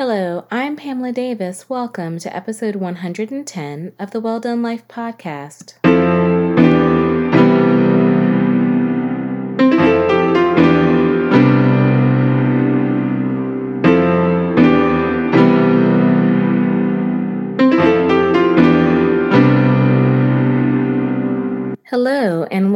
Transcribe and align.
Hello, 0.00 0.46
I'm 0.50 0.76
Pamela 0.76 1.12
Davis. 1.12 1.68
Welcome 1.68 2.18
to 2.20 2.34
episode 2.34 2.74
110 2.74 3.92
of 3.98 4.10
the 4.12 4.18
Well 4.18 4.40
Done 4.40 4.62
Life 4.62 4.88
podcast. 4.88 5.74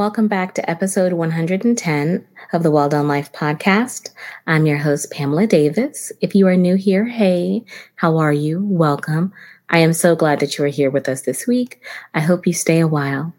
Welcome 0.05 0.29
back 0.29 0.53
to 0.53 0.71
episode 0.71 1.15
110 1.15 2.27
of 2.53 2.63
the 2.63 2.71
Well 2.71 2.91
Done 2.91 3.09
Life 3.09 3.33
podcast. 3.33 4.11
I'm 4.47 4.67
your 4.67 4.77
host, 4.77 5.11
Pamela 5.11 5.47
Davis. 5.47 6.13
If 6.21 6.35
you 6.35 6.47
are 6.47 6.57
new 6.57 6.75
here, 6.75 7.07
hey, 7.07 7.65
how 7.95 8.19
are 8.19 8.31
you? 8.31 8.63
Welcome. 8.63 9.33
I 9.71 9.79
am 9.79 9.95
so 9.95 10.15
glad 10.15 10.41
that 10.41 10.59
you 10.59 10.65
are 10.67 10.69
here 10.69 10.91
with 10.91 11.09
us 11.09 11.23
this 11.23 11.47
week. 11.47 11.81
I 12.13 12.21
hope 12.21 12.47
you 12.47 12.53
stay 12.53 12.81
a 12.81 12.87
while. 12.87 13.33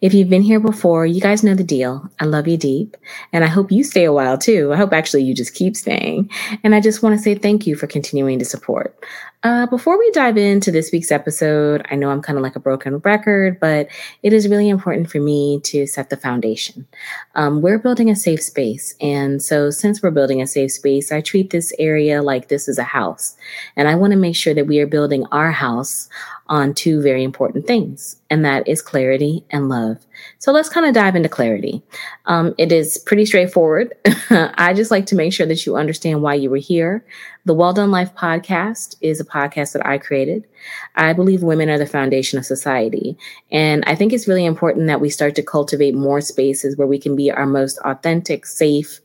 If 0.00 0.14
you've 0.14 0.28
been 0.28 0.42
here 0.42 0.60
before, 0.60 1.06
you 1.06 1.20
guys 1.20 1.42
know 1.42 1.54
the 1.54 1.64
deal. 1.64 2.08
I 2.20 2.24
love 2.24 2.48
you 2.48 2.56
deep. 2.56 2.96
And 3.32 3.44
I 3.44 3.48
hope 3.48 3.72
you 3.72 3.84
stay 3.84 4.04
a 4.04 4.12
while 4.12 4.38
too. 4.38 4.72
I 4.72 4.76
hope 4.76 4.92
actually 4.92 5.24
you 5.24 5.34
just 5.34 5.54
keep 5.54 5.76
staying. 5.76 6.30
And 6.64 6.74
I 6.74 6.80
just 6.80 7.02
want 7.02 7.16
to 7.16 7.22
say 7.22 7.34
thank 7.34 7.66
you 7.66 7.76
for 7.76 7.86
continuing 7.86 8.38
to 8.38 8.44
support. 8.44 8.98
Uh, 9.44 9.66
before 9.66 9.98
we 9.98 10.08
dive 10.12 10.36
into 10.36 10.70
this 10.70 10.92
week's 10.92 11.10
episode, 11.10 11.84
I 11.90 11.96
know 11.96 12.10
I'm 12.10 12.22
kind 12.22 12.38
of 12.38 12.44
like 12.44 12.54
a 12.54 12.60
broken 12.60 12.98
record, 12.98 13.58
but 13.58 13.88
it 14.22 14.32
is 14.32 14.48
really 14.48 14.68
important 14.68 15.10
for 15.10 15.18
me 15.18 15.58
to 15.64 15.84
set 15.88 16.10
the 16.10 16.16
foundation. 16.16 16.86
Um, 17.34 17.60
we're 17.60 17.78
building 17.78 18.08
a 18.08 18.14
safe 18.14 18.40
space. 18.40 18.94
And 19.00 19.42
so, 19.42 19.70
since 19.70 20.00
we're 20.00 20.12
building 20.12 20.40
a 20.40 20.46
safe 20.46 20.70
space, 20.70 21.10
I 21.10 21.22
treat 21.22 21.50
this 21.50 21.72
area 21.80 22.22
like 22.22 22.48
this 22.48 22.68
is 22.68 22.78
a 22.78 22.84
house. 22.84 23.36
And 23.74 23.88
I 23.88 23.96
want 23.96 24.12
to 24.12 24.18
make 24.18 24.36
sure 24.36 24.54
that 24.54 24.68
we 24.68 24.78
are 24.78 24.86
building 24.86 25.26
our 25.32 25.50
house 25.50 26.08
on 26.52 26.74
two 26.74 27.00
very 27.00 27.24
important 27.24 27.66
things, 27.66 28.20
and 28.28 28.44
that 28.44 28.68
is 28.68 28.82
clarity 28.82 29.42
and 29.48 29.70
love. 29.70 29.96
So 30.38 30.52
let's 30.52 30.68
kind 30.68 30.84
of 30.84 30.92
dive 30.92 31.16
into 31.16 31.30
clarity. 31.30 31.82
Um, 32.26 32.54
it 32.58 32.70
is 32.70 32.98
pretty 32.98 33.24
straightforward. 33.24 33.94
I 34.30 34.74
just 34.74 34.90
like 34.90 35.06
to 35.06 35.14
make 35.14 35.32
sure 35.32 35.46
that 35.46 35.64
you 35.64 35.76
understand 35.76 36.20
why 36.20 36.34
you 36.34 36.50
were 36.50 36.58
here. 36.58 37.06
The 37.46 37.54
Well 37.54 37.72
Done 37.72 37.90
Life 37.90 38.14
podcast 38.14 38.96
is 39.00 39.18
a 39.18 39.24
podcast 39.24 39.72
that 39.72 39.86
I 39.86 39.96
created. 39.96 40.46
I 40.94 41.14
believe 41.14 41.42
women 41.42 41.70
are 41.70 41.78
the 41.78 41.86
foundation 41.86 42.38
of 42.38 42.44
society. 42.44 43.16
And 43.50 43.82
I 43.86 43.94
think 43.94 44.12
it's 44.12 44.28
really 44.28 44.44
important 44.44 44.88
that 44.88 45.00
we 45.00 45.08
start 45.08 45.34
to 45.36 45.42
cultivate 45.42 45.94
more 45.94 46.20
spaces 46.20 46.76
where 46.76 46.86
we 46.86 46.98
can 46.98 47.16
be 47.16 47.32
our 47.32 47.46
most 47.46 47.78
authentic, 47.78 48.44
safe, 48.44 49.00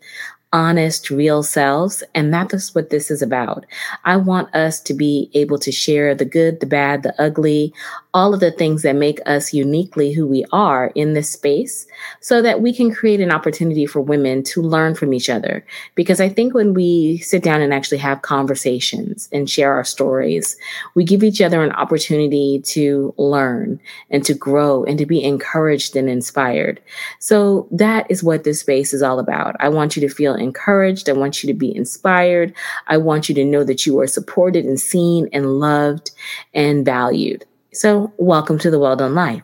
honest, 0.54 1.10
real 1.10 1.44
selves. 1.44 2.04
And 2.16 2.34
that 2.34 2.54
is 2.54 2.74
what 2.74 2.90
this 2.90 3.12
is 3.12 3.22
about. 3.22 3.66
I 4.06 4.18
want 4.18 4.54
us 4.56 4.80
to 4.82 4.94
be 4.94 5.30
able 5.34 5.60
to 5.60 5.72
share 5.72 6.16
the 6.16 6.26
good, 6.26 6.60
the 6.60 6.66
bad, 6.66 7.04
the 7.04 7.20
ugly, 7.22 7.74
all 8.14 8.34
of 8.34 8.40
the 8.40 8.52
things 8.52 8.84
that 8.84 8.96
make 8.96 9.20
us 9.26 9.54
uniquely 9.54 10.14
who 10.14 10.26
we 10.26 10.46
are 10.52 10.92
in 10.96 11.14
this 11.14 11.30
space 11.30 11.88
so 12.22 12.42
that 12.42 12.62
we 12.62 12.74
can 12.74 12.94
create 12.94 13.20
an 13.20 13.32
opportunity 13.32 13.86
for 13.86 14.02
women 14.02 14.44
to 14.44 14.62
learn 14.62 14.96
from 14.96 15.14
each 15.14 15.30
other. 15.30 15.66
Because 15.96 16.22
I 16.22 16.30
think 16.30 16.54
when 16.54 16.74
we 16.74 17.18
sit 17.20 17.44
down 17.44 17.62
and 17.62 17.74
actually 17.74 17.98
have 17.98 18.22
conversations 18.22 19.28
and 19.32 19.50
share 19.50 19.74
our 19.74 19.84
stories, 19.84 20.58
we 20.96 21.04
give 21.04 21.24
each 21.24 21.42
other 21.42 21.64
an 21.64 21.72
opportunity 21.74 22.60
to 22.66 23.14
learn 23.18 23.80
and 24.10 24.24
to 24.26 24.34
grow 24.34 24.84
and 24.86 24.98
to 24.98 25.06
be 25.06 25.24
encouraged 25.24 25.96
and 25.96 26.10
inspired. 26.10 26.82
So 27.20 27.68
that 27.72 28.10
is 28.10 28.24
what 28.24 28.44
this 28.44 28.62
space 28.62 28.94
is 28.94 29.02
all 29.02 29.20
about. 29.20 29.56
I 29.60 29.70
want 29.70 29.96
you 29.96 30.08
to 30.08 30.14
feel 30.14 30.36
encouraged. 30.36 31.10
I 31.10 31.14
want 31.14 31.44
you 31.44 31.48
to 31.48 31.54
be 31.54 31.76
inspired. 31.76 32.54
I 32.88 32.98
want 32.98 33.28
you 33.28 33.36
to 33.36 33.46
know 33.46 33.64
that 33.64 33.86
you 33.86 34.00
are 34.00 34.08
supported 34.08 34.66
and 34.66 34.80
seen 34.80 35.30
and 35.34 35.60
loved 35.60 36.12
and 36.54 36.86
valued. 36.86 37.46
So, 37.74 38.14
welcome 38.18 38.58
to 38.60 38.72
the 38.72 38.80
Well 38.80 38.96
Done 38.96 39.14
Life. 39.14 39.44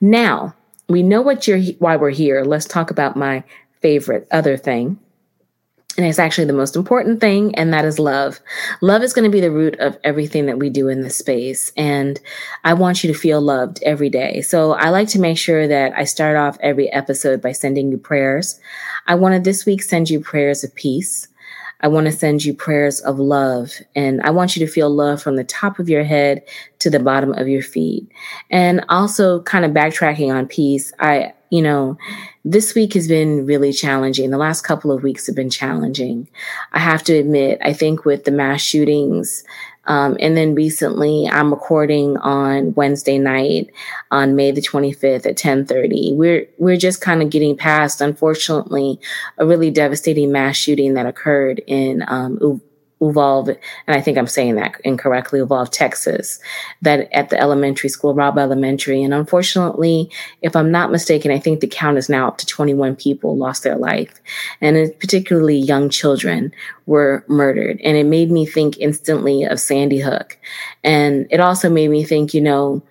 Now, 0.00 0.54
we 0.88 1.02
know 1.02 1.20
what 1.20 1.48
you're 1.48 1.60
why 1.78 1.96
we're 1.96 2.10
here. 2.10 2.44
Let's 2.44 2.64
talk 2.64 2.92
about 2.92 3.16
my 3.16 3.42
favorite 3.82 4.28
other 4.30 4.56
thing. 4.56 5.00
And 5.96 6.06
it's 6.06 6.18
actually 6.18 6.46
the 6.46 6.52
most 6.52 6.76
important 6.76 7.20
thing, 7.20 7.54
and 7.56 7.72
that 7.72 7.84
is 7.84 7.98
love. 7.98 8.38
Love 8.82 9.02
is 9.02 9.12
going 9.12 9.24
to 9.24 9.34
be 9.34 9.40
the 9.40 9.50
root 9.50 9.80
of 9.80 9.98
everything 10.04 10.46
that 10.46 10.58
we 10.58 10.70
do 10.70 10.88
in 10.88 11.00
this 11.00 11.16
space. 11.16 11.72
And 11.76 12.20
I 12.64 12.74
want 12.74 13.02
you 13.02 13.12
to 13.12 13.18
feel 13.18 13.40
loved 13.40 13.82
every 13.82 14.10
day. 14.10 14.42
So 14.42 14.72
I 14.72 14.90
like 14.90 15.08
to 15.08 15.18
make 15.18 15.38
sure 15.38 15.66
that 15.66 15.92
I 15.96 16.04
start 16.04 16.36
off 16.36 16.58
every 16.60 16.92
episode 16.92 17.40
by 17.40 17.52
sending 17.52 17.90
you 17.90 17.98
prayers. 17.98 18.60
I 19.06 19.14
want 19.14 19.34
to 19.34 19.40
this 19.40 19.64
week 19.66 19.82
send 19.82 20.08
you 20.10 20.20
prayers 20.20 20.62
of 20.62 20.74
peace. 20.74 21.28
I 21.80 21.88
want 21.88 22.06
to 22.06 22.12
send 22.12 22.44
you 22.44 22.54
prayers 22.54 23.00
of 23.00 23.18
love. 23.18 23.72
And 23.94 24.22
I 24.22 24.30
want 24.30 24.56
you 24.56 24.66
to 24.66 24.72
feel 24.72 24.90
love 24.90 25.22
from 25.22 25.36
the 25.36 25.44
top 25.44 25.78
of 25.78 25.88
your 25.88 26.04
head 26.04 26.42
to 26.80 26.90
the 26.90 27.00
bottom 27.00 27.32
of 27.32 27.48
your 27.48 27.62
feet. 27.62 28.08
And 28.50 28.84
also, 28.88 29.42
kind 29.42 29.64
of 29.64 29.72
backtracking 29.72 30.34
on 30.34 30.46
peace, 30.46 30.92
I, 30.98 31.34
you 31.50 31.62
know, 31.62 31.96
this 32.44 32.74
week 32.74 32.94
has 32.94 33.08
been 33.08 33.46
really 33.46 33.72
challenging. 33.72 34.30
The 34.30 34.38
last 34.38 34.62
couple 34.62 34.90
of 34.90 35.02
weeks 35.02 35.26
have 35.26 35.36
been 35.36 35.50
challenging. 35.50 36.28
I 36.72 36.78
have 36.78 37.02
to 37.04 37.14
admit, 37.14 37.58
I 37.62 37.72
think 37.72 38.04
with 38.04 38.24
the 38.24 38.30
mass 38.30 38.62
shootings, 38.62 39.44
um, 39.86 40.16
and 40.20 40.36
then 40.36 40.54
recently, 40.54 41.28
I'm 41.28 41.50
recording 41.50 42.16
on 42.18 42.74
Wednesday 42.74 43.18
night 43.18 43.70
on 44.10 44.36
May 44.36 44.50
the 44.50 44.60
25th 44.60 45.26
at 45.26 45.36
10:30. 45.36 46.14
We're 46.16 46.46
we're 46.58 46.76
just 46.76 47.00
kind 47.00 47.22
of 47.22 47.30
getting 47.30 47.56
past, 47.56 48.00
unfortunately, 48.00 49.00
a 49.38 49.46
really 49.46 49.70
devastating 49.70 50.32
mass 50.32 50.56
shooting 50.56 50.94
that 50.94 51.06
occurred 51.06 51.62
in 51.66 52.04
um, 52.08 52.60
Uvalde, 53.00 53.50
and 53.86 53.96
I 53.96 54.00
think 54.00 54.16
I'm 54.16 54.26
saying 54.26 54.54
that 54.54 54.80
incorrectly, 54.82 55.40
Uvalde, 55.40 55.70
Texas, 55.70 56.38
that 56.80 57.12
at 57.12 57.28
the 57.28 57.38
elementary 57.38 57.90
school, 57.90 58.14
Robb 58.14 58.38
Elementary. 58.38 59.02
And 59.02 59.12
unfortunately, 59.12 60.10
if 60.40 60.56
I'm 60.56 60.70
not 60.70 60.90
mistaken, 60.90 61.30
I 61.30 61.38
think 61.38 61.60
the 61.60 61.66
count 61.66 61.98
is 61.98 62.08
now 62.08 62.28
up 62.28 62.38
to 62.38 62.46
21 62.46 62.96
people 62.96 63.36
lost 63.36 63.62
their 63.62 63.76
life. 63.76 64.20
And 64.60 64.98
particularly 64.98 65.58
young 65.58 65.90
children 65.90 66.52
were 66.86 67.24
murdered. 67.28 67.80
And 67.84 67.96
it 67.96 68.06
made 68.06 68.30
me 68.30 68.46
think 68.46 68.78
instantly 68.78 69.44
of 69.44 69.60
Sandy 69.60 70.00
Hook. 70.00 70.38
And 70.82 71.26
it 71.30 71.40
also 71.40 71.68
made 71.68 71.90
me 71.90 72.02
think, 72.02 72.32
you 72.32 72.40
know, 72.40 72.82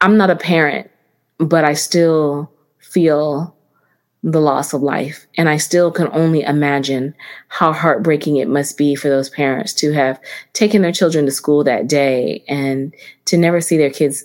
I'm 0.00 0.18
not 0.18 0.30
a 0.30 0.36
parent, 0.36 0.90
but 1.38 1.64
I 1.64 1.72
still 1.72 2.52
feel 2.78 3.54
the 4.22 4.40
loss 4.40 4.72
of 4.72 4.82
life. 4.82 5.26
And 5.36 5.48
I 5.48 5.58
still 5.58 5.90
can 5.90 6.08
only 6.12 6.42
imagine 6.42 7.14
how 7.48 7.72
heartbreaking 7.72 8.36
it 8.36 8.48
must 8.48 8.76
be 8.76 8.94
for 8.94 9.08
those 9.08 9.30
parents 9.30 9.72
to 9.74 9.92
have 9.92 10.20
taken 10.54 10.82
their 10.82 10.92
children 10.92 11.24
to 11.26 11.30
school 11.30 11.62
that 11.64 11.86
day 11.86 12.44
and 12.48 12.94
to 13.26 13.36
never 13.36 13.60
see 13.60 13.76
their 13.76 13.90
kids 13.90 14.24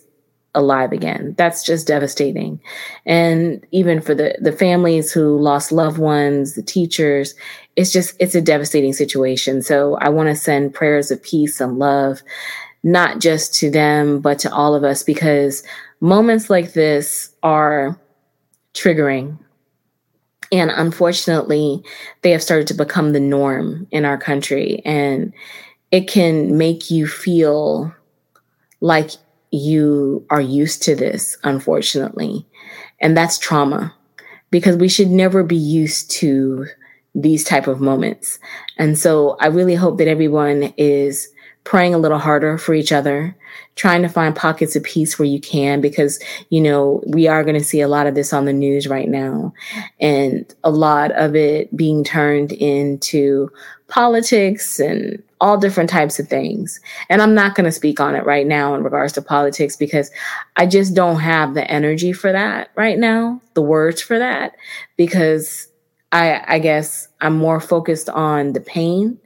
alive 0.56 0.92
again. 0.92 1.34
That's 1.38 1.64
just 1.64 1.88
devastating. 1.88 2.60
And 3.06 3.66
even 3.72 4.02
for 4.02 4.14
the, 4.14 4.36
the 4.40 4.52
families 4.52 5.12
who 5.12 5.40
lost 5.40 5.72
loved 5.72 5.98
ones, 5.98 6.54
the 6.54 6.62
teachers, 6.62 7.36
it's 7.76 7.92
just, 7.92 8.16
it's 8.20 8.36
a 8.36 8.42
devastating 8.42 8.94
situation. 8.94 9.62
So 9.62 9.96
I 9.96 10.10
want 10.10 10.30
to 10.30 10.36
send 10.36 10.74
prayers 10.74 11.12
of 11.12 11.24
peace 11.24 11.60
and 11.60 11.80
love, 11.80 12.22
not 12.84 13.20
just 13.20 13.54
to 13.56 13.72
them, 13.72 14.22
but 14.22 14.40
to 14.40 14.54
all 14.54 14.76
of 14.76 14.84
us, 14.84 15.02
because 15.02 15.64
moments 16.02 16.50
like 16.50 16.74
this 16.74 17.34
are 17.42 18.00
triggering 18.74 19.38
and 20.54 20.70
unfortunately, 20.70 21.84
they 22.22 22.30
have 22.30 22.44
started 22.44 22.68
to 22.68 22.76
become 22.76 23.12
the 23.12 23.20
norm 23.20 23.88
in 23.90 24.06
our 24.06 24.20
country. 24.20 24.84
And 24.86 25.34
it 25.90 26.08
can 26.08 26.60
make 26.60 26.92
you 26.92 27.08
feel 27.08 27.92
like 28.80 29.10
you 29.50 30.24
are 30.30 30.42
used 30.42 30.84
to 30.84 30.96
this, 30.96 31.38
unfortunately. 31.44 32.46
And 33.02 33.18
that's 33.18 33.40
trauma 33.40 33.96
because 34.52 34.78
we 34.78 34.88
should 34.88 35.10
never 35.10 35.44
be 35.44 35.56
used 35.56 36.12
to 36.12 36.68
these 37.16 37.44
type 37.44 37.66
of 37.66 37.82
moments. 37.82 38.38
And 38.78 38.98
so 38.98 39.38
I 39.40 39.48
really 39.48 39.76
hope 39.76 39.98
that 39.98 40.08
everyone 40.08 40.72
is 40.78 41.30
praying 41.64 41.96
a 41.96 42.00
little 42.00 42.20
harder 42.20 42.60
for 42.60 42.76
each 42.76 42.92
other, 42.92 43.36
trying 43.76 44.02
to 44.02 44.10
find 44.10 44.36
pockets 44.36 44.76
of 44.76 44.84
peace 44.84 45.18
where 45.18 45.28
you 45.28 45.40
can, 45.40 45.82
because, 45.82 46.20
you 46.50 46.62
know, 46.62 47.04
we 47.08 47.28
are 47.28 47.44
going 47.44 47.58
to 47.58 47.64
see 47.64 47.82
a 47.82 47.88
lot 47.88 48.08
of 48.08 48.16
this 48.16 48.34
on 48.34 48.46
the 48.46 48.54
news 48.54 48.88
right 48.88 49.10
now 49.10 49.54
and 50.00 50.54
a 50.64 50.70
lot 50.70 51.12
of 51.12 51.36
it 51.36 51.76
being 51.76 52.04
turned 52.04 52.52
into 52.52 53.50
politics 53.88 54.80
and 54.80 55.22
all 55.42 55.58
different 55.58 55.90
types 55.90 56.20
of 56.20 56.28
things. 56.28 56.80
And 57.10 57.22
I'm 57.22 57.36
not 57.36 57.54
going 57.54 57.66
to 57.66 57.72
speak 57.72 58.00
on 58.00 58.16
it 58.16 58.26
right 58.26 58.48
now 58.48 58.74
in 58.76 58.84
regards 58.84 59.14
to 59.14 59.22
politics 59.22 59.76
because 59.76 60.10
I 60.56 60.66
just 60.66 60.96
don't 60.96 61.20
have 61.20 61.54
the 61.54 61.70
energy 61.70 62.14
for 62.14 62.32
that 62.32 62.72
right 62.76 62.98
now, 62.98 63.42
the 63.54 63.62
words 63.62 64.02
for 64.02 64.18
that, 64.18 64.56
because 64.96 65.68
I, 66.14 66.44
I 66.48 66.60
guess 66.60 67.08
I'm 67.22 67.36
more 67.36 67.60
focused 67.60 68.10
on 68.10 68.54
the 68.54 68.62
pain 68.62 69.20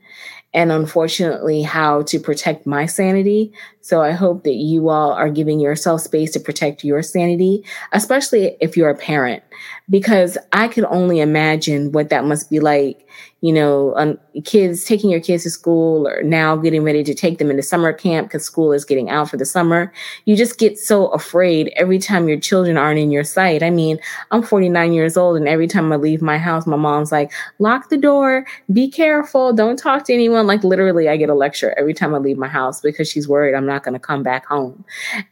and 0.57 0.71
unfortunately 0.71 1.61
how 1.61 2.01
to 2.01 2.19
protect 2.19 2.65
my 2.65 2.87
sanity. 2.87 3.53
So 3.81 4.01
I 4.01 4.11
hope 4.11 4.43
that 4.43 4.55
you 4.55 4.89
all 4.89 5.11
are 5.11 5.29
giving 5.29 5.59
yourself 5.59 6.01
space 6.01 6.31
to 6.31 6.39
protect 6.39 6.83
your 6.83 7.03
sanity, 7.03 7.63
especially 7.91 8.57
if 8.59 8.75
you're 8.75 8.89
a 8.89 8.97
parent, 8.97 9.43
because 9.87 10.35
I 10.53 10.67
could 10.67 10.85
only 10.85 11.19
imagine 11.19 11.91
what 11.91 12.09
that 12.09 12.25
must 12.25 12.49
be 12.49 12.59
like, 12.59 13.07
you 13.41 13.53
know, 13.53 13.93
um, 13.97 14.17
kids 14.45 14.83
taking 14.83 15.11
your 15.11 15.19
kids 15.19 15.43
to 15.43 15.49
school 15.49 16.07
or 16.07 16.23
now 16.23 16.55
getting 16.55 16.83
ready 16.83 17.03
to 17.03 17.13
take 17.13 17.37
them 17.37 17.51
into 17.51 17.61
summer 17.61 17.93
camp 17.93 18.27
because 18.27 18.43
school 18.43 18.73
is 18.73 18.83
getting 18.83 19.11
out 19.11 19.29
for 19.29 19.37
the 19.37 19.45
summer. 19.45 19.93
You 20.25 20.35
just 20.35 20.57
get 20.57 20.79
so 20.79 21.07
afraid 21.09 21.71
every 21.75 21.99
time 21.99 22.27
your 22.27 22.39
children 22.39 22.77
aren't 22.77 22.99
in 22.99 23.11
your 23.11 23.23
sight. 23.23 23.61
I 23.61 23.69
mean, 23.69 23.99
I'm 24.31 24.41
49 24.41 24.91
years 24.91 25.17
old 25.17 25.37
and 25.37 25.47
every 25.47 25.67
time 25.67 25.93
I 25.93 25.97
leave 25.97 26.21
my 26.21 26.39
house, 26.39 26.65
my 26.65 26.77
mom's 26.77 27.11
like, 27.11 27.31
lock 27.59 27.89
the 27.89 27.97
door, 27.97 28.45
be 28.73 28.89
careful, 28.89 29.53
don't 29.53 29.77
talk 29.77 30.05
to 30.05 30.13
anyone. 30.13 30.47
Like 30.47 30.63
literally, 30.63 31.07
I 31.07 31.15
get 31.15 31.29
a 31.29 31.35
lecture 31.35 31.75
every 31.77 31.93
time 31.93 32.15
I 32.15 32.17
leave 32.17 32.37
my 32.39 32.47
house 32.47 32.81
because 32.81 33.07
she's 33.07 33.27
worried 33.27 33.53
I'm 33.53 33.67
not 33.67 33.83
going 33.83 33.93
to 33.93 33.99
come 33.99 34.23
back 34.23 34.47
home. 34.47 34.83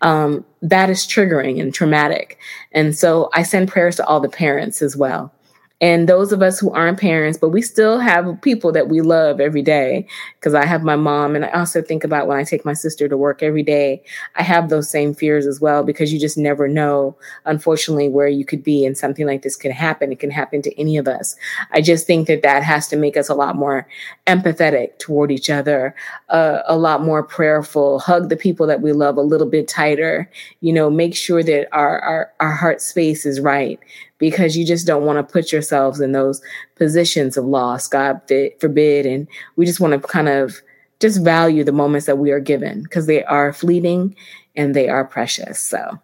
Um, 0.01 0.45
that 0.61 0.91
is 0.91 1.07
triggering 1.07 1.59
and 1.59 1.73
traumatic. 1.73 2.37
And 2.71 2.95
so 2.95 3.29
I 3.33 3.41
send 3.41 3.67
prayers 3.67 3.95
to 3.95 4.05
all 4.05 4.19
the 4.19 4.29
parents 4.29 4.83
as 4.83 4.95
well 4.95 5.34
and 5.81 6.07
those 6.07 6.31
of 6.31 6.42
us 6.42 6.60
who 6.60 6.72
aren't 6.72 7.00
parents, 7.00 7.38
but 7.38 7.50
we 7.50 7.62
still 7.62 8.00
have 8.00 8.42
people 8.42 8.72
that 8.72 8.88
we 8.88 9.01
love 9.01 9.42
every 9.42 9.62
day. 9.62 10.07
Because 10.39 10.54
I 10.54 10.66
have 10.66 10.83
my 10.83 10.95
mom, 10.95 11.36
and 11.36 11.44
I 11.44 11.50
also 11.50 11.81
think 11.81 12.04
about 12.04 12.27
when 12.27 12.38
I 12.38 12.44
take 12.44 12.63
my 12.63 12.74
sister 12.74 13.10
to 13.10 13.18
work 13.18 13.44
every 13.44 13.63
day, 13.63 14.01
I 14.36 14.44
have 14.44 14.69
those 14.69 14.89
same 14.89 15.13
fears 15.13 15.45
as 15.45 15.60
well, 15.60 15.83
because 15.83 16.13
you 16.13 16.19
just 16.19 16.38
never 16.38 16.68
know, 16.68 17.18
unfortunately, 17.45 18.10
where 18.10 18.27
you 18.27 18.45
could 18.45 18.63
be 18.63 18.86
and 18.86 18.98
something 18.98 19.25
like 19.25 19.42
this 19.42 19.56
could 19.56 19.72
happen. 19.72 20.12
It 20.12 20.19
can 20.19 20.31
happen 20.31 20.62
to 20.62 20.80
any 20.80 20.98
of 20.98 21.07
us. 21.07 21.36
I 21.72 21.81
just 21.81 22.07
think 22.07 22.27
that 22.27 22.44
that 22.44 22.63
has 22.63 22.88
to 22.89 22.95
make 22.95 23.18
us 23.18 23.27
a 23.27 23.36
lot 23.36 23.56
more 23.56 23.88
empathetic 24.27 24.98
toward 25.00 25.31
each 25.31 25.50
other, 25.50 25.95
uh, 26.30 26.60
a 26.68 26.77
lot 26.77 27.04
more 27.04 27.24
prayerful, 27.24 28.00
hug 28.00 28.30
the 28.30 28.38
people 28.38 28.68
that 28.68 28.81
we 28.81 28.94
love 28.94 29.18
a 29.18 29.22
little 29.22 29.48
bit 29.48 29.68
tighter, 29.68 30.30
you 30.62 30.72
know, 30.72 30.89
make 30.89 31.16
sure 31.16 31.44
that 31.44 31.68
our, 31.72 32.00
our, 32.00 32.31
our 32.39 32.51
heart 32.51 32.81
space 32.81 33.25
is 33.25 33.39
right 33.42 33.80
because 34.17 34.57
you 34.57 34.65
just 34.65 34.88
don't 34.88 35.06
want 35.06 35.17
to 35.17 35.33
put 35.33 35.51
yourselves 35.51 36.00
in 36.00 36.12
those 36.12 36.41
positions 36.75 37.38
of 37.38 37.45
loss, 37.45 37.88
God 37.88 38.21
forbid. 38.59 39.06
And 39.06 39.27
we 39.56 39.65
just 39.65 39.79
want 39.79 39.94
to 39.94 40.07
kind 40.07 40.29
of 40.29 40.62
just 41.00 41.23
value 41.23 41.63
the 41.63 41.71
moments 41.71 42.06
that 42.06 42.17
we 42.17 42.31
are 42.31 42.39
given 42.39 42.83
because 42.83 43.07
they 43.07 43.23
are 43.25 43.51
fleeting 43.53 44.15
and 44.56 44.73
they 44.73 44.88
are 44.88 45.06
precious. 45.06 45.62
So 45.62 46.00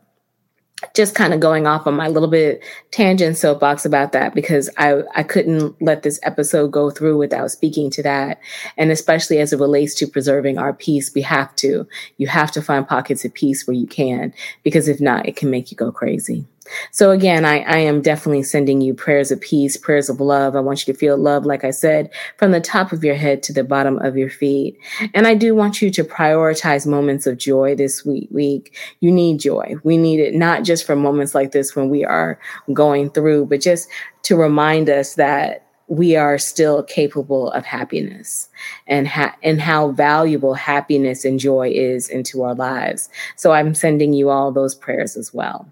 just 0.96 1.16
kind 1.16 1.34
of 1.34 1.40
going 1.40 1.68
off 1.68 1.86
on 1.86 1.94
my 1.94 2.08
little 2.08 2.30
bit 2.30 2.64
tangent 2.90 3.38
soapbox 3.38 3.86
about 3.86 4.12
that 4.14 4.34
because 4.34 4.70
I, 4.78 5.04
I 5.16 5.24
couldn't 5.24 5.80
let 5.82 6.04
this 6.04 6.20
episode 6.24 6.72
go 6.72 6.90
through 6.90 7.18
without 7.18 7.52
speaking 7.52 7.90
to 7.92 8.04
that. 8.04 8.40
And 8.78 8.92
especially 8.92 9.38
as 9.40 9.54
it 9.54 9.60
relates 9.60 9.94
to 9.96 10.08
preserving 10.08 10.58
our 10.58 10.74
peace, 10.74 11.14
we 11.14 11.22
have 11.22 11.56
to. 11.58 11.88
You 12.18 12.28
have 12.28 12.52
to 12.54 12.62
find 12.62 12.88
pockets 12.88 13.24
of 13.24 13.34
peace 13.34 13.68
where 13.68 13.76
you 13.76 13.88
can, 13.88 14.34
because 14.64 14.88
if 14.88 15.00
not, 15.00 15.28
it 15.28 15.36
can 15.36 15.50
make 15.50 15.72
you 15.72 15.78
go 15.78 15.92
crazy. 15.92 16.46
So 16.92 17.12
again, 17.12 17.46
I, 17.46 17.60
I 17.60 17.78
am 17.78 18.02
definitely 18.02 18.44
sending 18.44 18.82
you 18.82 18.94
prayers 18.94 19.32
of 19.32 19.42
peace, 19.42 19.78
prayers 19.78 20.10
of 20.10 20.20
love. 20.20 20.56
I 20.56 20.60
want 20.60 20.86
you 20.86 20.94
to 20.94 21.00
feel 21.00 21.18
love, 21.18 21.46
like 21.46 21.64
I 21.64 21.72
said, 21.72 22.10
from 22.38 22.52
the 22.52 22.62
top 22.62 22.92
of 22.92 23.04
your 23.04 23.16
head 23.16 23.44
to 23.44 23.54
the 23.54 23.64
bottom 23.64 23.98
of 24.00 24.18
your 24.18 24.30
feet. 24.30 24.78
And 25.14 25.28
I 25.28 25.36
do 25.36 25.56
want 25.56 25.82
you 25.82 25.92
to 25.92 26.04
prioritize 26.04 26.88
moments 26.88 27.28
of 27.28 27.38
joy 27.38 27.76
this 27.76 28.06
week. 28.06 28.30
week. 28.32 28.76
You 29.00 29.12
need 29.12 29.40
joy. 29.40 29.76
We 29.84 29.98
need 29.98 30.20
it 30.20 30.34
not 30.34 30.64
just 30.64 30.86
for 30.86 30.96
moments 30.96 31.36
like 31.36 31.52
this 31.52 31.76
when 31.76 31.90
we 31.90 32.06
are 32.06 32.40
going 32.74 33.10
through, 33.10 33.46
but 33.48 33.62
just 33.62 33.90
to 34.24 34.36
remind 34.36 34.90
us 34.90 35.16
that 35.16 35.66
we 35.92 36.16
are 36.16 36.38
still 36.38 36.84
capable 36.84 37.52
of 37.52 37.66
happiness 37.66 38.48
and 38.88 39.10
ha- 39.10 39.36
and 39.44 39.60
how 39.60 39.92
valuable 39.92 40.54
happiness 40.54 41.26
and 41.26 41.38
joy 41.38 41.70
is 41.70 42.08
into 42.08 42.44
our 42.44 42.56
lives. 42.56 43.10
So 43.36 43.52
I'm 43.52 43.76
sending 43.76 44.14
you 44.14 44.30
all 44.30 44.54
those 44.54 44.74
prayers 44.74 45.18
as 45.18 45.34
well. 45.34 45.68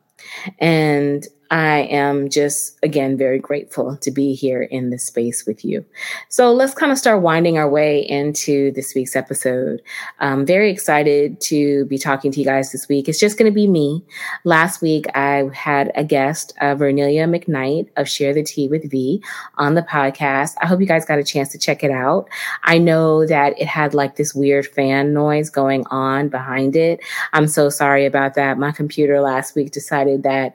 And 0.59 1.27
I 1.51 1.79
am 1.89 2.29
just, 2.29 2.77
again, 2.83 3.17
very 3.17 3.39
grateful 3.39 3.97
to 3.97 4.11
be 4.11 4.33
here 4.33 4.61
in 4.61 4.91
this 4.91 5.05
space 5.05 5.45
with 5.47 5.65
you. 5.65 5.83
So 6.27 6.53
let's 6.53 6.75
kind 6.75 6.91
of 6.91 6.97
start 6.97 7.21
winding 7.21 7.57
our 7.57 7.69
way 7.69 8.01
into 8.01 8.71
this 8.73 8.93
week's 8.93 9.15
episode. 9.15 9.81
I'm 10.19 10.45
very 10.45 10.69
excited 10.69 11.41
to 11.41 11.85
be 11.85 11.97
talking 11.97 12.31
to 12.31 12.39
you 12.39 12.45
guys 12.45 12.71
this 12.71 12.87
week. 12.87 13.09
It's 13.09 13.19
just 13.19 13.37
going 13.37 13.51
to 13.51 13.55
be 13.55 13.65
me. 13.65 14.03
Last 14.43 14.81
week, 14.81 15.05
I 15.15 15.49
had 15.53 15.91
a 15.95 16.03
guest, 16.03 16.53
uh, 16.61 16.75
Vernelia 16.75 17.27
McKnight 17.27 17.89
of 17.97 18.07
Share 18.07 18.33
the 18.33 18.43
Tea 18.43 18.67
with 18.67 18.89
V 18.91 19.23
on 19.55 19.73
the 19.73 19.81
podcast. 19.81 20.53
I 20.61 20.67
hope 20.67 20.79
you 20.79 20.85
guys 20.85 21.05
got 21.05 21.17
a 21.17 21.23
chance 21.23 21.49
to 21.49 21.57
check 21.57 21.83
it 21.83 21.91
out. 21.91 22.29
I 22.63 22.77
know 22.77 23.25
that 23.25 23.59
it 23.59 23.67
had 23.67 23.95
like 23.95 24.17
this 24.17 24.35
weird 24.35 24.67
fan 24.67 25.13
noise 25.13 25.49
going 25.49 25.85
on 25.87 26.29
behind 26.29 26.75
it. 26.75 26.99
I'm 27.33 27.47
so 27.47 27.69
sorry 27.69 28.05
about 28.05 28.35
that. 28.35 28.59
My 28.59 28.71
computer 28.71 29.19
last 29.19 29.55
week 29.55 29.71
decided 29.71 30.23
that 30.23 30.53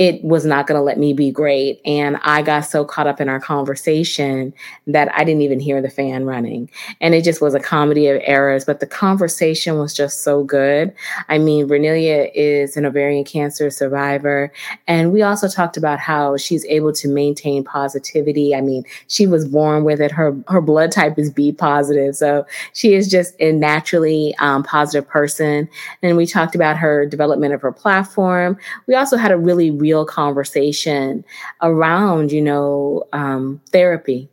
it 0.00 0.24
was 0.24 0.46
not 0.46 0.66
going 0.66 0.78
to 0.78 0.82
let 0.82 0.98
me 0.98 1.12
be 1.12 1.30
great. 1.30 1.78
And 1.84 2.16
I 2.22 2.40
got 2.40 2.60
so 2.60 2.86
caught 2.86 3.06
up 3.06 3.20
in 3.20 3.28
our 3.28 3.38
conversation 3.38 4.54
that 4.86 5.14
I 5.14 5.24
didn't 5.24 5.42
even 5.42 5.60
hear 5.60 5.82
the 5.82 5.90
fan 5.90 6.24
running. 6.24 6.70
And 7.02 7.14
it 7.14 7.22
just 7.22 7.42
was 7.42 7.52
a 7.52 7.60
comedy 7.60 8.08
of 8.08 8.18
errors, 8.24 8.64
but 8.64 8.80
the 8.80 8.86
conversation 8.86 9.78
was 9.78 9.92
just 9.92 10.24
so 10.24 10.42
good. 10.42 10.94
I 11.28 11.36
mean, 11.36 11.68
Vernelia 11.68 12.30
is 12.34 12.78
an 12.78 12.86
ovarian 12.86 13.24
cancer 13.24 13.68
survivor. 13.68 14.50
And 14.86 15.12
we 15.12 15.20
also 15.20 15.48
talked 15.48 15.76
about 15.76 15.98
how 15.98 16.38
she's 16.38 16.64
able 16.64 16.94
to 16.94 17.06
maintain 17.06 17.62
positivity. 17.62 18.54
I 18.54 18.62
mean, 18.62 18.84
she 19.08 19.26
was 19.26 19.46
born 19.46 19.84
with 19.84 20.00
it. 20.00 20.12
Her, 20.12 20.34
her 20.48 20.62
blood 20.62 20.92
type 20.92 21.18
is 21.18 21.30
B 21.30 21.52
positive. 21.52 22.16
So 22.16 22.46
she 22.72 22.94
is 22.94 23.06
just 23.06 23.34
a 23.38 23.52
naturally 23.52 24.34
um, 24.38 24.62
positive 24.62 25.06
person. 25.06 25.68
And 26.00 26.16
we 26.16 26.24
talked 26.24 26.54
about 26.54 26.78
her 26.78 27.04
development 27.04 27.52
of 27.52 27.60
her 27.60 27.70
platform. 27.70 28.56
We 28.86 28.94
also 28.94 29.18
had 29.18 29.30
a 29.30 29.36
really, 29.36 29.70
really 29.70 29.89
real 29.90 30.04
conversation 30.06 31.24
around, 31.62 32.30
you 32.32 32.40
know, 32.40 33.02
um, 33.12 33.60
therapy. 33.72 34.28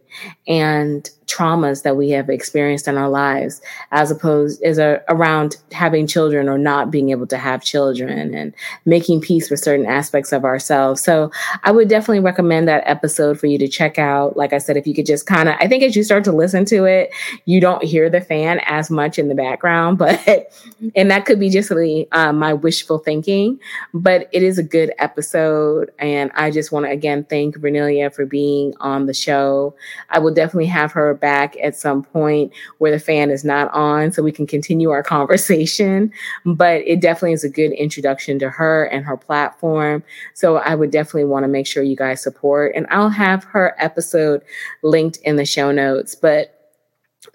And 0.48 1.10
traumas 1.28 1.84
that 1.84 1.96
we 1.96 2.10
have 2.10 2.30
experienced 2.30 2.88
in 2.88 2.98
our 2.98 3.10
lives 3.10 3.62
as 3.92 4.10
opposed 4.10 4.62
as 4.64 4.78
a, 4.78 5.02
around 5.10 5.58
having 5.72 6.08
children 6.08 6.50
or 6.50 6.58
not 6.58 6.90
being 6.90 7.10
able 7.10 7.28
to 7.28 7.38
have 7.38 7.62
children 7.64 8.34
and 8.34 8.54
making 8.86 9.22
peace 9.22 9.50
with 9.50 9.60
certain 9.60 9.86
aspects 9.86 10.32
of 10.32 10.44
ourselves. 10.46 11.02
So 11.02 11.32
i 11.64 11.72
would 11.72 11.90
definitely 11.90 12.20
recommend 12.20 12.68
that 12.68 12.84
episode 12.86 13.40
for 13.40 13.48
you 13.48 13.58
to 13.58 13.68
check 13.68 14.00
out. 14.00 14.38
Like 14.38 14.54
i 14.54 14.58
said 14.58 14.78
if 14.78 14.88
you 14.88 14.94
could 14.94 15.06
just 15.06 15.26
kind 15.26 15.50
of 15.50 15.56
i 15.60 15.68
think 15.68 15.84
as 15.84 15.96
you 15.96 16.04
start 16.04 16.24
to 16.24 16.32
listen 16.32 16.66
to 16.66 16.86
it 16.86 17.12
you 17.46 17.60
don't 17.60 17.84
hear 17.84 18.10
the 18.10 18.22
fan 18.22 18.60
as 18.66 18.90
much 18.90 19.20
in 19.20 19.28
the 19.28 19.36
background 19.36 19.98
but 19.98 20.52
and 20.96 21.12
that 21.12 21.26
could 21.26 21.40
be 21.40 21.50
just 21.50 21.70
really 21.70 22.08
um, 22.12 22.40
my 22.40 22.54
wishful 22.54 22.98
thinking 22.98 23.60
but 23.94 24.28
it 24.32 24.44
is 24.44 24.58
a 24.58 24.64
good 24.64 24.92
episode 25.00 25.92
and 26.00 26.32
i 26.36 26.50
just 26.50 26.72
want 26.72 26.86
to 26.86 26.92
again 26.92 27.24
thank 27.26 27.58
Vernelia 27.58 28.14
for 28.14 28.26
being 28.26 28.74
on 28.80 29.06
the 29.06 29.14
show. 29.14 29.76
I 30.10 30.20
will 30.20 30.34
definitely 30.34 30.68
have 30.68 30.92
her 30.94 31.14
back 31.20 31.56
at 31.62 31.76
some 31.76 32.04
point 32.04 32.52
where 32.78 32.92
the 32.92 33.00
fan 33.00 33.30
is 33.30 33.44
not 33.44 33.72
on 33.74 34.12
so 34.12 34.24
we 34.24 34.32
can 34.32 34.48
continue 34.48 34.90
our 34.90 35.04
conversation. 35.18 36.12
But 36.46 36.82
it 36.86 37.02
definitely 37.02 37.34
is 37.34 37.44
a 37.44 37.50
good 37.50 37.72
introduction 37.72 38.40
to 38.40 38.50
her 38.50 38.86
and 38.86 39.06
her 39.06 39.18
platform. 39.18 40.04
So 40.34 40.58
I 40.58 40.76
would 40.76 40.92
definitely 40.92 41.26
want 41.26 41.44
to 41.44 41.48
make 41.48 41.68
sure 41.68 41.84
you 41.84 41.96
guys 41.96 42.22
support. 42.22 42.74
And 42.76 42.88
I'll 42.90 43.10
have 43.10 43.44
her 43.46 43.76
episode 43.78 44.42
linked 44.84 45.18
in 45.18 45.36
the 45.36 45.46
show 45.46 45.72
notes. 45.72 46.16
But 46.16 46.54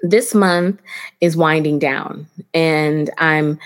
this 0.02 0.34
month 0.34 0.80
is 1.20 1.36
winding 1.36 1.78
down, 1.78 2.26
and 2.54 3.10
I'm 3.18 3.58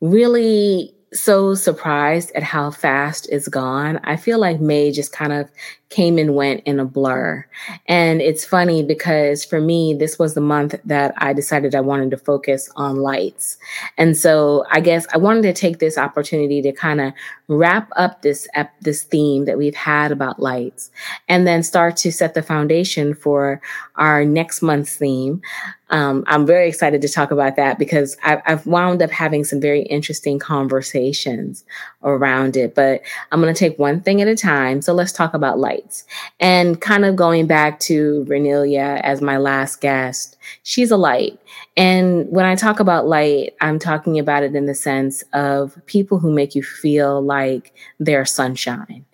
really 0.00 0.94
so 1.12 1.54
surprised 1.54 2.32
at 2.34 2.42
how 2.42 2.70
fast 2.70 3.28
it's 3.30 3.48
gone. 3.48 3.98
I 4.04 4.16
feel 4.16 4.38
like 4.38 4.60
May 4.60 4.92
just 4.92 5.12
kind 5.12 5.32
of 5.32 5.50
came 5.90 6.18
and 6.18 6.34
went 6.34 6.62
in 6.64 6.78
a 6.78 6.84
blur. 6.84 7.46
And 7.86 8.20
it's 8.20 8.44
funny 8.44 8.82
because 8.82 9.44
for 9.44 9.60
me, 9.60 9.94
this 9.94 10.18
was 10.18 10.34
the 10.34 10.40
month 10.40 10.74
that 10.84 11.14
I 11.16 11.32
decided 11.32 11.74
I 11.74 11.80
wanted 11.80 12.10
to 12.10 12.18
focus 12.18 12.68
on 12.76 12.96
lights. 12.96 13.56
And 13.96 14.16
so 14.16 14.66
I 14.70 14.80
guess 14.80 15.06
I 15.14 15.16
wanted 15.16 15.42
to 15.42 15.54
take 15.54 15.78
this 15.78 15.96
opportunity 15.96 16.60
to 16.60 16.72
kind 16.72 17.00
of 17.00 17.12
wrap 17.48 17.88
up 17.96 18.20
this 18.20 18.46
this 18.82 19.02
theme 19.02 19.46
that 19.46 19.56
we've 19.56 19.74
had 19.74 20.12
about 20.12 20.40
lights 20.40 20.90
and 21.28 21.46
then 21.46 21.62
start 21.62 21.96
to 21.98 22.12
set 22.12 22.34
the 22.34 22.42
foundation 22.42 23.14
for 23.14 23.60
our 23.98 24.24
next 24.24 24.62
month's 24.62 24.96
theme. 24.96 25.42
Um, 25.90 26.24
I'm 26.26 26.46
very 26.46 26.68
excited 26.68 27.00
to 27.02 27.08
talk 27.08 27.30
about 27.30 27.56
that 27.56 27.78
because 27.78 28.16
I, 28.22 28.42
I've 28.46 28.66
wound 28.66 29.02
up 29.02 29.10
having 29.10 29.42
some 29.44 29.60
very 29.60 29.82
interesting 29.82 30.38
conversations 30.38 31.64
around 32.02 32.56
it. 32.56 32.74
But 32.74 33.02
I'm 33.32 33.40
going 33.40 33.52
to 33.52 33.58
take 33.58 33.78
one 33.78 34.00
thing 34.00 34.20
at 34.22 34.28
a 34.28 34.36
time. 34.36 34.82
So 34.82 34.92
let's 34.92 35.12
talk 35.12 35.34
about 35.34 35.58
lights. 35.58 36.04
And 36.40 36.80
kind 36.80 37.04
of 37.04 37.16
going 37.16 37.46
back 37.46 37.80
to 37.80 38.24
Vernelia 38.28 39.00
as 39.02 39.20
my 39.20 39.38
last 39.38 39.80
guest, 39.80 40.36
she's 40.62 40.90
a 40.90 40.96
light. 40.96 41.40
And 41.76 42.28
when 42.30 42.44
I 42.44 42.54
talk 42.54 42.80
about 42.80 43.06
light, 43.06 43.54
I'm 43.60 43.78
talking 43.78 44.18
about 44.18 44.42
it 44.42 44.54
in 44.54 44.66
the 44.66 44.74
sense 44.74 45.24
of 45.32 45.78
people 45.86 46.18
who 46.18 46.32
make 46.32 46.54
you 46.54 46.62
feel 46.62 47.22
like 47.22 47.72
they're 47.98 48.26
sunshine. 48.26 49.04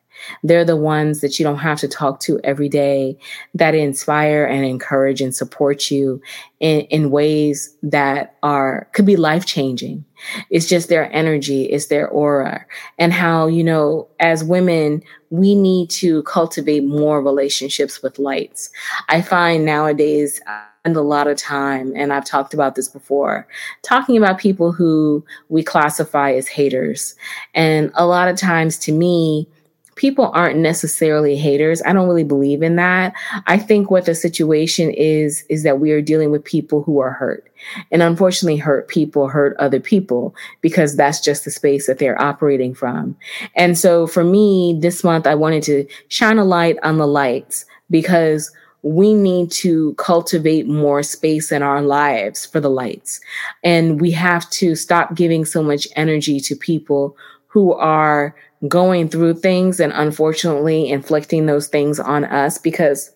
They're 0.42 0.64
the 0.64 0.76
ones 0.76 1.20
that 1.20 1.38
you 1.38 1.44
don't 1.44 1.58
have 1.58 1.80
to 1.80 1.88
talk 1.88 2.20
to 2.20 2.40
every 2.44 2.68
day 2.68 3.16
that 3.54 3.74
inspire 3.74 4.44
and 4.44 4.64
encourage 4.64 5.20
and 5.20 5.34
support 5.34 5.90
you 5.90 6.20
in, 6.60 6.80
in 6.82 7.10
ways 7.10 7.76
that 7.82 8.36
are, 8.42 8.88
could 8.92 9.06
be 9.06 9.16
life 9.16 9.46
changing. 9.46 10.04
It's 10.50 10.68
just 10.68 10.88
their 10.88 11.12
energy, 11.12 11.64
it's 11.64 11.86
their 11.86 12.08
aura 12.08 12.64
and 12.98 13.12
how, 13.12 13.46
you 13.46 13.64
know, 13.64 14.08
as 14.20 14.42
women, 14.44 15.02
we 15.30 15.54
need 15.54 15.90
to 15.90 16.22
cultivate 16.22 16.84
more 16.84 17.20
relationships 17.20 18.02
with 18.02 18.18
lights. 18.18 18.70
I 19.08 19.20
find 19.20 19.64
nowadays, 19.64 20.40
I 20.46 20.62
spend 20.84 20.96
a 20.96 21.02
lot 21.02 21.26
of 21.26 21.38
time, 21.38 21.92
and 21.96 22.12
I've 22.12 22.26
talked 22.26 22.52
about 22.52 22.74
this 22.74 22.88
before, 22.88 23.48
talking 23.82 24.18
about 24.18 24.38
people 24.38 24.70
who 24.70 25.24
we 25.48 25.62
classify 25.62 26.32
as 26.32 26.46
haters. 26.46 27.14
And 27.54 27.90
a 27.94 28.06
lot 28.06 28.28
of 28.28 28.36
times 28.36 28.78
to 28.80 28.92
me, 28.92 29.48
people 29.96 30.30
aren't 30.34 30.58
necessarily 30.58 31.36
haters. 31.36 31.82
I 31.84 31.92
don't 31.92 32.08
really 32.08 32.24
believe 32.24 32.62
in 32.62 32.76
that. 32.76 33.14
I 33.46 33.58
think 33.58 33.90
what 33.90 34.06
the 34.06 34.14
situation 34.14 34.90
is, 34.90 35.44
is 35.48 35.62
that 35.62 35.80
we 35.80 35.92
are 35.92 36.02
dealing 36.02 36.30
with 36.30 36.44
people 36.44 36.82
who 36.82 36.98
are 36.98 37.12
hurt. 37.12 37.50
And 37.90 38.02
unfortunately, 38.02 38.58
hurt 38.58 38.88
people 38.88 39.28
hurt 39.28 39.56
other 39.58 39.80
people 39.80 40.34
because 40.60 40.96
that's 40.96 41.20
just 41.20 41.44
the 41.44 41.50
space 41.50 41.86
that 41.86 41.98
they're 41.98 42.20
operating 42.20 42.74
from. 42.74 43.16
And 43.54 43.78
so 43.78 44.06
for 44.06 44.24
me, 44.24 44.76
this 44.80 45.04
month, 45.04 45.26
I 45.26 45.34
wanted 45.34 45.62
to 45.64 45.86
shine 46.08 46.38
a 46.38 46.44
light 46.44 46.78
on 46.82 46.98
the 46.98 47.06
lights 47.06 47.64
because 47.90 48.52
we 48.82 49.14
need 49.14 49.50
to 49.50 49.94
cultivate 49.94 50.68
more 50.68 51.02
space 51.02 51.50
in 51.50 51.62
our 51.62 51.80
lives 51.80 52.44
for 52.44 52.60
the 52.60 52.68
lights. 52.68 53.18
And 53.62 53.98
we 53.98 54.10
have 54.10 54.48
to 54.50 54.76
stop 54.76 55.14
giving 55.14 55.46
so 55.46 55.62
much 55.62 55.88
energy 55.96 56.38
to 56.40 56.54
people 56.54 57.16
who 57.46 57.72
are 57.72 58.34
going 58.68 59.08
through 59.08 59.34
things 59.34 59.80
and 59.80 59.92
unfortunately 59.94 60.88
inflicting 60.88 61.46
those 61.46 61.68
things 61.68 61.98
on 61.98 62.24
us 62.24 62.58
because 62.58 63.12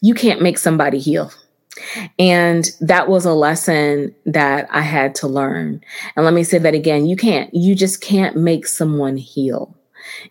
you 0.00 0.14
can't 0.14 0.42
make 0.42 0.58
somebody 0.58 0.98
heal. 0.98 1.32
And 2.18 2.70
that 2.80 3.08
was 3.08 3.24
a 3.24 3.32
lesson 3.32 4.14
that 4.26 4.68
I 4.70 4.82
had 4.82 5.14
to 5.16 5.26
learn. 5.26 5.80
And 6.14 6.24
let 6.24 6.34
me 6.34 6.44
say 6.44 6.58
that 6.58 6.74
again 6.74 7.06
you 7.06 7.16
can't, 7.16 7.52
you 7.52 7.74
just 7.74 8.00
can't 8.00 8.36
make 8.36 8.66
someone 8.66 9.16
heal. 9.16 9.76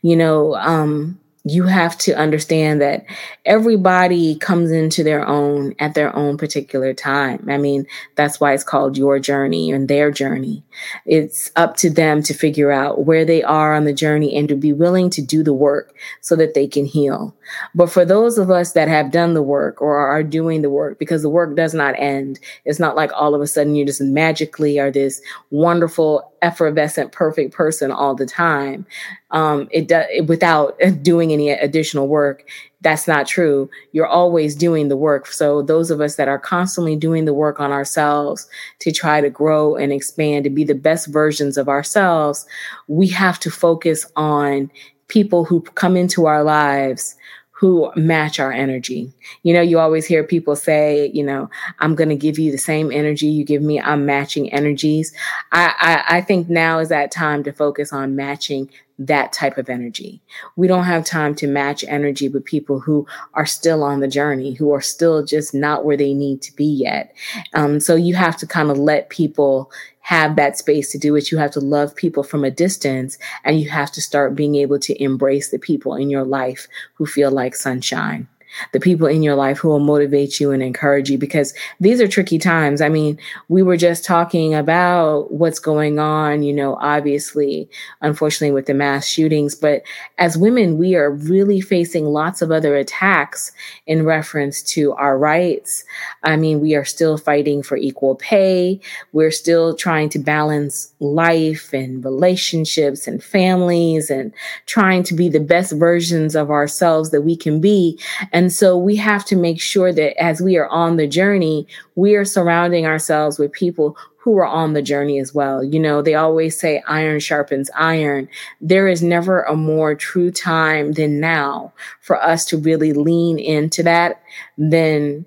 You 0.01 0.15
know, 0.15 0.55
um, 0.55 1.19
you 1.45 1.63
have 1.63 1.97
to 1.97 2.13
understand 2.13 2.81
that 2.81 3.05
everybody 3.45 4.35
comes 4.35 4.71
into 4.71 5.03
their 5.03 5.27
own 5.27 5.75
at 5.77 5.93
their 5.93 6.15
own 6.15 6.37
particular 6.37 6.93
time. 6.93 7.45
I 7.49 7.57
mean, 7.57 7.85
that's 8.15 8.39
why 8.39 8.53
it's 8.53 8.63
called 8.63 8.97
your 8.97 9.19
journey 9.19 9.69
and 9.69 9.89
their 9.89 10.09
journey. 10.09 10.63
It's 11.05 11.51
up 11.57 11.75
to 11.77 11.89
them 11.89 12.23
to 12.23 12.33
figure 12.33 12.71
out 12.71 13.05
where 13.05 13.25
they 13.25 13.43
are 13.43 13.73
on 13.75 13.83
the 13.83 13.93
journey 13.93 14.35
and 14.37 14.47
to 14.47 14.55
be 14.55 14.71
willing 14.71 15.09
to 15.11 15.21
do 15.21 15.43
the 15.43 15.53
work 15.53 15.93
so 16.21 16.37
that 16.37 16.53
they 16.53 16.65
can 16.65 16.85
heal. 16.85 17.35
But 17.75 17.89
for 17.89 18.05
those 18.05 18.37
of 18.37 18.49
us 18.49 18.73
that 18.73 18.87
have 18.87 19.11
done 19.11 19.33
the 19.33 19.41
work 19.41 19.81
or 19.81 19.97
are 19.97 20.23
doing 20.23 20.61
the 20.61 20.69
work, 20.69 20.99
because 20.99 21.21
the 21.21 21.29
work 21.29 21.55
does 21.55 21.73
not 21.73 21.97
end, 21.97 22.39
it's 22.65 22.79
not 22.79 22.95
like 22.95 23.11
all 23.13 23.35
of 23.35 23.41
a 23.41 23.47
sudden 23.47 23.75
you 23.75 23.85
just 23.85 24.01
magically 24.01 24.79
are 24.79 24.91
this 24.91 25.21
wonderful, 25.51 26.31
effervescent, 26.41 27.11
perfect 27.11 27.53
person 27.53 27.91
all 27.91 28.15
the 28.15 28.25
time. 28.25 28.85
Um, 29.31 29.67
it 29.71 29.87
does 29.87 30.05
without 30.27 30.77
doing 31.01 31.31
any 31.31 31.49
additional 31.49 32.07
work. 32.07 32.47
That's 32.81 33.07
not 33.07 33.27
true. 33.27 33.69
You're 33.93 34.07
always 34.07 34.55
doing 34.55 34.89
the 34.89 34.97
work. 34.97 35.27
So 35.27 35.61
those 35.61 35.89
of 35.89 36.01
us 36.01 36.17
that 36.17 36.27
are 36.27 36.37
constantly 36.37 36.97
doing 36.97 37.23
the 37.25 37.33
work 37.33 37.59
on 37.59 37.71
ourselves 37.71 38.47
to 38.79 38.91
try 38.91 39.21
to 39.21 39.29
grow 39.29 39.75
and 39.75 39.93
expand 39.93 40.43
to 40.43 40.49
be 40.49 40.65
the 40.65 40.75
best 40.75 41.07
versions 41.07 41.57
of 41.57 41.69
ourselves, 41.69 42.45
we 42.87 43.07
have 43.07 43.39
to 43.39 43.49
focus 43.49 44.05
on 44.17 44.69
people 45.07 45.45
who 45.45 45.61
come 45.61 45.95
into 45.95 46.25
our 46.25 46.43
lives 46.43 47.15
who 47.63 47.89
match 47.95 48.41
our 48.41 48.51
energy. 48.51 49.09
You 49.43 49.53
know, 49.53 49.61
you 49.61 49.79
always 49.79 50.05
hear 50.05 50.21
people 50.21 50.53
say, 50.53 51.09
you 51.13 51.23
know, 51.23 51.49
I'm 51.79 51.95
going 51.95 52.09
to 52.09 52.15
give 52.17 52.37
you 52.37 52.51
the 52.51 52.57
same 52.57 52.91
energy 52.91 53.27
you 53.27 53.45
give 53.45 53.61
me. 53.61 53.79
I'm 53.79 54.05
matching 54.05 54.51
energies. 54.51 55.13
I, 55.53 55.73
I, 55.79 56.17
I 56.17 56.21
think 56.21 56.49
now 56.49 56.79
is 56.79 56.89
that 56.89 57.09
time 57.09 57.41
to 57.45 57.53
focus 57.53 57.93
on 57.93 58.17
matching 58.17 58.69
that 58.99 59.31
type 59.31 59.57
of 59.57 59.69
energy. 59.69 60.19
We 60.57 60.67
don't 60.67 60.83
have 60.83 61.05
time 61.05 61.35
to 61.35 61.47
match 61.47 61.85
energy 61.87 62.27
with 62.27 62.43
people 62.43 62.81
who 62.81 63.07
are 63.33 63.45
still 63.45 63.81
on 63.81 64.01
the 64.01 64.09
journey, 64.09 64.55
who 64.55 64.73
are 64.73 64.81
still 64.81 65.23
just 65.23 65.53
not 65.53 65.85
where 65.85 65.95
they 65.95 66.13
need 66.13 66.41
to 66.41 66.53
be 66.57 66.65
yet. 66.65 67.15
Um, 67.53 67.79
so 67.79 67.95
you 67.95 68.13
have 68.15 68.35
to 68.37 68.45
kind 68.45 68.71
of 68.71 68.77
let 68.77 69.07
people 69.07 69.71
have 70.03 70.35
that 70.35 70.57
space 70.57 70.91
to 70.91 70.97
do 70.97 71.15
it. 71.15 71.31
You 71.31 71.37
have 71.37 71.51
to 71.51 71.59
love 71.59 71.95
people 71.95 72.23
from 72.23 72.43
a 72.43 72.51
distance 72.51 73.17
and 73.43 73.59
you 73.59 73.69
have 73.69 73.91
to 73.93 74.01
start 74.01 74.35
being 74.35 74.55
able 74.55 74.77
to 74.79 75.01
embrace 75.01 75.49
the 75.49 75.59
people 75.59 75.95
in 75.95 76.09
your 76.09 76.25
life 76.25 76.67
who 76.95 77.05
feel 77.05 77.31
like 77.31 77.55
sunshine 77.55 78.27
the 78.71 78.79
people 78.79 79.07
in 79.07 79.23
your 79.23 79.35
life 79.35 79.57
who 79.57 79.69
will 79.69 79.79
motivate 79.79 80.39
you 80.39 80.51
and 80.51 80.61
encourage 80.61 81.09
you 81.09 81.17
because 81.17 81.53
these 81.79 82.01
are 82.01 82.07
tricky 82.07 82.37
times. 82.37 82.81
I 82.81 82.89
mean, 82.89 83.17
we 83.47 83.63
were 83.63 83.77
just 83.77 84.05
talking 84.05 84.53
about 84.53 85.31
what's 85.31 85.59
going 85.59 85.99
on, 85.99 86.43
you 86.43 86.53
know, 86.53 86.75
obviously, 86.81 87.69
unfortunately, 88.01 88.53
with 88.53 88.65
the 88.65 88.73
mass 88.73 89.05
shootings. 89.05 89.55
But 89.55 89.83
as 90.17 90.37
women, 90.37 90.77
we 90.77 90.95
are 90.95 91.11
really 91.11 91.61
facing 91.61 92.05
lots 92.05 92.41
of 92.41 92.51
other 92.51 92.75
attacks 92.75 93.51
in 93.87 94.05
reference 94.05 94.61
to 94.63 94.93
our 94.93 95.17
rights. 95.17 95.83
I 96.23 96.35
mean, 96.35 96.59
we 96.59 96.75
are 96.75 96.85
still 96.85 97.17
fighting 97.17 97.63
for 97.63 97.77
equal 97.77 98.15
pay. 98.15 98.79
We're 99.11 99.31
still 99.31 99.75
trying 99.75 100.09
to 100.09 100.19
balance 100.19 100.93
life 100.99 101.73
and 101.73 102.03
relationships 102.03 103.07
and 103.07 103.23
families 103.23 104.09
and 104.09 104.33
trying 104.65 105.03
to 105.03 105.13
be 105.13 105.29
the 105.29 105.39
best 105.39 105.73
versions 105.73 106.35
of 106.35 106.49
ourselves 106.49 107.11
that 107.11 107.21
we 107.21 107.35
can 107.35 107.59
be. 107.59 107.99
And 108.31 108.42
and 108.43 108.51
so 108.51 108.77
we 108.77 108.97
have 108.97 109.23
to 109.27 109.37
make 109.37 109.61
sure 109.61 109.93
that 109.93 110.21
as 110.21 110.41
we 110.41 110.57
are 110.57 110.67
on 110.67 110.97
the 110.97 111.07
journey, 111.07 111.65
we 111.95 112.15
are 112.15 112.25
surrounding 112.25 112.85
ourselves 112.85 113.39
with 113.39 113.53
people 113.53 113.95
who 114.17 114.37
are 114.37 114.45
on 114.45 114.73
the 114.73 114.81
journey 114.81 115.17
as 115.17 115.33
well. 115.33 115.63
You 115.63 115.79
know, 115.79 116.01
they 116.01 116.15
always 116.15 116.59
say 116.59 116.83
iron 116.85 117.21
sharpens 117.21 117.71
iron. 117.73 118.27
There 118.59 118.89
is 118.89 119.01
never 119.01 119.43
a 119.43 119.55
more 119.55 119.95
true 119.95 120.29
time 120.29 120.91
than 120.91 121.21
now 121.21 121.71
for 122.01 122.21
us 122.21 122.43
to 122.47 122.57
really 122.57 122.91
lean 122.91 123.39
into 123.39 123.81
that 123.83 124.21
than 124.57 125.25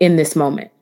in 0.00 0.16
this 0.16 0.34
moment 0.34 0.72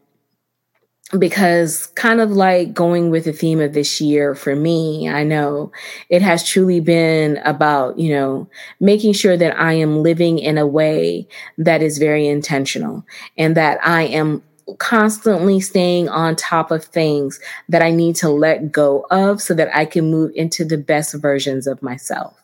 because 1.19 1.87
kind 1.95 2.21
of 2.21 2.31
like 2.31 2.75
going 2.75 3.11
with 3.11 3.25
the 3.25 3.33
theme 3.33 3.61
of 3.61 3.73
this 3.73 4.01
year 4.01 4.35
for 4.35 4.55
me, 4.55 5.09
I 5.09 5.25
know 5.25 5.73
it 6.09 6.23
has 6.23 6.47
truly 6.47 6.81
been 6.81 7.39
about, 7.39 7.99
you 7.99 8.15
know, 8.15 8.49
making 8.81 9.13
sure 9.13 9.37
that 9.37 9.59
I 9.59 9.75
am 9.75 10.03
living 10.03 10.39
in 10.39 10.59
a 10.59 10.67
way 10.67 11.27
that 11.59 11.83
is 11.83 11.99
very 11.99 12.27
intentional 12.27 13.05
and 13.37 13.57
that 13.57 13.79
I 13.87 14.03
am 14.03 14.43
constantly 14.79 15.61
staying 15.61 16.09
on 16.09 16.37
top 16.37 16.71
of 16.71 16.85
things 16.85 17.41
that 17.69 17.83
I 17.83 17.91
need 17.91 18.17
to 18.17 18.29
let 18.29 18.73
go 18.73 19.07
of 19.11 19.41
so 19.41 19.55
that 19.55 19.75
I 19.77 19.85
can 19.85 20.11
move 20.11 20.33
into 20.35 20.65
the 20.65 20.79
best 20.79 21.15
versions 21.15 21.67
of 21.67 21.83
myself. 21.83 22.35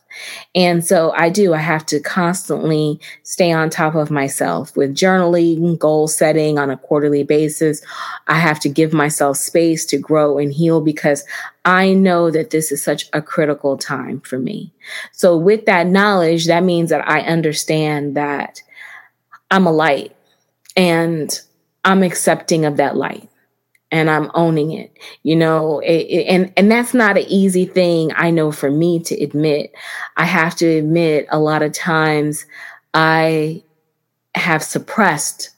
And 0.55 0.85
so 0.85 1.13
I 1.13 1.29
do, 1.29 1.55
I 1.55 1.59
have 1.59 1.87
to 1.87 2.01
constantly 2.01 3.01
stay 3.23 3.53
on 3.53 3.71
top 3.71 3.95
of 3.95 4.11
myself 4.11 4.77
with 4.77 4.95
journaling, 4.95 5.79
goal 5.79 6.09
setting 6.09 6.59
on 6.59 6.71
a 6.71 6.77
quarterly 6.77 7.23
basis. 7.23 7.81
I 8.27 8.35
have 8.35 8.59
to 8.61 8.69
give 8.69 8.93
myself 8.93 9.37
space 9.37 9.87
to 9.87 9.99
grow 9.99 10.39
and 10.39 10.53
heal 10.53 10.81
because 10.81 11.25
I 11.65 11.93
know 11.93 12.31
that 12.31 12.51
this 12.51 12.73
is 12.73 12.83
such 12.83 13.09
a 13.13 13.23
critical 13.23 13.77
time 13.79 14.21
for 14.21 14.39
me. 14.39 14.73
So 15.13 15.37
with 15.37 15.67
that 15.67 15.87
knowledge, 15.87 16.47
that 16.47 16.65
means 16.65 16.91
that 16.91 17.09
I 17.09 17.21
understand 17.21 18.17
that 18.17 18.61
I'm 19.51 19.67
a 19.67 19.73
light 19.73 20.15
and 20.77 21.41
I'm 21.85 22.03
accepting 22.03 22.65
of 22.65 22.77
that 22.77 22.97
light 22.97 23.29
and 23.91 24.09
I'm 24.09 24.31
owning 24.35 24.73
it, 24.73 24.97
you 25.23 25.35
know, 25.35 25.81
it, 25.81 26.07
it, 26.07 26.27
and, 26.27 26.53
and 26.57 26.71
that's 26.71 26.95
not 26.95 27.17
an 27.17 27.25
easy 27.27 27.65
thing. 27.65 28.13
I 28.15 28.31
know 28.31 28.53
for 28.53 28.71
me 28.71 29.01
to 29.01 29.21
admit, 29.23 29.73
I 30.17 30.27
have 30.27 30.55
to 30.57 30.67
admit 30.67 31.27
a 31.31 31.41
lot 31.41 31.63
of 31.63 31.73
times 31.73 32.47
I 32.95 33.65
have 34.35 34.63
suppressed 34.63 35.51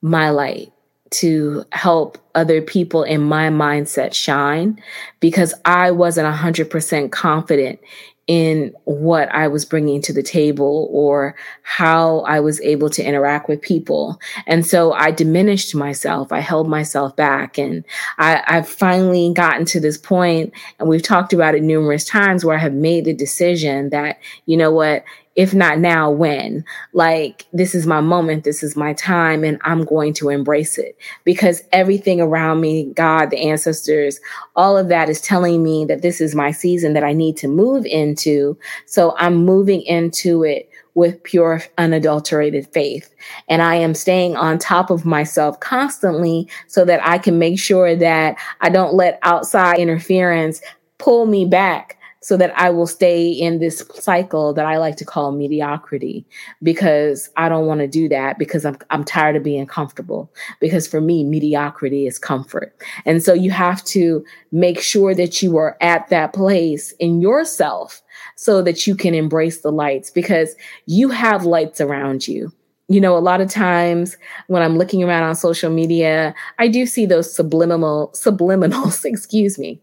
my 0.00 0.30
light 0.30 0.72
to 1.10 1.64
help 1.72 2.18
other 2.34 2.60
people 2.60 3.02
in 3.02 3.22
my 3.22 3.48
mindset 3.48 4.14
shine 4.14 4.82
because 5.20 5.54
I 5.64 5.90
wasn't 5.90 6.34
100% 6.34 7.12
confident 7.12 7.80
in 8.26 8.74
what 8.84 9.28
I 9.34 9.48
was 9.48 9.64
bringing 9.64 10.00
to 10.02 10.12
the 10.12 10.22
table 10.22 10.88
or 10.90 11.34
how 11.62 12.20
I 12.20 12.40
was 12.40 12.60
able 12.62 12.88
to 12.90 13.04
interact 13.04 13.48
with 13.48 13.60
people. 13.60 14.18
And 14.46 14.66
so 14.66 14.92
I 14.92 15.10
diminished 15.10 15.74
myself. 15.74 16.32
I 16.32 16.40
held 16.40 16.68
myself 16.68 17.14
back. 17.16 17.58
And 17.58 17.84
I, 18.18 18.42
have 18.46 18.68
finally 18.68 19.32
gotten 19.34 19.66
to 19.66 19.80
this 19.80 19.98
point, 19.98 20.52
and 20.78 20.88
we've 20.88 21.02
talked 21.02 21.32
about 21.32 21.54
it 21.54 21.62
numerous 21.62 22.04
times, 22.04 22.44
where 22.44 22.56
I 22.56 22.60
have 22.60 22.72
made 22.72 23.04
the 23.04 23.14
decision 23.14 23.90
that, 23.90 24.20
you 24.46 24.56
know 24.56 24.70
what, 24.70 25.04
if 25.36 25.52
not 25.52 25.78
now, 25.78 26.10
when? 26.10 26.64
Like, 26.92 27.46
this 27.52 27.74
is 27.74 27.86
my 27.86 28.00
moment, 28.00 28.44
this 28.44 28.62
is 28.62 28.76
my 28.76 28.92
time, 28.92 29.42
and 29.42 29.58
I'm 29.64 29.84
going 29.84 30.12
to 30.14 30.28
embrace 30.28 30.78
it 30.78 30.96
because 31.24 31.62
everything 31.72 32.20
around 32.20 32.60
me, 32.60 32.92
God, 32.94 33.30
the 33.30 33.40
ancestors, 33.48 34.20
all 34.54 34.76
of 34.76 34.88
that 34.88 35.08
is 35.08 35.20
telling 35.20 35.62
me 35.62 35.84
that 35.86 36.02
this 36.02 36.20
is 36.20 36.34
my 36.34 36.52
season 36.52 36.92
that 36.92 37.04
I 37.04 37.12
need 37.12 37.36
to 37.38 37.48
move 37.48 37.84
into. 37.86 38.56
So 38.86 39.14
I'm 39.18 39.44
moving 39.44 39.82
into 39.82 40.44
it 40.44 40.70
with 40.94 41.20
pure, 41.24 41.60
unadulterated 41.78 42.68
faith. 42.72 43.12
And 43.48 43.62
I 43.62 43.74
am 43.74 43.94
staying 43.94 44.36
on 44.36 44.58
top 44.58 44.90
of 44.90 45.04
myself 45.04 45.58
constantly 45.58 46.48
so 46.68 46.84
that 46.84 47.04
I 47.04 47.18
can 47.18 47.38
make 47.38 47.58
sure 47.58 47.96
that 47.96 48.36
I 48.60 48.68
don't 48.68 48.94
let 48.94 49.18
outside 49.22 49.78
interference 49.78 50.62
pull 50.98 51.26
me 51.26 51.44
back 51.44 51.98
so 52.24 52.38
that 52.38 52.58
I 52.58 52.70
will 52.70 52.86
stay 52.86 53.28
in 53.28 53.58
this 53.58 53.84
cycle 53.96 54.54
that 54.54 54.64
I 54.64 54.78
like 54.78 54.96
to 54.96 55.04
call 55.04 55.30
mediocrity 55.30 56.24
because 56.62 57.28
I 57.36 57.50
don't 57.50 57.66
want 57.66 57.80
to 57.80 57.86
do 57.86 58.08
that 58.08 58.38
because 58.38 58.64
I'm 58.64 58.78
I'm 58.88 59.04
tired 59.04 59.36
of 59.36 59.42
being 59.42 59.66
comfortable 59.66 60.32
because 60.58 60.88
for 60.88 61.02
me 61.02 61.22
mediocrity 61.22 62.06
is 62.06 62.18
comfort. 62.18 62.74
And 63.04 63.22
so 63.22 63.34
you 63.34 63.50
have 63.50 63.84
to 63.96 64.24
make 64.52 64.80
sure 64.80 65.14
that 65.14 65.42
you 65.42 65.58
are 65.58 65.76
at 65.82 66.08
that 66.08 66.32
place 66.32 66.92
in 66.92 67.20
yourself 67.20 68.02
so 68.36 68.62
that 68.62 68.86
you 68.86 68.94
can 68.94 69.12
embrace 69.12 69.60
the 69.60 69.70
lights 69.70 70.10
because 70.10 70.56
you 70.86 71.10
have 71.10 71.44
lights 71.44 71.78
around 71.78 72.26
you 72.26 72.50
you 72.88 73.00
know, 73.00 73.16
a 73.16 73.18
lot 73.18 73.40
of 73.40 73.48
times 73.48 74.18
when 74.48 74.62
I'm 74.62 74.76
looking 74.76 75.02
around 75.02 75.22
on 75.22 75.34
social 75.34 75.70
media, 75.70 76.34
I 76.58 76.68
do 76.68 76.84
see 76.84 77.06
those 77.06 77.34
subliminal 77.34 78.12
subliminals, 78.14 79.04
excuse 79.06 79.58
me, 79.58 79.80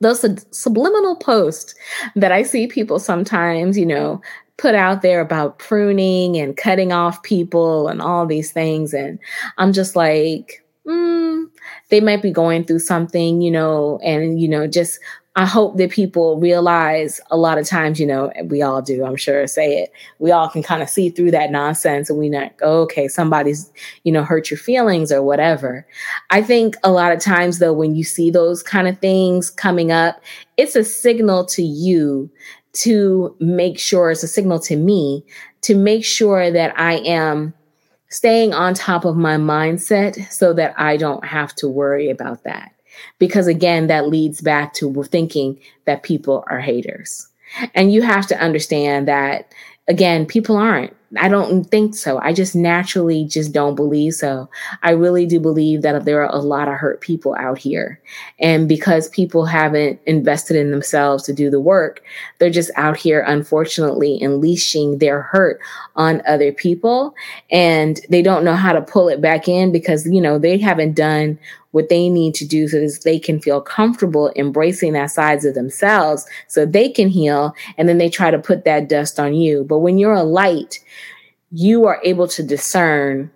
those 0.00 0.24
subliminal 0.50 1.16
posts 1.16 1.74
that 2.14 2.32
I 2.32 2.42
see 2.42 2.66
people 2.66 2.98
sometimes, 2.98 3.78
you 3.78 3.86
know, 3.86 4.20
put 4.58 4.74
out 4.74 5.02
there 5.02 5.20
about 5.20 5.58
pruning 5.58 6.36
and 6.36 6.56
cutting 6.56 6.92
off 6.92 7.22
people 7.22 7.88
and 7.88 8.00
all 8.00 8.26
these 8.26 8.52
things. 8.52 8.94
And 8.94 9.18
I'm 9.58 9.72
just 9.72 9.96
like, 9.96 10.64
mm, 10.86 11.46
they 11.90 12.00
might 12.00 12.22
be 12.22 12.30
going 12.30 12.64
through 12.64 12.78
something, 12.80 13.40
you 13.40 13.50
know, 13.50 14.00
and, 14.02 14.40
you 14.40 14.48
know, 14.48 14.66
just 14.66 14.98
I 15.38 15.44
hope 15.44 15.76
that 15.76 15.90
people 15.90 16.40
realize 16.40 17.20
a 17.30 17.36
lot 17.36 17.58
of 17.58 17.66
times, 17.66 18.00
you 18.00 18.06
know, 18.06 18.32
we 18.46 18.62
all 18.62 18.80
do, 18.80 19.04
I'm 19.04 19.16
sure, 19.16 19.46
say 19.46 19.82
it. 19.82 19.92
We 20.18 20.30
all 20.30 20.48
can 20.48 20.62
kind 20.62 20.82
of 20.82 20.88
see 20.88 21.10
through 21.10 21.30
that 21.32 21.50
nonsense 21.50 22.08
and 22.08 22.18
we 22.18 22.30
not 22.30 22.52
okay, 22.62 23.06
somebody's, 23.06 23.70
you 24.04 24.12
know, 24.12 24.24
hurt 24.24 24.50
your 24.50 24.56
feelings 24.56 25.12
or 25.12 25.22
whatever. 25.22 25.86
I 26.30 26.40
think 26.40 26.76
a 26.82 26.90
lot 26.90 27.12
of 27.12 27.20
times, 27.20 27.58
though, 27.58 27.74
when 27.74 27.94
you 27.94 28.02
see 28.02 28.30
those 28.30 28.62
kind 28.62 28.88
of 28.88 28.98
things 28.98 29.50
coming 29.50 29.92
up, 29.92 30.22
it's 30.56 30.74
a 30.74 30.82
signal 30.82 31.44
to 31.46 31.62
you 31.62 32.30
to 32.72 33.36
make 33.38 33.78
sure, 33.78 34.10
it's 34.10 34.22
a 34.22 34.28
signal 34.28 34.58
to 34.60 34.76
me 34.76 35.22
to 35.62 35.74
make 35.74 36.04
sure 36.04 36.50
that 36.50 36.78
I 36.78 36.94
am 36.98 37.52
staying 38.08 38.54
on 38.54 38.72
top 38.72 39.04
of 39.04 39.16
my 39.16 39.36
mindset 39.36 40.32
so 40.32 40.54
that 40.54 40.74
I 40.78 40.96
don't 40.96 41.26
have 41.26 41.54
to 41.56 41.68
worry 41.68 42.08
about 42.08 42.44
that 42.44 42.75
because 43.18 43.46
again, 43.46 43.86
that 43.86 44.08
leads 44.08 44.40
back 44.40 44.72
to 44.74 45.04
thinking 45.04 45.58
that 45.84 46.02
people 46.02 46.44
are 46.48 46.60
haters. 46.60 47.28
And 47.74 47.92
you 47.92 48.02
have 48.02 48.26
to 48.28 48.40
understand 48.40 49.08
that 49.08 49.52
again, 49.88 50.26
people 50.26 50.56
aren't. 50.56 50.94
I 51.16 51.28
don't 51.28 51.64
think 51.64 51.94
so. 51.94 52.18
I 52.18 52.32
just 52.32 52.56
naturally 52.56 53.24
just 53.24 53.52
don't 53.52 53.76
believe 53.76 54.14
so. 54.14 54.50
I 54.82 54.90
really 54.90 55.24
do 55.24 55.38
believe 55.38 55.82
that 55.82 56.04
there 56.04 56.20
are 56.20 56.34
a 56.34 56.40
lot 56.40 56.66
of 56.66 56.74
hurt 56.74 57.00
people 57.00 57.36
out 57.38 57.58
here. 57.58 58.00
And 58.40 58.68
because 58.68 59.08
people 59.10 59.44
haven't 59.44 60.00
invested 60.06 60.56
in 60.56 60.72
themselves 60.72 61.22
to 61.24 61.32
do 61.32 61.48
the 61.48 61.60
work, 61.60 62.02
they're 62.38 62.50
just 62.50 62.72
out 62.74 62.96
here, 62.96 63.20
unfortunately, 63.20 64.20
unleashing 64.20 64.98
their 64.98 65.22
hurt 65.22 65.60
on 65.94 66.22
other 66.26 66.52
people. 66.52 67.14
And 67.52 68.00
they 68.10 68.22
don't 68.22 68.44
know 68.44 68.56
how 68.56 68.72
to 68.72 68.82
pull 68.82 69.08
it 69.08 69.20
back 69.20 69.46
in 69.46 69.70
because, 69.70 70.06
you 70.06 70.20
know, 70.20 70.38
they 70.40 70.58
haven't 70.58 70.94
done 70.94 71.38
what 71.76 71.90
they 71.90 72.08
need 72.08 72.34
to 72.34 72.46
do 72.46 72.66
so 72.66 72.80
that 72.80 73.00
they 73.04 73.18
can 73.18 73.38
feel 73.38 73.60
comfortable 73.60 74.32
embracing 74.34 74.94
that 74.94 75.10
sides 75.10 75.44
of 75.44 75.54
themselves 75.54 76.26
so 76.48 76.64
they 76.64 76.88
can 76.88 77.06
heal. 77.06 77.54
And 77.76 77.86
then 77.86 77.98
they 77.98 78.08
try 78.08 78.30
to 78.30 78.38
put 78.38 78.64
that 78.64 78.88
dust 78.88 79.20
on 79.20 79.34
you. 79.34 79.62
But 79.62 79.80
when 79.80 79.98
you're 79.98 80.14
a 80.14 80.22
light, 80.22 80.80
you 81.50 81.86
are 81.86 82.00
able 82.04 82.28
to 82.28 82.42
discern, 82.42 83.30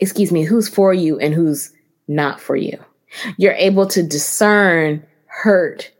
excuse 0.00 0.32
me, 0.32 0.42
who's 0.42 0.68
for 0.68 0.92
you 0.92 1.18
and 1.18 1.34
who's 1.34 1.72
not 2.08 2.40
for 2.40 2.56
you. 2.56 2.78
You're 3.36 3.52
able 3.52 3.86
to 3.88 4.02
discern 4.02 5.04
hurt 5.26 5.90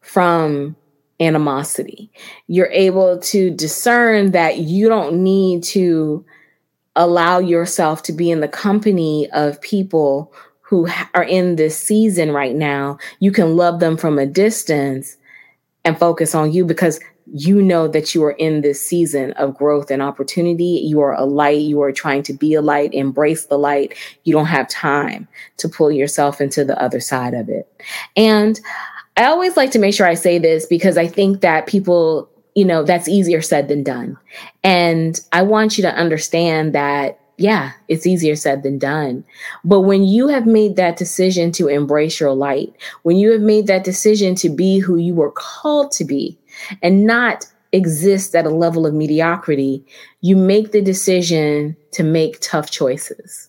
from 0.00 0.76
animosity. 1.20 2.10
You're 2.46 2.70
able 2.72 3.18
to 3.20 3.50
discern 3.50 4.32
that 4.32 4.58
you 4.58 4.88
don't 4.88 5.22
need 5.22 5.62
to 5.64 6.24
allow 6.96 7.38
yourself 7.38 8.02
to 8.04 8.12
be 8.12 8.30
in 8.30 8.40
the 8.40 8.48
company 8.48 9.30
of 9.30 9.60
people 9.60 10.32
who 10.60 10.88
are 11.14 11.24
in 11.24 11.56
this 11.56 11.78
season 11.78 12.32
right 12.32 12.54
now. 12.54 12.98
You 13.20 13.32
can 13.32 13.56
love 13.56 13.80
them 13.80 13.96
from 13.96 14.18
a 14.18 14.26
distance 14.26 15.16
and 15.84 15.98
focus 15.98 16.34
on 16.34 16.52
you 16.52 16.64
because 16.64 17.00
you 17.34 17.62
know 17.62 17.88
that 17.88 18.14
you 18.14 18.22
are 18.24 18.32
in 18.32 18.60
this 18.60 18.84
season 18.84 19.32
of 19.32 19.56
growth 19.56 19.90
and 19.90 20.02
opportunity. 20.02 20.82
You 20.84 21.00
are 21.00 21.14
a 21.14 21.24
light. 21.24 21.60
You 21.60 21.80
are 21.80 21.92
trying 21.92 22.22
to 22.24 22.34
be 22.34 22.52
a 22.52 22.60
light, 22.60 22.92
embrace 22.92 23.46
the 23.46 23.58
light. 23.58 23.94
You 24.24 24.34
don't 24.34 24.46
have 24.46 24.68
time 24.68 25.26
to 25.56 25.68
pull 25.68 25.90
yourself 25.90 26.40
into 26.42 26.62
the 26.62 26.80
other 26.80 27.00
side 27.00 27.32
of 27.32 27.48
it. 27.48 27.72
And 28.16 28.60
I 29.16 29.24
always 29.24 29.56
like 29.56 29.70
to 29.70 29.78
make 29.78 29.94
sure 29.94 30.06
I 30.06 30.14
say 30.14 30.38
this 30.38 30.66
because 30.66 30.98
I 30.98 31.06
think 31.06 31.40
that 31.40 31.66
people, 31.66 32.28
you 32.54 32.66
know, 32.66 32.82
that's 32.82 33.08
easier 33.08 33.40
said 33.40 33.68
than 33.68 33.82
done. 33.82 34.18
And 34.62 35.18
I 35.32 35.42
want 35.42 35.78
you 35.78 35.82
to 35.82 35.94
understand 35.94 36.74
that 36.74 37.18
yeah, 37.38 37.72
it's 37.88 38.06
easier 38.06 38.36
said 38.36 38.62
than 38.62 38.78
done. 38.78 39.24
But 39.64 39.80
when 39.80 40.04
you 40.04 40.28
have 40.28 40.46
made 40.46 40.76
that 40.76 40.96
decision 40.96 41.50
to 41.52 41.66
embrace 41.66 42.20
your 42.20 42.34
light, 42.34 42.72
when 43.02 43.16
you 43.16 43.32
have 43.32 43.40
made 43.40 43.66
that 43.66 43.84
decision 43.84 44.34
to 44.36 44.48
be 44.48 44.78
who 44.78 44.96
you 44.96 45.14
were 45.14 45.32
called 45.32 45.90
to 45.92 46.04
be 46.04 46.38
and 46.82 47.06
not 47.06 47.46
exist 47.72 48.34
at 48.34 48.46
a 48.46 48.50
level 48.50 48.86
of 48.86 48.94
mediocrity, 48.94 49.84
you 50.20 50.36
make 50.36 50.72
the 50.72 50.82
decision 50.82 51.76
to 51.92 52.02
make 52.02 52.40
tough 52.40 52.70
choices 52.70 53.48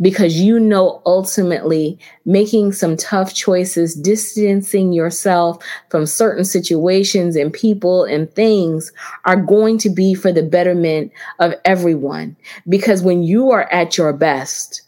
because 0.00 0.40
you 0.40 0.58
know 0.58 1.00
ultimately 1.06 1.98
making 2.24 2.72
some 2.72 2.96
tough 2.96 3.34
choices, 3.34 3.94
distancing 3.94 4.92
yourself 4.92 5.62
from 5.88 6.06
certain 6.06 6.44
situations 6.44 7.36
and 7.36 7.52
people 7.52 8.04
and 8.04 8.32
things 8.34 8.92
are 9.24 9.36
going 9.36 9.78
to 9.78 9.90
be 9.90 10.14
for 10.14 10.32
the 10.32 10.42
betterment 10.42 11.12
of 11.38 11.54
everyone. 11.64 12.36
Because 12.68 13.02
when 13.02 13.22
you 13.22 13.50
are 13.50 13.70
at 13.72 13.96
your 13.96 14.12
best, 14.12 14.82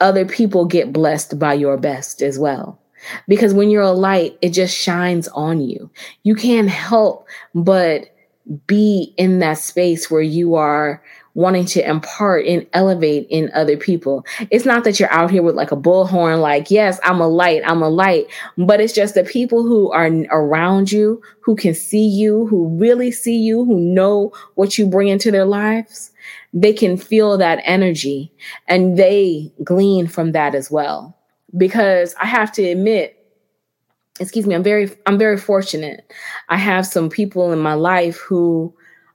other 0.00 0.24
people 0.24 0.64
get 0.64 0.92
blessed 0.92 1.38
by 1.38 1.54
your 1.54 1.76
best 1.76 2.22
as 2.22 2.38
well. 2.38 2.78
Because 3.26 3.54
when 3.54 3.70
you're 3.70 3.82
a 3.82 3.92
light, 3.92 4.38
it 4.42 4.50
just 4.50 4.76
shines 4.76 5.28
on 5.28 5.60
you. 5.60 5.90
You 6.22 6.34
can't 6.34 6.68
help 6.68 7.26
but 7.54 8.14
be 8.66 9.14
in 9.16 9.40
that 9.40 9.58
space 9.58 10.10
where 10.10 10.22
you 10.22 10.54
are 10.54 11.02
wanting 11.34 11.64
to 11.64 11.88
impart 11.88 12.44
and 12.46 12.66
elevate 12.72 13.26
in 13.30 13.50
other 13.54 13.76
people. 13.76 14.26
It's 14.50 14.64
not 14.64 14.82
that 14.84 14.98
you're 14.98 15.12
out 15.12 15.30
here 15.30 15.42
with 15.42 15.54
like 15.54 15.70
a 15.70 15.76
bullhorn, 15.76 16.40
like, 16.40 16.70
yes, 16.70 16.98
I'm 17.04 17.20
a 17.20 17.28
light, 17.28 17.62
I'm 17.64 17.82
a 17.82 17.88
light, 17.88 18.26
but 18.56 18.80
it's 18.80 18.92
just 18.92 19.14
the 19.14 19.22
people 19.22 19.62
who 19.62 19.92
are 19.92 20.10
around 20.30 20.90
you, 20.90 21.22
who 21.40 21.54
can 21.54 21.74
see 21.74 22.06
you, 22.08 22.46
who 22.46 22.76
really 22.76 23.12
see 23.12 23.36
you, 23.36 23.64
who 23.64 23.78
know 23.78 24.32
what 24.56 24.78
you 24.78 24.86
bring 24.86 25.08
into 25.08 25.30
their 25.30 25.44
lives. 25.44 26.10
They 26.52 26.72
can 26.72 26.96
feel 26.96 27.38
that 27.38 27.60
energy 27.62 28.32
and 28.66 28.98
they 28.98 29.52
glean 29.62 30.08
from 30.08 30.32
that 30.32 30.56
as 30.56 30.70
well. 30.70 31.17
Because 31.56 32.14
I 32.20 32.26
have 32.26 32.52
to 32.52 32.62
admit, 32.62 33.14
excuse 34.20 34.46
me, 34.46 34.54
I'm 34.54 34.62
very, 34.62 34.90
I'm 35.06 35.18
very 35.18 35.38
fortunate. 35.38 36.12
I 36.48 36.56
have 36.56 36.86
some 36.86 37.08
people 37.08 37.52
in 37.52 37.58
my 37.58 37.74
life 37.74 38.18
who 38.18 38.74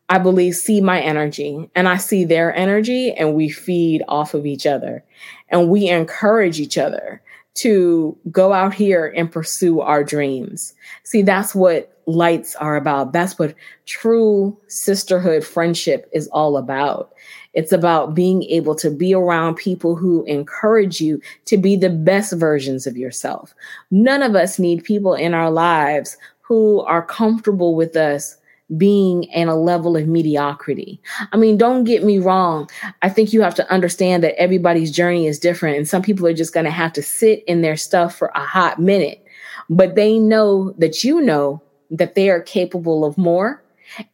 I 0.10 0.17
believe, 0.19 0.56
see 0.56 0.82
my 0.82 1.02
energy 1.02 1.69
and 1.76 1.88
I 1.88 1.98
see 1.98 2.26
their 2.26 2.54
energy, 2.56 3.13
and 3.13 3.34
we 3.34 3.50
feed 3.50 4.04
off 4.08 4.34
of 4.34 4.46
each 4.46 4.65
other 4.65 5.04
and 5.50 5.69
we 5.69 5.88
encourage 5.88 6.60
each 6.60 6.78
other 6.78 7.22
to 7.56 8.17
go 8.32 8.52
out 8.52 8.74
here 8.74 9.13
and 9.15 9.32
pursue 9.32 9.80
our 9.80 10.04
dreams. 10.04 10.74
See, 11.04 11.22
that's 11.22 11.54
what 11.54 12.02
lights 12.06 12.56
are 12.56 12.76
about. 12.76 13.13
That's 13.13 13.38
what 13.39 13.56
true 13.86 14.58
sisterhood 14.67 15.43
friendship 15.43 16.10
is 16.12 16.28
all 16.30 16.58
about. 16.58 17.13
It's 17.54 17.72
about 17.72 18.16
being 18.16 18.44
able 18.44 18.76
to 18.76 18.89
be 18.89 19.13
around 19.13 19.56
people 19.56 19.96
who 19.96 20.24
encourage 20.26 21.00
you 21.00 21.22
to 21.46 21.58
be 21.58 21.76
the 21.76 21.89
best 21.89 22.34
versions 22.34 22.88
of 22.88 22.98
yourself. 22.98 23.54
None 23.92 24.24
of 24.24 24.36
us 24.36 24.60
need 24.60 24.84
people 24.84 25.13
in 25.13 25.34
our 25.34 25.52
lives 25.52 26.18
who 26.42 26.82
are 26.82 27.06
comfortable 27.06 27.76
with 27.76 27.96
us 27.96 28.38
being 28.78 29.24
in 29.26 29.48
a 29.50 29.56
level 29.56 29.96
of 29.96 30.08
mediocrity. 30.08 31.00
I 31.32 31.38
mean, 31.38 31.58
don't 31.58 31.84
get 31.84 32.04
me 32.04 32.18
wrong. 32.18 32.70
I 33.02 33.10
think 33.10 33.34
you 33.34 33.42
have 33.42 33.56
to 33.56 33.72
understand 33.72 34.24
that 34.24 34.39
everybody's 34.39 34.92
journey 34.92 35.28
is 35.28 35.38
different, 35.38 35.78
and 35.78 35.88
some 35.88 36.02
people 36.02 36.26
are 36.26 36.34
just 36.34 36.54
going 36.54 36.66
to 36.66 36.72
have 36.72 36.94
to 36.94 37.04
sit 37.04 37.44
in 37.46 37.62
their 37.62 37.78
stuff 37.78 38.16
for 38.16 38.32
a 38.34 38.39
hot 38.39 38.80
minute, 38.80 39.24
but 39.70 39.96
they 39.96 40.18
know 40.18 40.74
that 40.78 41.04
you 41.04 41.22
know 41.22 41.62
that 41.92 42.16
they 42.16 42.30
are 42.30 42.42
capable 42.42 43.06
of 43.06 43.18
more 43.18 43.63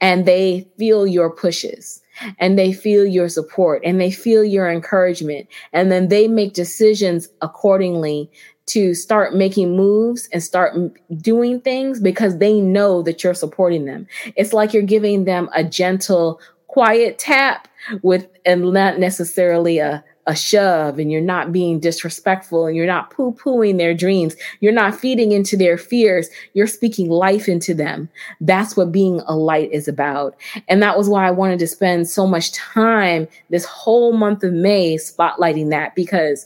and 0.02 0.26
they 0.26 0.68
feel 0.78 1.08
your 1.08 1.30
pushes 1.30 2.02
and 2.38 2.58
they 2.58 2.72
feel 2.72 3.06
your 3.06 3.30
support 3.30 3.82
and 3.84 4.00
they 4.00 4.12
feel 4.12 4.44
your 4.44 4.70
encouragement. 4.70 5.48
And 5.74 5.92
then 5.92 6.08
they 6.08 6.28
make 6.28 6.54
decisions 6.54 7.30
accordingly 7.42 8.30
to 8.68 8.94
start 8.94 9.34
making 9.34 9.76
moves 9.76 10.30
and 10.32 10.44
start 10.44 10.76
doing 11.18 11.60
things 11.60 12.00
because 12.00 12.38
they 12.38 12.60
know 12.60 13.02
that 13.02 13.24
you're 13.24 13.34
supporting 13.34 13.86
them. 13.86 14.08
It's 14.36 14.54
like 14.54 14.74
you're 14.74 14.84
giving 14.84 15.26
them 15.26 15.50
a 15.56 15.64
gentle, 15.64 16.40
quiet 16.68 17.18
tap 17.18 17.68
with, 18.04 18.28
and 18.46 18.72
not 18.72 19.00
necessarily 19.00 19.80
a, 19.80 20.04
a 20.30 20.36
shove 20.36 21.00
and 21.00 21.12
you're 21.12 21.22
not 21.22 21.52
being 21.52 21.80
disrespectful 21.80 22.68
and 22.68 22.78
you're 22.78 22.86
not 22.86 23.10
poo 23.10 23.34
pooing 23.34 23.80
their 23.80 23.96
dreams. 23.96 24.36
You're 24.60 24.72
not 24.72 24.96
feeding 24.96 25.32
into 25.32 25.58
their 25.58 25.76
fears. 25.76 26.30
You're 26.54 26.68
speaking 26.68 27.10
life 27.10 27.50
into 27.50 27.74
them. 27.74 28.08
That's 28.40 28.78
what 28.78 28.92
being 28.92 29.22
a 29.26 29.36
light 29.36 29.72
is 29.72 29.88
about. 29.88 30.36
And 30.68 30.84
that 30.84 31.00
was 31.00 31.10
why 31.10 31.28
I 31.28 31.32
wanted 31.32 31.58
to 31.60 31.68
spend 31.68 32.08
so 32.08 32.28
much 32.28 32.52
time 32.52 33.28
this 33.50 33.66
whole 33.66 34.14
month 34.14 34.44
of 34.44 34.54
May 34.54 34.98
spotlighting 34.98 35.72
that 35.72 35.96
because 35.96 36.46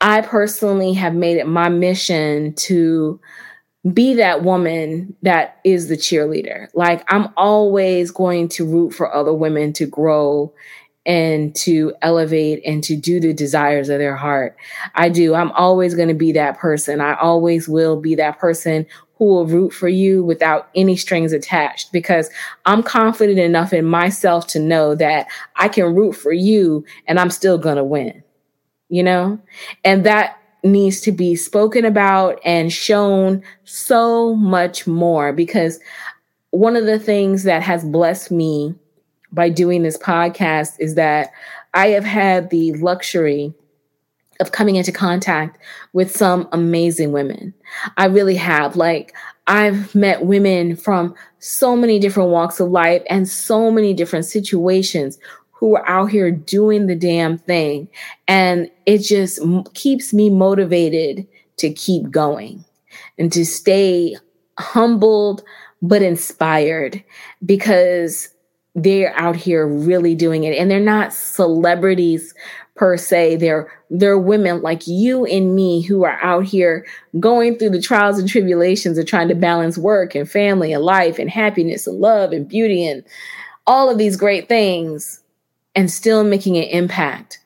I 0.00 0.22
personally 0.22 0.94
have 0.94 1.14
made 1.14 1.36
it 1.36 1.46
my 1.46 1.68
mission 1.68 2.54
to 2.54 3.20
be 3.92 4.14
that 4.14 4.42
woman 4.42 5.14
that 5.20 5.60
is 5.64 5.88
the 5.88 5.98
cheerleader. 5.98 6.68
Like 6.72 7.04
I'm 7.12 7.28
always 7.36 8.10
going 8.10 8.48
to 8.48 8.66
root 8.66 8.94
for 8.94 9.14
other 9.14 9.34
women 9.34 9.74
to 9.74 9.84
grow 9.86 10.54
and 11.06 11.54
to 11.54 11.94
elevate 12.02 12.60
and 12.66 12.82
to 12.84 12.96
do 12.96 13.20
the 13.20 13.32
desires 13.32 13.88
of 13.88 13.98
their 13.98 14.16
heart. 14.16 14.56
I 14.96 15.08
do. 15.08 15.34
I'm 15.34 15.52
always 15.52 15.94
going 15.94 16.08
to 16.08 16.14
be 16.14 16.32
that 16.32 16.58
person. 16.58 17.00
I 17.00 17.14
always 17.14 17.68
will 17.68 17.98
be 17.98 18.16
that 18.16 18.38
person 18.38 18.86
who 19.14 19.26
will 19.26 19.46
root 19.46 19.72
for 19.72 19.88
you 19.88 20.22
without 20.24 20.68
any 20.74 20.96
strings 20.96 21.32
attached 21.32 21.92
because 21.92 22.28
I'm 22.66 22.82
confident 22.82 23.38
enough 23.38 23.72
in 23.72 23.86
myself 23.86 24.48
to 24.48 24.58
know 24.58 24.94
that 24.96 25.28
I 25.54 25.68
can 25.68 25.94
root 25.94 26.12
for 26.12 26.32
you 26.32 26.84
and 27.06 27.18
I'm 27.18 27.30
still 27.30 27.56
going 27.56 27.76
to 27.76 27.84
win. 27.84 28.22
You 28.88 29.04
know? 29.04 29.40
And 29.84 30.04
that 30.04 30.38
needs 30.64 31.00
to 31.02 31.12
be 31.12 31.36
spoken 31.36 31.84
about 31.84 32.40
and 32.44 32.72
shown 32.72 33.42
so 33.64 34.34
much 34.34 34.86
more 34.86 35.32
because 35.32 35.78
one 36.50 36.74
of 36.76 36.86
the 36.86 36.98
things 36.98 37.44
that 37.44 37.62
has 37.62 37.84
blessed 37.84 38.30
me 38.32 38.74
by 39.32 39.48
doing 39.48 39.82
this 39.82 39.98
podcast 39.98 40.76
is 40.78 40.94
that 40.94 41.30
I 41.74 41.88
have 41.88 42.04
had 42.04 42.50
the 42.50 42.72
luxury 42.74 43.52
of 44.40 44.52
coming 44.52 44.76
into 44.76 44.92
contact 44.92 45.58
with 45.92 46.14
some 46.14 46.48
amazing 46.52 47.12
women. 47.12 47.54
I 47.96 48.06
really 48.06 48.36
have. 48.36 48.76
Like, 48.76 49.14
I've 49.46 49.94
met 49.94 50.26
women 50.26 50.76
from 50.76 51.14
so 51.38 51.76
many 51.76 51.98
different 51.98 52.30
walks 52.30 52.60
of 52.60 52.70
life 52.70 53.02
and 53.08 53.28
so 53.28 53.70
many 53.70 53.94
different 53.94 54.24
situations 54.24 55.18
who 55.52 55.76
are 55.76 55.88
out 55.88 56.10
here 56.10 56.30
doing 56.30 56.86
the 56.86 56.94
damn 56.94 57.38
thing. 57.38 57.88
And 58.28 58.70
it 58.84 58.98
just 58.98 59.40
m- 59.40 59.64
keeps 59.74 60.12
me 60.12 60.28
motivated 60.28 61.26
to 61.58 61.72
keep 61.72 62.10
going 62.10 62.64
and 63.18 63.32
to 63.32 63.46
stay 63.46 64.16
humbled 64.58 65.42
but 65.80 66.02
inspired 66.02 67.02
because 67.44 68.28
they're 68.76 69.18
out 69.18 69.34
here 69.34 69.66
really 69.66 70.14
doing 70.14 70.44
it. 70.44 70.56
And 70.56 70.70
they're 70.70 70.78
not 70.78 71.12
celebrities 71.12 72.34
per 72.76 72.96
se. 72.98 73.36
They're 73.36 73.72
they're 73.88 74.18
women 74.18 74.60
like 74.60 74.86
you 74.86 75.24
and 75.24 75.56
me 75.56 75.80
who 75.80 76.04
are 76.04 76.22
out 76.22 76.44
here 76.44 76.86
going 77.18 77.56
through 77.56 77.70
the 77.70 77.80
trials 77.80 78.18
and 78.18 78.28
tribulations 78.28 78.98
of 78.98 79.06
trying 79.06 79.28
to 79.28 79.34
balance 79.34 79.78
work 79.78 80.14
and 80.14 80.30
family 80.30 80.72
and 80.72 80.84
life 80.84 81.18
and 81.18 81.30
happiness 81.30 81.86
and 81.86 81.98
love 81.98 82.32
and 82.32 82.48
beauty 82.48 82.86
and 82.86 83.02
all 83.66 83.88
of 83.88 83.96
these 83.96 84.16
great 84.16 84.46
things 84.48 85.22
and 85.74 85.90
still 85.90 86.22
making 86.22 86.56
an 86.56 86.64
impact. 86.64 87.40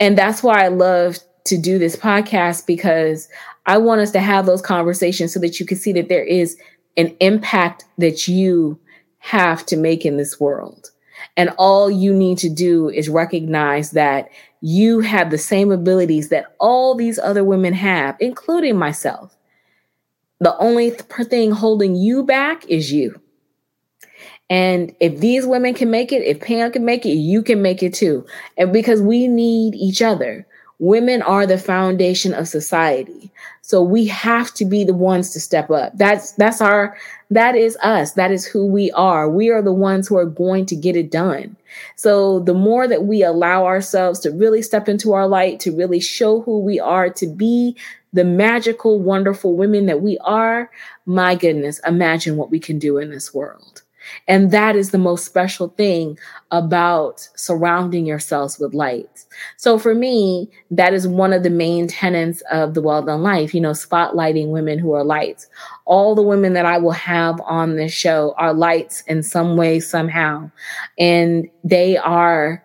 And 0.00 0.16
that's 0.16 0.42
why 0.42 0.64
I 0.64 0.68
love 0.68 1.18
to 1.44 1.58
do 1.58 1.78
this 1.78 1.96
podcast 1.96 2.66
because 2.66 3.28
I 3.66 3.76
want 3.76 4.00
us 4.00 4.10
to 4.12 4.20
have 4.20 4.46
those 4.46 4.62
conversations 4.62 5.34
so 5.34 5.40
that 5.40 5.60
you 5.60 5.66
can 5.66 5.76
see 5.76 5.92
that 5.92 6.08
there 6.08 6.24
is 6.24 6.56
an 6.96 7.14
impact 7.20 7.84
that 7.98 8.26
you 8.26 8.78
have 9.22 9.64
to 9.64 9.76
make 9.76 10.04
in 10.04 10.16
this 10.16 10.40
world. 10.40 10.90
And 11.36 11.50
all 11.56 11.88
you 11.88 12.12
need 12.12 12.38
to 12.38 12.48
do 12.48 12.88
is 12.88 13.08
recognize 13.08 13.92
that 13.92 14.28
you 14.60 15.00
have 15.00 15.30
the 15.30 15.38
same 15.38 15.70
abilities 15.70 16.28
that 16.30 16.56
all 16.58 16.96
these 16.96 17.20
other 17.20 17.44
women 17.44 17.72
have, 17.72 18.16
including 18.18 18.76
myself. 18.76 19.36
The 20.40 20.56
only 20.58 20.90
th- 20.90 21.28
thing 21.28 21.52
holding 21.52 21.94
you 21.94 22.24
back 22.24 22.66
is 22.68 22.92
you. 22.92 23.20
And 24.50 24.92
if 24.98 25.20
these 25.20 25.46
women 25.46 25.72
can 25.74 25.90
make 25.90 26.10
it, 26.10 26.22
if 26.22 26.40
Pam 26.40 26.72
can 26.72 26.84
make 26.84 27.06
it, 27.06 27.14
you 27.14 27.42
can 27.42 27.62
make 27.62 27.80
it 27.82 27.94
too. 27.94 28.26
And 28.58 28.72
because 28.72 29.00
we 29.00 29.28
need 29.28 29.76
each 29.76 30.02
other. 30.02 30.46
Women 30.82 31.22
are 31.22 31.46
the 31.46 31.58
foundation 31.58 32.34
of 32.34 32.48
society. 32.48 33.30
So 33.60 33.80
we 33.80 34.04
have 34.06 34.52
to 34.54 34.64
be 34.64 34.82
the 34.82 34.92
ones 34.92 35.30
to 35.30 35.38
step 35.38 35.70
up. 35.70 35.92
That's 35.94 36.32
that's 36.32 36.60
our 36.60 36.98
that 37.30 37.54
is 37.54 37.76
us. 37.84 38.14
That 38.14 38.32
is 38.32 38.44
who 38.44 38.66
we 38.66 38.90
are. 38.90 39.30
We 39.30 39.48
are 39.50 39.62
the 39.62 39.72
ones 39.72 40.08
who 40.08 40.16
are 40.16 40.26
going 40.26 40.66
to 40.66 40.74
get 40.74 40.96
it 40.96 41.08
done. 41.08 41.54
So 41.94 42.40
the 42.40 42.52
more 42.52 42.88
that 42.88 43.04
we 43.04 43.22
allow 43.22 43.64
ourselves 43.64 44.18
to 44.20 44.32
really 44.32 44.60
step 44.60 44.88
into 44.88 45.12
our 45.12 45.28
light, 45.28 45.60
to 45.60 45.70
really 45.70 46.00
show 46.00 46.40
who 46.40 46.58
we 46.58 46.80
are, 46.80 47.08
to 47.10 47.28
be 47.28 47.76
the 48.12 48.24
magical, 48.24 48.98
wonderful 48.98 49.56
women 49.56 49.86
that 49.86 50.02
we 50.02 50.18
are, 50.18 50.68
my 51.06 51.36
goodness, 51.36 51.80
imagine 51.86 52.36
what 52.36 52.50
we 52.50 52.58
can 52.58 52.80
do 52.80 52.98
in 52.98 53.12
this 53.12 53.32
world. 53.32 53.81
And 54.28 54.50
that 54.50 54.76
is 54.76 54.90
the 54.90 54.98
most 54.98 55.24
special 55.24 55.68
thing 55.68 56.18
about 56.50 57.28
surrounding 57.36 58.06
yourselves 58.06 58.58
with 58.58 58.74
light. 58.74 59.24
So 59.56 59.78
for 59.78 59.94
me, 59.94 60.50
that 60.70 60.94
is 60.94 61.06
one 61.08 61.32
of 61.32 61.42
the 61.42 61.50
main 61.50 61.86
tenets 61.88 62.42
of 62.50 62.74
the 62.74 62.82
well 62.82 63.02
done 63.02 63.22
life, 63.22 63.54
you 63.54 63.60
know, 63.60 63.70
spotlighting 63.70 64.48
women 64.48 64.78
who 64.78 64.92
are 64.92 65.04
lights. 65.04 65.46
All 65.84 66.14
the 66.14 66.22
women 66.22 66.52
that 66.54 66.66
I 66.66 66.78
will 66.78 66.92
have 66.92 67.40
on 67.42 67.76
this 67.76 67.92
show 67.92 68.34
are 68.38 68.52
lights 68.52 69.02
in 69.02 69.22
some 69.22 69.56
way, 69.56 69.80
somehow. 69.80 70.50
And 70.98 71.48
they 71.64 71.96
are 71.96 72.62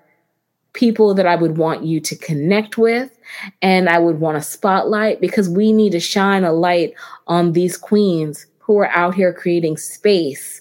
people 0.77 1.15
that 1.15 1.25
I 1.25 1.35
would 1.35 1.57
want 1.57 1.83
you 1.83 1.99
to 1.99 2.15
connect 2.15 2.77
with 2.77 3.17
and 3.63 3.89
I 3.89 3.97
would 3.97 4.19
want 4.19 4.37
to 4.37 4.47
spotlight 4.47 5.19
because 5.19 5.49
we 5.49 5.73
need 5.73 5.91
to 5.93 5.99
shine 5.99 6.43
a 6.43 6.53
light 6.53 6.93
on 7.25 7.53
these 7.53 7.75
queens 7.75 8.45
who 8.59 8.77
are 8.77 8.89
out 8.89 9.15
here 9.15 9.33
creating 9.33 9.77
space 9.77 10.56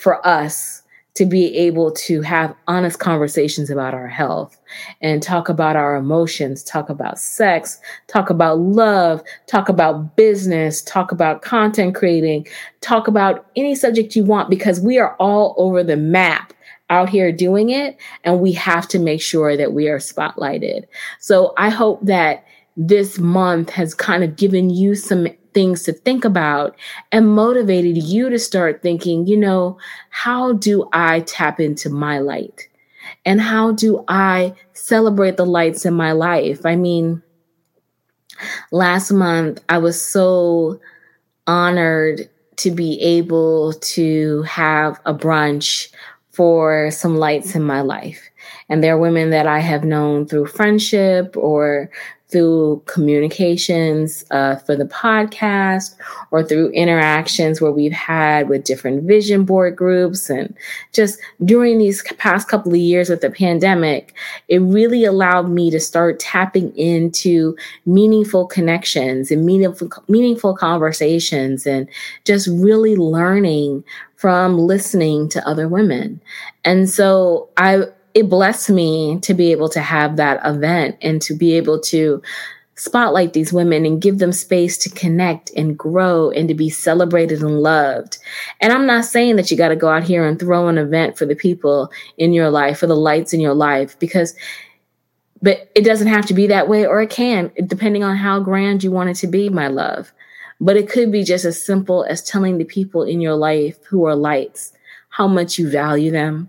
for 0.00 0.26
us 0.26 0.82
to 1.12 1.26
be 1.26 1.54
able 1.54 1.90
to 1.92 2.22
have 2.22 2.54
honest 2.66 2.98
conversations 2.98 3.68
about 3.68 3.92
our 3.92 4.06
health 4.06 4.56
and 5.02 5.22
talk 5.22 5.50
about 5.50 5.76
our 5.76 5.96
emotions, 5.96 6.62
talk 6.62 6.88
about 6.88 7.18
sex, 7.18 7.78
talk 8.06 8.30
about 8.30 8.58
love, 8.58 9.22
talk 9.46 9.68
about 9.68 10.16
business, 10.16 10.80
talk 10.82 11.12
about 11.12 11.42
content 11.42 11.94
creating, 11.94 12.46
talk 12.80 13.08
about 13.08 13.46
any 13.56 13.74
subject 13.74 14.16
you 14.16 14.24
want 14.24 14.48
because 14.48 14.80
we 14.80 14.98
are 14.98 15.14
all 15.16 15.54
over 15.58 15.84
the 15.84 15.96
map 15.96 16.54
out 16.88 17.10
here 17.10 17.30
doing 17.30 17.68
it 17.68 17.98
and 18.24 18.40
we 18.40 18.52
have 18.52 18.88
to 18.88 18.98
make 18.98 19.20
sure 19.20 19.58
that 19.58 19.74
we 19.74 19.88
are 19.88 19.98
spotlighted. 19.98 20.84
So 21.18 21.52
I 21.58 21.68
hope 21.68 22.00
that 22.06 22.46
this 22.76 23.18
month 23.18 23.68
has 23.68 23.94
kind 23.94 24.24
of 24.24 24.36
given 24.36 24.70
you 24.70 24.94
some 24.94 25.26
things 25.52 25.82
to 25.84 25.92
think 25.92 26.24
about 26.24 26.76
and 27.12 27.34
motivated 27.34 27.96
you 27.96 28.30
to 28.30 28.38
start 28.38 28.82
thinking, 28.82 29.26
you 29.26 29.36
know, 29.36 29.78
how 30.10 30.52
do 30.54 30.88
I 30.92 31.20
tap 31.20 31.60
into 31.60 31.90
my 31.90 32.18
light? 32.18 32.68
And 33.24 33.40
how 33.40 33.72
do 33.72 34.04
I 34.08 34.54
celebrate 34.72 35.36
the 35.36 35.46
lights 35.46 35.84
in 35.84 35.94
my 35.94 36.12
life? 36.12 36.64
I 36.64 36.76
mean, 36.76 37.22
last 38.70 39.10
month 39.10 39.62
I 39.68 39.78
was 39.78 40.00
so 40.00 40.80
honored 41.46 42.28
to 42.56 42.70
be 42.70 43.00
able 43.00 43.72
to 43.72 44.42
have 44.42 45.00
a 45.06 45.14
brunch 45.14 45.90
for 46.30 46.90
some 46.90 47.16
lights 47.16 47.54
in 47.54 47.62
my 47.62 47.80
life. 47.80 48.30
And 48.68 48.82
there 48.82 48.94
are 48.94 48.98
women 48.98 49.30
that 49.30 49.46
I 49.46 49.58
have 49.58 49.84
known 49.84 50.26
through 50.26 50.46
friendship 50.46 51.36
or 51.36 51.90
through 52.30 52.82
communications 52.86 54.24
uh, 54.30 54.56
for 54.56 54.76
the 54.76 54.84
podcast 54.84 55.94
or 56.30 56.42
through 56.42 56.70
interactions 56.70 57.60
where 57.60 57.72
we've 57.72 57.92
had 57.92 58.48
with 58.48 58.64
different 58.64 59.04
vision 59.04 59.44
board 59.44 59.76
groups. 59.76 60.30
And 60.30 60.56
just 60.92 61.20
during 61.44 61.78
these 61.78 62.02
past 62.18 62.48
couple 62.48 62.72
of 62.72 62.78
years 62.78 63.08
with 63.08 63.20
the 63.20 63.30
pandemic, 63.30 64.14
it 64.48 64.58
really 64.58 65.04
allowed 65.04 65.48
me 65.48 65.70
to 65.70 65.80
start 65.80 66.20
tapping 66.20 66.76
into 66.76 67.56
meaningful 67.86 68.46
connections 68.46 69.30
and 69.30 69.44
meaningful, 69.44 69.88
meaningful 70.08 70.56
conversations 70.56 71.66
and 71.66 71.88
just 72.24 72.48
really 72.48 72.96
learning 72.96 73.84
from 74.16 74.58
listening 74.58 75.28
to 75.30 75.46
other 75.48 75.66
women. 75.66 76.20
And 76.64 76.90
so 76.90 77.48
I, 77.56 77.84
it 78.14 78.28
blessed 78.28 78.70
me 78.70 79.18
to 79.20 79.34
be 79.34 79.52
able 79.52 79.68
to 79.70 79.80
have 79.80 80.16
that 80.16 80.40
event 80.44 80.96
and 81.02 81.20
to 81.22 81.34
be 81.34 81.52
able 81.54 81.80
to 81.80 82.22
spotlight 82.74 83.34
these 83.34 83.52
women 83.52 83.84
and 83.84 84.00
give 84.00 84.18
them 84.18 84.32
space 84.32 84.78
to 84.78 84.88
connect 84.90 85.50
and 85.50 85.78
grow 85.78 86.30
and 86.30 86.48
to 86.48 86.54
be 86.54 86.70
celebrated 86.70 87.42
and 87.42 87.60
loved. 87.60 88.16
And 88.60 88.72
I'm 88.72 88.86
not 88.86 89.04
saying 89.04 89.36
that 89.36 89.50
you 89.50 89.56
got 89.56 89.68
to 89.68 89.76
go 89.76 89.90
out 89.90 90.02
here 90.02 90.24
and 90.24 90.38
throw 90.38 90.66
an 90.68 90.78
event 90.78 91.18
for 91.18 91.26
the 91.26 91.36
people 91.36 91.92
in 92.16 92.32
your 92.32 92.48
life, 92.48 92.78
for 92.78 92.86
the 92.86 92.96
lights 92.96 93.34
in 93.34 93.40
your 93.40 93.54
life, 93.54 93.98
because 93.98 94.34
but 95.42 95.70
it 95.74 95.84
doesn't 95.84 96.08
have 96.08 96.26
to 96.26 96.34
be 96.34 96.46
that 96.48 96.68
way, 96.68 96.86
or 96.86 97.00
it 97.00 97.10
can, 97.10 97.50
depending 97.66 98.04
on 98.04 98.16
how 98.16 98.40
grand 98.40 98.84
you 98.84 98.90
want 98.90 99.08
it 99.10 99.16
to 99.16 99.26
be, 99.26 99.48
my 99.48 99.68
love. 99.68 100.12
But 100.60 100.76
it 100.76 100.90
could 100.90 101.10
be 101.10 101.24
just 101.24 101.46
as 101.46 101.62
simple 101.62 102.04
as 102.04 102.22
telling 102.22 102.58
the 102.58 102.64
people 102.64 103.02
in 103.02 103.22
your 103.22 103.36
life 103.36 103.82
who 103.86 104.04
are 104.04 104.14
lights 104.14 104.72
how 105.08 105.26
much 105.26 105.58
you 105.58 105.70
value 105.70 106.10
them, 106.10 106.48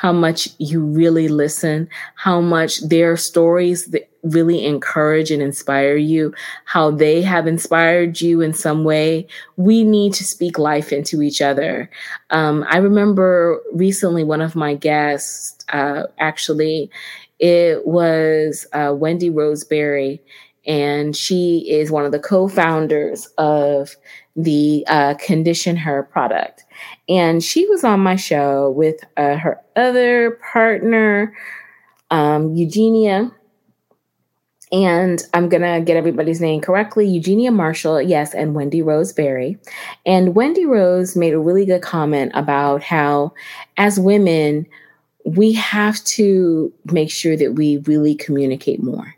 how 0.00 0.12
much 0.14 0.48
you 0.56 0.80
really 0.80 1.28
listen, 1.28 1.86
how 2.14 2.40
much 2.40 2.80
their 2.80 3.18
stories 3.18 3.84
that 3.88 4.08
really 4.22 4.64
encourage 4.64 5.30
and 5.30 5.42
inspire 5.42 5.94
you, 5.94 6.32
how 6.64 6.90
they 6.90 7.20
have 7.20 7.46
inspired 7.46 8.18
you 8.18 8.40
in 8.40 8.54
some 8.54 8.82
way. 8.82 9.26
We 9.58 9.84
need 9.84 10.14
to 10.14 10.24
speak 10.24 10.58
life 10.58 10.90
into 10.90 11.20
each 11.20 11.42
other. 11.42 11.90
Um, 12.30 12.64
I 12.70 12.78
remember 12.78 13.60
recently 13.74 14.24
one 14.24 14.40
of 14.40 14.56
my 14.56 14.74
guests, 14.74 15.62
uh, 15.68 16.04
actually, 16.18 16.90
it 17.38 17.86
was 17.86 18.66
uh, 18.72 18.94
Wendy 18.96 19.28
Roseberry, 19.28 20.22
and 20.66 21.14
she 21.14 21.70
is 21.70 21.90
one 21.90 22.06
of 22.06 22.12
the 22.12 22.18
co 22.18 22.48
founders 22.48 23.26
of 23.36 23.96
the 24.34 24.82
uh, 24.88 25.12
Condition 25.20 25.76
Her 25.76 26.04
product. 26.04 26.64
And 27.08 27.42
she 27.42 27.66
was 27.66 27.84
on 27.84 28.00
my 28.00 28.16
show 28.16 28.70
with 28.70 29.00
uh, 29.16 29.36
her 29.36 29.60
other 29.76 30.38
partner, 30.52 31.36
um, 32.10 32.54
Eugenia. 32.54 33.32
And 34.72 35.20
I'm 35.34 35.48
going 35.48 35.62
to 35.62 35.84
get 35.84 35.96
everybody's 35.96 36.40
name 36.40 36.60
correctly 36.60 37.06
Eugenia 37.06 37.50
Marshall, 37.50 38.00
yes, 38.00 38.34
and 38.34 38.54
Wendy 38.54 38.82
Roseberry. 38.82 39.58
And 40.06 40.34
Wendy 40.36 40.64
Rose 40.64 41.16
made 41.16 41.34
a 41.34 41.40
really 41.40 41.66
good 41.66 41.82
comment 41.82 42.30
about 42.34 42.82
how, 42.82 43.34
as 43.76 43.98
women, 43.98 44.66
we 45.24 45.52
have 45.52 46.02
to 46.04 46.72
make 46.92 47.10
sure 47.10 47.36
that 47.36 47.54
we 47.54 47.78
really 47.78 48.14
communicate 48.14 48.82
more 48.82 49.16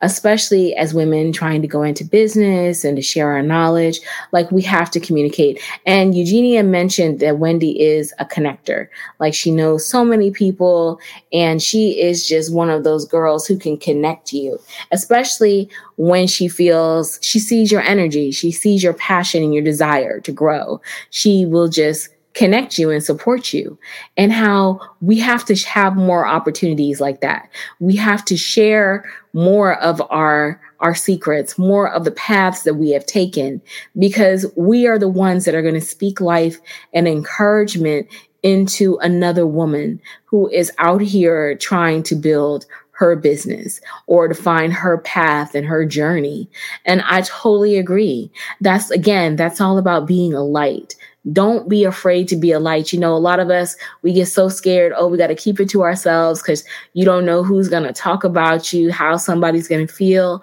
especially 0.00 0.74
as 0.74 0.94
women 0.94 1.32
trying 1.32 1.62
to 1.62 1.68
go 1.68 1.82
into 1.82 2.04
business 2.04 2.84
and 2.84 2.96
to 2.96 3.02
share 3.02 3.32
our 3.32 3.42
knowledge. 3.42 4.00
Like 4.32 4.50
we 4.50 4.62
have 4.62 4.90
to 4.92 5.00
communicate. 5.00 5.60
And 5.86 6.14
Eugenia 6.14 6.62
mentioned 6.62 7.20
that 7.20 7.38
Wendy 7.38 7.80
is 7.80 8.12
a 8.18 8.24
connector. 8.24 8.88
Like 9.20 9.34
she 9.34 9.50
knows 9.50 9.86
so 9.86 10.04
many 10.04 10.30
people 10.30 11.00
and 11.32 11.62
she 11.62 12.00
is 12.00 12.26
just 12.26 12.52
one 12.52 12.70
of 12.70 12.84
those 12.84 13.04
girls 13.04 13.46
who 13.46 13.58
can 13.58 13.76
connect 13.76 14.32
you, 14.32 14.58
especially 14.90 15.68
when 15.96 16.26
she 16.26 16.48
feels 16.48 17.18
she 17.22 17.38
sees 17.38 17.70
your 17.70 17.82
energy, 17.82 18.30
she 18.30 18.50
sees 18.50 18.82
your 18.82 18.94
passion 18.94 19.42
and 19.42 19.54
your 19.54 19.62
desire 19.62 20.20
to 20.20 20.32
grow. 20.32 20.80
She 21.10 21.46
will 21.46 21.68
just 21.68 22.08
connect 22.34 22.78
you 22.78 22.90
and 22.90 23.02
support 23.04 23.52
you 23.52 23.78
and 24.16 24.32
how 24.32 24.80
we 25.00 25.18
have 25.18 25.44
to 25.44 25.54
have 25.66 25.96
more 25.96 26.26
opportunities 26.26 27.00
like 27.00 27.20
that 27.20 27.48
we 27.80 27.94
have 27.94 28.24
to 28.24 28.36
share 28.36 29.04
more 29.32 29.78
of 29.80 30.00
our 30.10 30.60
our 30.80 30.94
secrets 30.94 31.58
more 31.58 31.90
of 31.90 32.04
the 32.04 32.10
paths 32.12 32.62
that 32.62 32.74
we 32.74 32.90
have 32.90 33.06
taken 33.06 33.60
because 33.98 34.46
we 34.56 34.86
are 34.86 34.98
the 34.98 35.08
ones 35.08 35.44
that 35.44 35.54
are 35.54 35.62
going 35.62 35.74
to 35.74 35.80
speak 35.80 36.20
life 36.20 36.58
and 36.92 37.06
encouragement 37.06 38.06
into 38.42 38.96
another 38.98 39.46
woman 39.46 40.00
who 40.24 40.48
is 40.50 40.72
out 40.78 41.00
here 41.00 41.54
trying 41.56 42.02
to 42.02 42.14
build 42.14 42.66
her 42.92 43.16
business 43.16 43.80
or 44.06 44.28
to 44.28 44.34
find 44.34 44.72
her 44.72 44.98
path 44.98 45.54
and 45.54 45.66
her 45.66 45.84
journey. 45.84 46.48
And 46.84 47.02
I 47.02 47.22
totally 47.22 47.76
agree. 47.76 48.30
That's 48.60 48.90
again, 48.90 49.36
that's 49.36 49.60
all 49.60 49.78
about 49.78 50.06
being 50.06 50.34
a 50.34 50.42
light. 50.44 50.94
Don't 51.30 51.68
be 51.68 51.84
afraid 51.84 52.26
to 52.28 52.36
be 52.36 52.50
a 52.50 52.58
light. 52.58 52.92
You 52.92 52.98
know, 52.98 53.14
a 53.14 53.18
lot 53.18 53.38
of 53.38 53.48
us, 53.48 53.76
we 54.02 54.12
get 54.12 54.26
so 54.26 54.48
scared. 54.48 54.92
Oh, 54.96 55.06
we 55.06 55.18
got 55.18 55.28
to 55.28 55.36
keep 55.36 55.60
it 55.60 55.68
to 55.70 55.82
ourselves 55.82 56.42
because 56.42 56.64
you 56.94 57.04
don't 57.04 57.24
know 57.24 57.44
who's 57.44 57.68
going 57.68 57.84
to 57.84 57.92
talk 57.92 58.24
about 58.24 58.72
you, 58.72 58.90
how 58.90 59.16
somebody's 59.16 59.68
going 59.68 59.86
to 59.86 59.92
feel. 59.92 60.42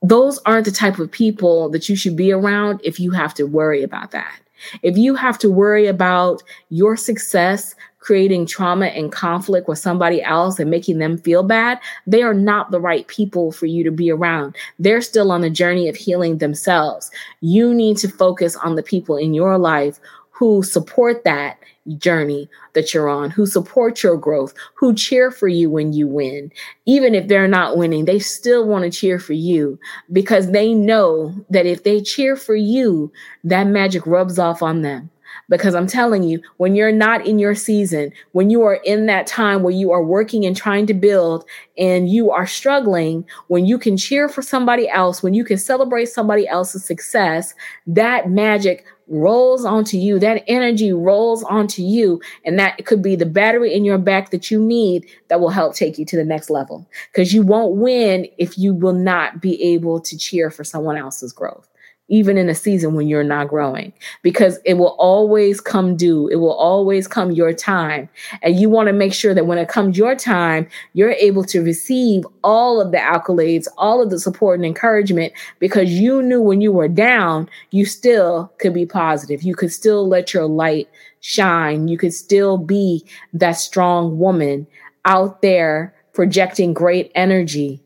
Those 0.00 0.38
aren't 0.46 0.66
the 0.66 0.70
type 0.70 0.98
of 0.98 1.10
people 1.10 1.68
that 1.70 1.88
you 1.88 1.96
should 1.96 2.16
be 2.16 2.30
around 2.30 2.80
if 2.84 3.00
you 3.00 3.10
have 3.10 3.34
to 3.34 3.44
worry 3.44 3.82
about 3.82 4.12
that. 4.12 4.40
If 4.82 4.96
you 4.96 5.14
have 5.14 5.38
to 5.38 5.50
worry 5.50 5.86
about 5.86 6.42
your 6.70 6.96
success 6.96 7.74
creating 8.02 8.44
trauma 8.44 8.86
and 8.86 9.12
conflict 9.12 9.68
with 9.68 9.78
somebody 9.78 10.20
else 10.22 10.58
and 10.58 10.68
making 10.68 10.98
them 10.98 11.16
feel 11.16 11.44
bad, 11.44 11.78
they 12.06 12.22
are 12.22 12.34
not 12.34 12.70
the 12.70 12.80
right 12.80 13.06
people 13.06 13.52
for 13.52 13.66
you 13.66 13.84
to 13.84 13.92
be 13.92 14.10
around. 14.10 14.56
They're 14.80 15.00
still 15.00 15.30
on 15.30 15.40
the 15.40 15.50
journey 15.50 15.88
of 15.88 15.94
healing 15.94 16.38
themselves. 16.38 17.10
You 17.40 17.72
need 17.72 17.96
to 17.98 18.08
focus 18.08 18.56
on 18.56 18.74
the 18.74 18.82
people 18.82 19.16
in 19.16 19.34
your 19.34 19.56
life 19.56 20.00
who 20.32 20.62
support 20.62 21.24
that 21.24 21.58
journey 21.98 22.48
that 22.74 22.94
you're 22.94 23.08
on, 23.08 23.30
who 23.30 23.46
support 23.46 24.02
your 24.02 24.16
growth, 24.16 24.54
who 24.74 24.94
cheer 24.94 25.30
for 25.30 25.48
you 25.48 25.70
when 25.70 25.92
you 25.92 26.06
win. 26.06 26.50
Even 26.86 27.14
if 27.14 27.28
they're 27.28 27.48
not 27.48 27.76
winning, 27.76 28.04
they 28.04 28.18
still 28.18 28.66
want 28.66 28.84
to 28.84 28.90
cheer 28.90 29.18
for 29.18 29.34
you 29.34 29.78
because 30.12 30.50
they 30.50 30.72
know 30.74 31.34
that 31.50 31.66
if 31.66 31.84
they 31.84 32.00
cheer 32.00 32.36
for 32.36 32.54
you, 32.54 33.12
that 33.44 33.66
magic 33.66 34.06
rubs 34.06 34.38
off 34.38 34.62
on 34.62 34.82
them. 34.82 35.10
Because 35.48 35.74
I'm 35.74 35.86
telling 35.86 36.22
you, 36.22 36.40
when 36.58 36.74
you're 36.74 36.92
not 36.92 37.26
in 37.26 37.38
your 37.38 37.54
season, 37.54 38.12
when 38.32 38.48
you 38.48 38.62
are 38.62 38.76
in 38.84 39.06
that 39.06 39.26
time 39.26 39.62
where 39.62 39.74
you 39.74 39.90
are 39.90 40.02
working 40.02 40.46
and 40.46 40.56
trying 40.56 40.86
to 40.86 40.94
build 40.94 41.44
and 41.76 42.08
you 42.08 42.30
are 42.30 42.46
struggling, 42.46 43.26
when 43.48 43.66
you 43.66 43.78
can 43.78 43.96
cheer 43.96 44.28
for 44.28 44.40
somebody 44.40 44.88
else, 44.88 45.22
when 45.22 45.34
you 45.34 45.44
can 45.44 45.58
celebrate 45.58 46.06
somebody 46.06 46.46
else's 46.46 46.84
success, 46.84 47.54
that 47.86 48.30
magic 48.30 48.86
rolls 49.08 49.64
onto 49.64 49.96
you. 49.96 50.18
That 50.18 50.44
energy 50.46 50.92
rolls 50.92 51.42
onto 51.44 51.82
you. 51.82 52.20
And 52.44 52.58
that 52.58 52.84
could 52.86 53.02
be 53.02 53.16
the 53.16 53.26
battery 53.26 53.74
in 53.74 53.84
your 53.84 53.98
back 53.98 54.30
that 54.30 54.50
you 54.50 54.60
need 54.60 55.06
that 55.28 55.40
will 55.40 55.50
help 55.50 55.74
take 55.74 55.98
you 55.98 56.04
to 56.06 56.16
the 56.16 56.24
next 56.24 56.50
level. 56.50 56.88
Because 57.10 57.32
you 57.32 57.42
won't 57.42 57.76
win 57.76 58.26
if 58.38 58.58
you 58.58 58.74
will 58.74 58.92
not 58.92 59.40
be 59.40 59.62
able 59.62 60.00
to 60.00 60.16
cheer 60.16 60.50
for 60.50 60.64
someone 60.64 60.96
else's 60.96 61.32
growth 61.32 61.68
even 62.12 62.36
in 62.36 62.50
a 62.50 62.54
season 62.54 62.92
when 62.92 63.08
you're 63.08 63.24
not 63.24 63.48
growing, 63.48 63.90
because 64.20 64.58
it 64.66 64.74
will 64.74 64.94
always 64.98 65.62
come 65.62 65.96
due. 65.96 66.28
It 66.28 66.36
will 66.36 66.52
always 66.52 67.08
come 67.08 67.32
your 67.32 67.54
time. 67.54 68.06
And 68.42 68.60
you 68.60 68.68
want 68.68 68.88
to 68.88 68.92
make 68.92 69.14
sure 69.14 69.32
that 69.32 69.46
when 69.46 69.56
it 69.56 69.68
comes 69.68 69.96
your 69.96 70.14
time, 70.14 70.68
you're 70.92 71.12
able 71.12 71.42
to 71.44 71.62
receive 71.62 72.26
all 72.44 72.82
of 72.82 72.92
the 72.92 72.98
accolades, 72.98 73.66
all 73.78 74.02
of 74.02 74.10
the 74.10 74.20
support 74.20 74.58
and 74.58 74.66
encouragement, 74.66 75.32
because 75.58 75.90
you 75.90 76.22
knew 76.22 76.42
when 76.42 76.60
you 76.60 76.70
were 76.70 76.86
down, 76.86 77.48
you 77.70 77.86
still 77.86 78.52
could 78.58 78.74
be 78.74 78.84
positive. 78.84 79.42
You 79.42 79.54
could 79.54 79.72
still 79.72 80.06
let 80.06 80.34
your 80.34 80.44
light 80.46 80.90
shine. 81.20 81.88
You 81.88 81.96
could 81.96 82.12
still 82.12 82.58
be 82.58 83.06
that 83.32 83.52
strong 83.52 84.18
woman 84.18 84.66
out 85.06 85.40
there 85.40 85.94
projecting 86.12 86.74
great 86.74 87.10
energy 87.14 87.82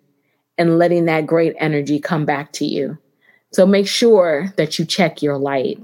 and 0.58 0.80
letting 0.80 1.04
that 1.04 1.28
great 1.28 1.54
energy 1.60 2.00
come 2.00 2.24
back 2.24 2.50
to 2.54 2.64
you. 2.64 2.98
So 3.56 3.64
make 3.64 3.88
sure 3.88 4.52
that 4.58 4.78
you 4.78 4.84
check 4.84 5.22
your 5.22 5.38
light. 5.38 5.80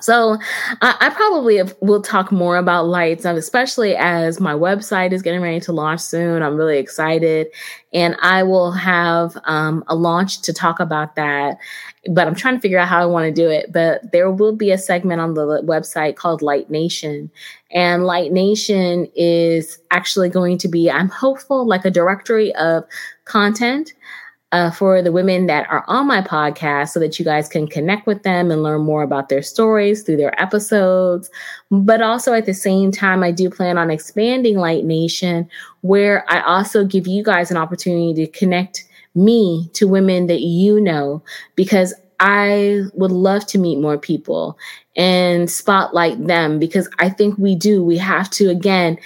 So 0.00 0.38
I, 0.80 0.96
I 0.98 1.10
probably 1.10 1.58
have, 1.58 1.74
will 1.82 2.00
talk 2.00 2.32
more 2.32 2.56
about 2.56 2.86
lights, 2.86 3.26
especially 3.26 3.94
as 3.94 4.40
my 4.40 4.54
website 4.54 5.12
is 5.12 5.20
getting 5.20 5.42
ready 5.42 5.60
to 5.60 5.72
launch 5.72 6.00
soon. 6.00 6.42
I'm 6.42 6.56
really 6.56 6.78
excited, 6.78 7.48
and 7.92 8.16
I 8.22 8.44
will 8.44 8.72
have 8.72 9.36
um, 9.44 9.84
a 9.88 9.94
launch 9.94 10.40
to 10.40 10.54
talk 10.54 10.80
about 10.80 11.16
that. 11.16 11.58
But 12.10 12.26
I'm 12.26 12.34
trying 12.34 12.54
to 12.54 12.60
figure 12.60 12.78
out 12.78 12.88
how 12.88 13.02
I 13.02 13.06
want 13.06 13.26
to 13.26 13.42
do 13.42 13.50
it. 13.50 13.70
But 13.70 14.10
there 14.10 14.30
will 14.30 14.56
be 14.56 14.70
a 14.70 14.78
segment 14.78 15.20
on 15.20 15.34
the 15.34 15.62
website 15.62 16.16
called 16.16 16.40
Light 16.40 16.70
Nation, 16.70 17.30
and 17.70 18.06
Light 18.06 18.32
Nation 18.32 19.06
is 19.14 19.78
actually 19.90 20.30
going 20.30 20.56
to 20.58 20.68
be, 20.68 20.90
I'm 20.90 21.10
hopeful, 21.10 21.66
like 21.66 21.84
a 21.84 21.90
directory 21.90 22.54
of 22.54 22.84
content 23.26 23.92
uh, 24.54 24.70
for 24.70 25.02
the 25.02 25.10
women 25.10 25.46
that 25.46 25.68
are 25.68 25.84
on 25.88 26.06
my 26.06 26.22
podcast 26.22 26.90
so 26.90 27.00
that 27.00 27.18
you 27.18 27.24
guys 27.24 27.48
can 27.48 27.66
connect 27.66 28.06
with 28.06 28.22
them 28.22 28.52
and 28.52 28.62
learn 28.62 28.82
more 28.82 29.02
about 29.02 29.28
their 29.28 29.42
stories 29.42 30.04
through 30.04 30.16
their 30.16 30.40
episodes. 30.40 31.28
But 31.72 32.00
also 32.00 32.32
at 32.32 32.46
the 32.46 32.54
same 32.54 32.92
time, 32.92 33.24
I 33.24 33.32
do 33.32 33.50
plan 33.50 33.78
on 33.78 33.90
expanding 33.90 34.56
Light 34.56 34.84
Nation, 34.84 35.50
where 35.80 36.24
I 36.30 36.40
also 36.42 36.84
give 36.84 37.08
you 37.08 37.24
guys 37.24 37.50
an 37.50 37.56
opportunity 37.56 38.14
to 38.24 38.30
connect 38.30 38.84
me 39.16 39.68
to 39.72 39.88
women 39.88 40.28
that 40.28 40.42
you 40.42 40.80
know, 40.80 41.20
because 41.56 41.92
I 42.20 42.82
would 42.94 43.10
love 43.10 43.44
to 43.46 43.58
meet 43.58 43.80
more 43.80 43.98
people 43.98 44.56
and 44.94 45.50
spotlight 45.50 46.28
them 46.28 46.60
because 46.60 46.88
I 47.00 47.08
think 47.08 47.36
we 47.38 47.56
do. 47.56 47.82
We 47.82 47.98
have 47.98 48.30
to, 48.30 48.50
again, 48.50 48.98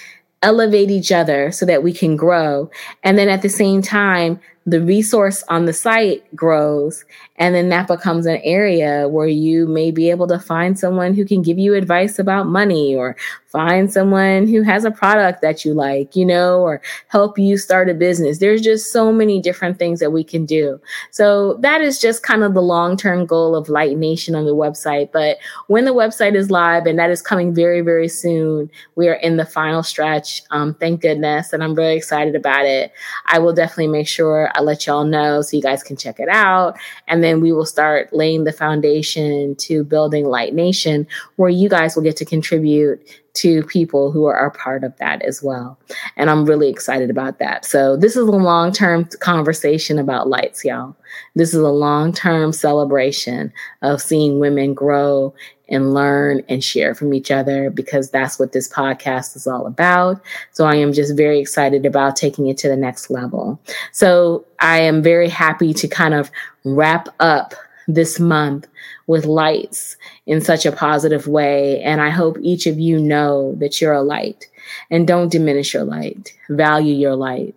elevate 0.42 0.90
each 0.90 1.10
other 1.10 1.50
so 1.52 1.64
that 1.64 1.82
we 1.82 1.94
can 1.94 2.16
grow. 2.16 2.70
And 3.02 3.16
then 3.16 3.30
at 3.30 3.40
the 3.40 3.48
same 3.48 3.80
time, 3.80 4.38
the 4.70 4.80
resource 4.80 5.42
on 5.48 5.64
the 5.64 5.72
site 5.72 6.24
grows 6.36 7.04
and 7.38 7.54
then 7.54 7.68
that 7.68 7.86
becomes 7.86 8.26
an 8.26 8.40
area 8.42 9.08
where 9.08 9.28
you 9.28 9.66
may 9.66 9.90
be 9.90 10.10
able 10.10 10.26
to 10.26 10.38
find 10.38 10.78
someone 10.78 11.14
who 11.14 11.24
can 11.24 11.40
give 11.40 11.58
you 11.58 11.74
advice 11.74 12.18
about 12.18 12.46
money 12.46 12.94
or 12.94 13.16
find 13.46 13.90
someone 13.92 14.46
who 14.46 14.62
has 14.62 14.84
a 14.84 14.90
product 14.90 15.40
that 15.40 15.64
you 15.64 15.72
like, 15.72 16.14
you 16.14 16.26
know, 16.26 16.60
or 16.60 16.82
help 17.08 17.38
you 17.38 17.56
start 17.56 17.88
a 17.88 17.94
business. 17.94 18.38
There's 18.38 18.60
just 18.60 18.92
so 18.92 19.12
many 19.12 19.40
different 19.40 19.78
things 19.78 20.00
that 20.00 20.10
we 20.10 20.22
can 20.22 20.44
do. 20.44 20.80
So 21.10 21.54
that 21.60 21.80
is 21.80 22.00
just 22.00 22.22
kind 22.22 22.42
of 22.42 22.54
the 22.54 22.60
long-term 22.60 23.26
goal 23.26 23.54
of 23.54 23.68
Light 23.68 23.96
Nation 23.96 24.34
on 24.34 24.44
the 24.44 24.54
website. 24.54 25.12
But 25.12 25.38
when 25.68 25.84
the 25.84 25.94
website 25.94 26.34
is 26.34 26.50
live, 26.50 26.86
and 26.86 26.98
that 26.98 27.10
is 27.10 27.22
coming 27.22 27.54
very, 27.54 27.80
very 27.80 28.08
soon, 28.08 28.70
we 28.96 29.08
are 29.08 29.14
in 29.14 29.36
the 29.36 29.46
final 29.46 29.82
stretch. 29.82 30.42
Um, 30.50 30.74
thank 30.74 31.00
goodness. 31.00 31.52
And 31.52 31.62
I'm 31.62 31.74
very 31.74 31.96
excited 31.96 32.34
about 32.34 32.64
it. 32.64 32.92
I 33.26 33.38
will 33.38 33.54
definitely 33.54 33.88
make 33.88 34.08
sure 34.08 34.50
I 34.54 34.60
let 34.60 34.86
y'all 34.86 35.04
know 35.04 35.40
so 35.40 35.56
you 35.56 35.62
guys 35.62 35.82
can 35.82 35.96
check 35.96 36.20
it 36.20 36.28
out. 36.28 36.76
And 37.06 37.22
then 37.22 37.27
we 37.36 37.52
will 37.52 37.66
start 37.66 38.12
laying 38.12 38.44
the 38.44 38.52
foundation 38.52 39.54
to 39.56 39.84
building 39.84 40.24
Light 40.26 40.54
Nation, 40.54 41.06
where 41.36 41.50
you 41.50 41.68
guys 41.68 41.94
will 41.94 42.02
get 42.02 42.16
to 42.16 42.24
contribute 42.24 43.00
to 43.38 43.62
people 43.64 44.10
who 44.10 44.26
are 44.26 44.50
part 44.50 44.82
of 44.84 44.96
that 44.98 45.22
as 45.22 45.42
well. 45.42 45.78
And 46.16 46.28
I'm 46.28 46.44
really 46.44 46.68
excited 46.68 47.10
about 47.10 47.38
that. 47.38 47.64
So, 47.64 47.96
this 47.96 48.16
is 48.16 48.26
a 48.26 48.32
long 48.32 48.72
term 48.72 49.04
conversation 49.20 49.98
about 49.98 50.28
lights, 50.28 50.64
y'all. 50.64 50.96
This 51.34 51.54
is 51.54 51.60
a 51.60 51.68
long 51.68 52.12
term 52.12 52.52
celebration 52.52 53.52
of 53.82 54.02
seeing 54.02 54.40
women 54.40 54.74
grow 54.74 55.34
and 55.68 55.92
learn 55.94 56.42
and 56.48 56.64
share 56.64 56.94
from 56.94 57.12
each 57.12 57.30
other 57.30 57.70
because 57.70 58.10
that's 58.10 58.38
what 58.38 58.52
this 58.52 58.68
podcast 58.68 59.36
is 59.36 59.46
all 59.46 59.66
about. 59.66 60.20
So 60.52 60.64
I 60.64 60.76
am 60.76 60.92
just 60.92 61.16
very 61.16 61.38
excited 61.38 61.84
about 61.84 62.16
taking 62.16 62.46
it 62.46 62.56
to 62.58 62.68
the 62.68 62.76
next 62.76 63.10
level. 63.10 63.60
So 63.92 64.44
I 64.60 64.80
am 64.80 65.02
very 65.02 65.28
happy 65.28 65.74
to 65.74 65.86
kind 65.86 66.14
of 66.14 66.30
wrap 66.64 67.08
up 67.20 67.54
this 67.86 68.18
month 68.18 68.66
with 69.08 69.24
lights 69.24 69.96
in 70.26 70.40
such 70.40 70.64
a 70.64 70.70
positive 70.70 71.26
way. 71.26 71.82
And 71.82 72.00
I 72.00 72.10
hope 72.10 72.36
each 72.40 72.66
of 72.66 72.78
you 72.78 73.00
know 73.00 73.56
that 73.56 73.80
you're 73.80 73.92
a 73.92 74.02
light 74.02 74.46
and 74.90 75.08
don't 75.08 75.32
diminish 75.32 75.74
your 75.74 75.84
light. 75.84 76.32
Value 76.50 76.94
your 76.94 77.16
light. 77.16 77.56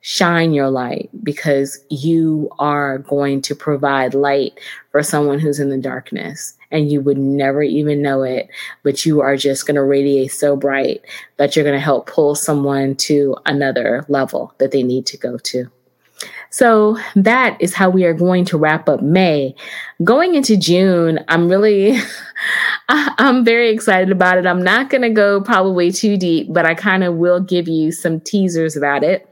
Shine 0.00 0.52
your 0.52 0.70
light 0.70 1.10
because 1.22 1.78
you 1.90 2.50
are 2.58 2.98
going 2.98 3.42
to 3.42 3.54
provide 3.54 4.14
light 4.14 4.58
for 4.90 5.02
someone 5.02 5.38
who's 5.38 5.60
in 5.60 5.70
the 5.70 5.78
darkness 5.78 6.54
and 6.72 6.90
you 6.90 7.00
would 7.02 7.18
never 7.18 7.62
even 7.62 8.02
know 8.02 8.22
it, 8.22 8.48
but 8.82 9.04
you 9.04 9.20
are 9.20 9.36
just 9.36 9.66
going 9.66 9.74
to 9.76 9.84
radiate 9.84 10.32
so 10.32 10.56
bright 10.56 11.02
that 11.36 11.54
you're 11.54 11.64
going 11.64 11.76
to 11.76 11.80
help 11.80 12.06
pull 12.06 12.34
someone 12.34 12.96
to 12.96 13.36
another 13.46 14.04
level 14.08 14.54
that 14.58 14.72
they 14.72 14.82
need 14.82 15.06
to 15.06 15.16
go 15.16 15.36
to. 15.38 15.70
So 16.52 16.98
that 17.16 17.56
is 17.60 17.74
how 17.74 17.88
we 17.88 18.04
are 18.04 18.12
going 18.12 18.44
to 18.44 18.58
wrap 18.58 18.86
up 18.86 19.00
May. 19.00 19.54
Going 20.04 20.34
into 20.34 20.54
June, 20.54 21.18
I'm 21.28 21.48
really 21.48 21.98
I'm 22.88 23.42
very 23.42 23.70
excited 23.70 24.12
about 24.12 24.36
it. 24.36 24.46
I'm 24.46 24.62
not 24.62 24.90
going 24.90 25.00
to 25.00 25.08
go 25.08 25.40
probably 25.40 25.90
too 25.90 26.18
deep, 26.18 26.52
but 26.52 26.66
I 26.66 26.74
kind 26.74 27.04
of 27.04 27.14
will 27.14 27.40
give 27.40 27.68
you 27.68 27.90
some 27.90 28.20
teasers 28.20 28.76
about 28.76 29.02
it. 29.02 29.26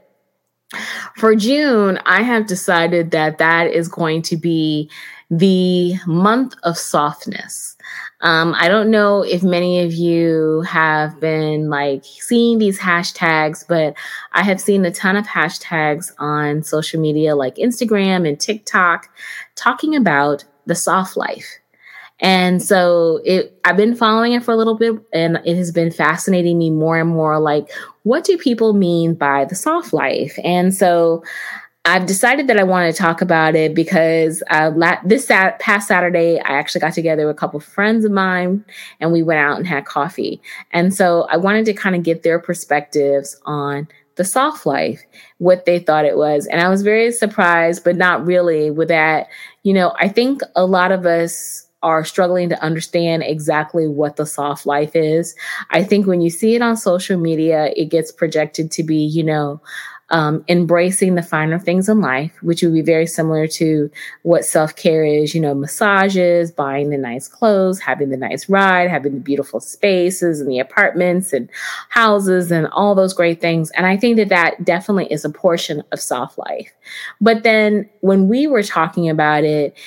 For 1.17 1.35
June, 1.35 1.99
I 2.07 2.23
have 2.23 2.47
decided 2.47 3.11
that 3.11 3.37
that 3.37 3.67
is 3.67 3.87
going 3.87 4.23
to 4.23 4.37
be 4.37 4.89
the 5.29 5.95
month 6.07 6.55
of 6.63 6.75
softness. 6.75 7.77
Um, 8.21 8.53
I 8.57 8.67
don't 8.67 8.91
know 8.91 9.23
if 9.23 9.43
many 9.43 9.83
of 9.83 9.93
you 9.93 10.61
have 10.61 11.19
been 11.19 11.69
like 11.69 12.03
seeing 12.05 12.59
these 12.59 12.79
hashtags, 12.79 13.65
but 13.67 13.95
I 14.33 14.43
have 14.43 14.61
seen 14.61 14.85
a 14.85 14.91
ton 14.91 15.15
of 15.15 15.25
hashtags 15.25 16.11
on 16.19 16.61
social 16.63 17.01
media 17.01 17.35
like 17.35 17.55
Instagram 17.55 18.27
and 18.27 18.39
TikTok 18.39 19.09
talking 19.55 19.95
about 19.95 20.43
the 20.67 20.75
soft 20.75 21.17
life. 21.17 21.47
And 22.19 22.61
so 22.61 23.19
it 23.25 23.57
I've 23.65 23.77
been 23.77 23.95
following 23.95 24.33
it 24.33 24.43
for 24.43 24.51
a 24.51 24.55
little 24.55 24.75
bit 24.75 24.93
and 25.11 25.39
it 25.43 25.57
has 25.57 25.71
been 25.71 25.89
fascinating 25.89 26.59
me 26.59 26.69
more 26.69 26.99
and 26.99 27.09
more 27.09 27.39
like 27.39 27.71
what 28.03 28.23
do 28.23 28.37
people 28.37 28.73
mean 28.73 29.15
by 29.15 29.45
the 29.45 29.55
soft 29.55 29.91
life? 29.91 30.37
And 30.43 30.73
so 30.73 31.23
I've 31.83 32.05
decided 32.05 32.45
that 32.47 32.59
I 32.59 32.63
want 32.63 32.93
to 32.93 33.01
talk 33.01 33.21
about 33.21 33.55
it 33.55 33.73
because 33.73 34.43
uh, 34.51 34.71
la- 34.75 34.99
this 35.03 35.25
past 35.25 35.87
Saturday, 35.87 36.39
I 36.39 36.51
actually 36.51 36.81
got 36.81 36.93
together 36.93 37.25
with 37.25 37.35
a 37.35 37.39
couple 37.39 37.59
friends 37.59 38.05
of 38.05 38.11
mine 38.11 38.63
and 38.99 39.11
we 39.11 39.23
went 39.23 39.39
out 39.39 39.57
and 39.57 39.65
had 39.65 39.85
coffee. 39.85 40.39
And 40.71 40.93
so 40.93 41.23
I 41.31 41.37
wanted 41.37 41.65
to 41.65 41.73
kind 41.73 41.95
of 41.95 42.03
get 42.03 42.21
their 42.21 42.37
perspectives 42.37 43.39
on 43.45 43.87
the 44.15 44.23
soft 44.23 44.67
life, 44.67 45.01
what 45.39 45.65
they 45.65 45.79
thought 45.79 46.05
it 46.05 46.17
was. 46.17 46.45
And 46.47 46.61
I 46.61 46.69
was 46.69 46.83
very 46.83 47.11
surprised, 47.11 47.83
but 47.83 47.95
not 47.95 48.25
really, 48.25 48.69
with 48.69 48.89
that. 48.89 49.27
You 49.63 49.73
know, 49.73 49.95
I 49.99 50.07
think 50.07 50.41
a 50.55 50.65
lot 50.65 50.91
of 50.91 51.07
us 51.07 51.67
are 51.81 52.05
struggling 52.05 52.47
to 52.49 52.63
understand 52.63 53.23
exactly 53.23 53.87
what 53.87 54.17
the 54.17 54.25
soft 54.25 54.67
life 54.67 54.95
is. 54.95 55.35
I 55.71 55.83
think 55.83 56.05
when 56.05 56.21
you 56.21 56.29
see 56.29 56.53
it 56.53 56.61
on 56.61 56.77
social 56.77 57.17
media, 57.17 57.73
it 57.75 57.85
gets 57.85 58.11
projected 58.11 58.69
to 58.71 58.83
be, 58.83 58.97
you 58.97 59.23
know, 59.23 59.59
um, 60.11 60.43
embracing 60.49 61.15
the 61.15 61.23
finer 61.23 61.57
things 61.57 61.87
in 61.87 62.01
life, 62.01 62.31
which 62.41 62.61
would 62.61 62.73
be 62.73 62.81
very 62.81 63.07
similar 63.07 63.47
to 63.47 63.89
what 64.23 64.45
self 64.45 64.75
care 64.75 65.03
is, 65.03 65.33
you 65.33 65.41
know, 65.41 65.55
massages, 65.55 66.51
buying 66.51 66.89
the 66.89 66.97
nice 66.97 67.27
clothes, 67.27 67.79
having 67.79 68.09
the 68.09 68.17
nice 68.17 68.49
ride, 68.49 68.89
having 68.89 69.13
the 69.13 69.19
beautiful 69.19 69.59
spaces 69.59 70.41
and 70.41 70.49
the 70.49 70.59
apartments 70.59 71.31
and 71.33 71.49
houses 71.89 72.51
and 72.51 72.67
all 72.67 72.93
those 72.93 73.13
great 73.13 73.41
things. 73.41 73.71
And 73.71 73.85
I 73.85 73.97
think 73.97 74.17
that 74.17 74.29
that 74.29 74.63
definitely 74.63 75.11
is 75.11 75.25
a 75.25 75.29
portion 75.29 75.81
of 75.91 75.99
soft 75.99 76.37
life. 76.37 76.71
But 77.21 77.43
then 77.43 77.89
when 78.01 78.27
we 78.27 78.47
were 78.47 78.63
talking 78.63 79.09
about 79.09 79.45
it, 79.45 79.77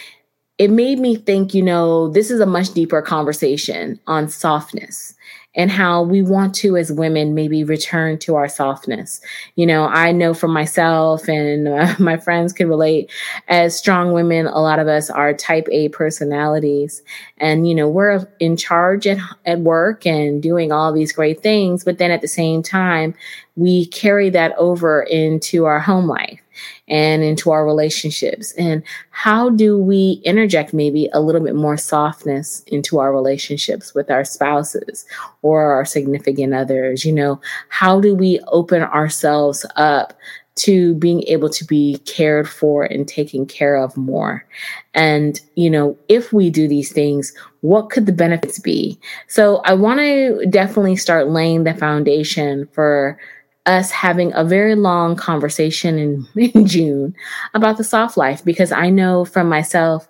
it 0.56 0.70
made 0.70 0.98
me 0.98 1.16
think, 1.16 1.52
you 1.52 1.62
know, 1.62 2.08
this 2.08 2.30
is 2.30 2.40
a 2.40 2.46
much 2.46 2.72
deeper 2.72 3.02
conversation 3.02 4.00
on 4.06 4.28
softness 4.28 5.13
and 5.54 5.70
how 5.70 6.02
we 6.02 6.22
want 6.22 6.54
to, 6.56 6.76
as 6.76 6.92
women, 6.92 7.34
maybe 7.34 7.64
return 7.64 8.18
to 8.18 8.34
our 8.34 8.48
softness. 8.48 9.20
You 9.54 9.66
know, 9.66 9.86
I 9.86 10.12
know 10.12 10.34
for 10.34 10.48
myself 10.48 11.28
and 11.28 11.68
uh, 11.68 11.94
my 11.98 12.16
friends 12.16 12.52
can 12.52 12.68
relate 12.68 13.10
as 13.48 13.76
strong 13.76 14.12
women, 14.12 14.46
a 14.46 14.60
lot 14.60 14.78
of 14.78 14.88
us 14.88 15.10
are 15.10 15.32
type 15.32 15.68
A 15.70 15.88
personalities. 15.90 17.02
And, 17.38 17.68
you 17.68 17.74
know, 17.74 17.88
we're 17.88 18.26
in 18.40 18.56
charge 18.56 19.06
at, 19.06 19.18
at 19.46 19.60
work 19.60 20.06
and 20.06 20.42
doing 20.42 20.72
all 20.72 20.92
these 20.92 21.12
great 21.12 21.42
things. 21.42 21.84
But 21.84 21.98
then 21.98 22.10
at 22.10 22.20
the 22.20 22.28
same 22.28 22.62
time, 22.62 23.14
we 23.56 23.86
carry 23.86 24.30
that 24.30 24.52
over 24.58 25.02
into 25.02 25.64
our 25.64 25.78
home 25.78 26.06
life 26.06 26.43
and 26.88 27.22
into 27.22 27.50
our 27.50 27.64
relationships? 27.64 28.52
And 28.52 28.82
how 29.10 29.50
do 29.50 29.78
we 29.78 30.20
interject 30.24 30.74
maybe 30.74 31.08
a 31.12 31.20
little 31.20 31.40
bit 31.40 31.54
more 31.54 31.76
softness 31.76 32.62
into 32.66 32.98
our 32.98 33.12
relationships 33.12 33.94
with 33.94 34.10
our 34.10 34.24
spouses 34.24 35.06
or 35.42 35.72
our 35.72 35.84
significant 35.84 36.54
others? 36.54 37.04
You 37.04 37.12
know, 37.12 37.40
how 37.68 38.00
do 38.00 38.14
we 38.14 38.40
open 38.48 38.82
ourselves 38.82 39.64
up 39.76 40.14
to 40.56 40.94
being 40.94 41.22
able 41.24 41.50
to 41.50 41.64
be 41.64 41.98
cared 42.04 42.48
for 42.48 42.84
and 42.84 43.08
taken 43.08 43.44
care 43.44 43.76
of 43.76 43.96
more. 43.96 44.46
And, 44.94 45.40
you 45.56 45.68
know, 45.68 45.98
if 46.08 46.32
we 46.32 46.48
do 46.48 46.68
these 46.68 46.92
things, 46.92 47.34
what 47.62 47.90
could 47.90 48.06
the 48.06 48.12
benefits 48.12 48.58
be? 48.58 48.98
So 49.26 49.56
I 49.64 49.74
want 49.74 49.98
to 50.00 50.46
definitely 50.48 50.96
start 50.96 51.28
laying 51.28 51.64
the 51.64 51.74
foundation 51.74 52.68
for 52.72 53.18
us 53.66 53.90
having 53.90 54.32
a 54.34 54.44
very 54.44 54.74
long 54.74 55.16
conversation 55.16 55.98
in, 55.98 56.26
in 56.54 56.66
June 56.66 57.14
about 57.54 57.76
the 57.76 57.84
soft 57.84 58.16
life 58.16 58.44
because 58.44 58.72
I 58.72 58.90
know 58.90 59.24
from 59.24 59.48
myself, 59.48 60.08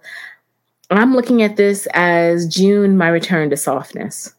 I'm 0.90 1.14
looking 1.14 1.42
at 1.42 1.56
this 1.56 1.88
as 1.94 2.46
June, 2.46 2.96
my 2.96 3.08
return 3.08 3.50
to 3.50 3.56
softness. 3.56 4.34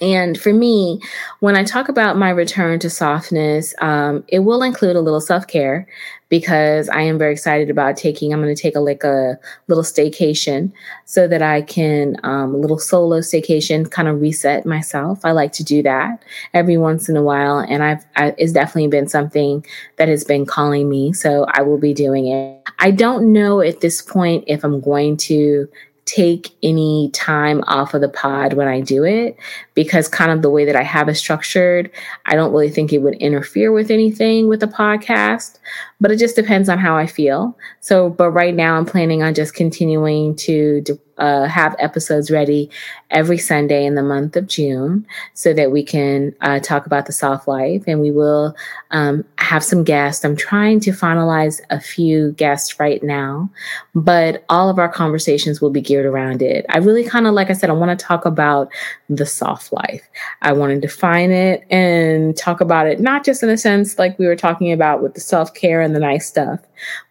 And 0.00 0.40
for 0.40 0.52
me, 0.52 1.00
when 1.40 1.54
I 1.54 1.64
talk 1.64 1.88
about 1.88 2.16
my 2.16 2.30
return 2.30 2.78
to 2.80 2.88
softness, 2.88 3.74
um, 3.80 4.24
it 4.28 4.40
will 4.40 4.62
include 4.62 4.96
a 4.96 5.00
little 5.00 5.20
self 5.20 5.46
care 5.46 5.86
because 6.30 6.88
I 6.88 7.02
am 7.02 7.18
very 7.18 7.32
excited 7.32 7.68
about 7.68 7.98
taking. 7.98 8.32
I'm 8.32 8.40
going 8.42 8.54
to 8.54 8.60
take 8.60 8.74
a 8.74 8.80
like 8.80 9.04
a 9.04 9.38
little 9.68 9.84
staycation 9.84 10.72
so 11.04 11.28
that 11.28 11.42
I 11.42 11.60
can 11.60 12.16
um, 12.22 12.54
a 12.54 12.56
little 12.56 12.78
solo 12.78 13.18
staycation, 13.18 13.90
kind 13.90 14.08
of 14.08 14.22
reset 14.22 14.64
myself. 14.64 15.20
I 15.24 15.32
like 15.32 15.52
to 15.52 15.64
do 15.64 15.82
that 15.82 16.22
every 16.54 16.78
once 16.78 17.10
in 17.10 17.16
a 17.18 17.22
while, 17.22 17.58
and 17.58 17.84
I've 17.84 18.04
I, 18.16 18.34
it's 18.38 18.52
definitely 18.52 18.88
been 18.88 19.08
something 19.08 19.64
that 19.96 20.08
has 20.08 20.24
been 20.24 20.46
calling 20.46 20.88
me. 20.88 21.12
So 21.12 21.44
I 21.50 21.60
will 21.60 21.78
be 21.78 21.92
doing 21.92 22.28
it. 22.28 22.66
I 22.78 22.92
don't 22.92 23.30
know 23.30 23.60
at 23.60 23.80
this 23.80 24.00
point 24.00 24.44
if 24.46 24.64
I'm 24.64 24.80
going 24.80 25.18
to 25.18 25.68
take 26.04 26.50
any 26.62 27.10
time 27.12 27.62
off 27.66 27.94
of 27.94 28.00
the 28.00 28.08
pod 28.08 28.54
when 28.54 28.68
I 28.68 28.80
do 28.80 29.04
it 29.04 29.36
because 29.74 30.08
kind 30.08 30.30
of 30.30 30.42
the 30.42 30.50
way 30.50 30.64
that 30.64 30.76
I 30.76 30.82
have 30.82 31.08
it 31.08 31.14
structured, 31.14 31.90
I 32.26 32.34
don't 32.34 32.52
really 32.52 32.70
think 32.70 32.92
it 32.92 32.98
would 32.98 33.14
interfere 33.14 33.72
with 33.72 33.90
anything 33.90 34.48
with 34.48 34.60
the 34.60 34.66
podcast, 34.66 35.58
but 36.00 36.10
it 36.10 36.18
just 36.18 36.36
depends 36.36 36.68
on 36.68 36.78
how 36.78 36.96
I 36.96 37.06
feel. 37.06 37.56
So, 37.80 38.10
but 38.10 38.30
right 38.30 38.54
now 38.54 38.76
I'm 38.76 38.86
planning 38.86 39.22
on 39.22 39.34
just 39.34 39.54
continuing 39.54 40.36
to 40.36 40.82
uh, 41.18 41.46
have 41.46 41.76
episodes 41.78 42.32
ready 42.32 42.68
every 43.10 43.38
Sunday 43.38 43.84
in 43.84 43.94
the 43.94 44.02
month 44.02 44.34
of 44.34 44.48
June 44.48 45.06
so 45.34 45.52
that 45.52 45.70
we 45.70 45.84
can 45.84 46.34
uh, 46.40 46.58
talk 46.58 46.84
about 46.84 47.06
the 47.06 47.12
soft 47.12 47.46
life 47.46 47.84
and 47.86 48.00
we 48.00 48.10
will 48.10 48.56
um, 48.90 49.24
have 49.38 49.62
some 49.62 49.84
guests. 49.84 50.24
I'm 50.24 50.34
trying 50.34 50.80
to 50.80 50.90
finalize 50.90 51.60
a 51.70 51.78
few 51.78 52.32
guests 52.32 52.80
right 52.80 53.02
now, 53.04 53.48
but 53.94 54.44
all 54.48 54.68
of 54.68 54.80
our 54.80 54.88
conversations 54.88 55.60
will 55.60 55.70
be 55.70 55.80
geared 55.80 56.06
around 56.06 56.42
it. 56.42 56.66
I 56.68 56.78
really 56.78 57.04
kind 57.04 57.28
of, 57.28 57.34
like 57.34 57.50
I 57.50 57.52
said, 57.52 57.70
I 57.70 57.74
want 57.74 57.96
to 57.96 58.04
talk 58.04 58.24
about 58.24 58.72
the 59.08 59.26
soft 59.26 59.61
life. 59.70 60.02
I 60.40 60.52
want 60.52 60.72
to 60.72 60.80
define 60.80 61.30
it 61.30 61.66
and 61.70 62.34
talk 62.34 62.62
about 62.62 62.86
it, 62.86 63.00
not 63.00 63.22
just 63.22 63.42
in 63.42 63.50
a 63.50 63.58
sense 63.58 63.98
like 63.98 64.18
we 64.18 64.26
were 64.26 64.36
talking 64.36 64.72
about 64.72 65.02
with 65.02 65.12
the 65.12 65.20
self 65.20 65.52
care 65.52 65.82
and 65.82 65.94
the 65.94 66.00
nice 66.00 66.26
stuff, 66.26 66.60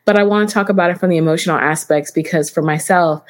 but 0.06 0.18
I 0.18 0.24
want 0.24 0.50
to 0.50 0.54
talk 0.54 0.70
about 0.70 0.90
it 0.90 0.98
from 0.98 1.12
the 1.12 1.18
emotional 1.18 1.58
aspects 1.58 2.10
because 2.10 2.50
for 2.50 2.64
myself, 2.64 3.24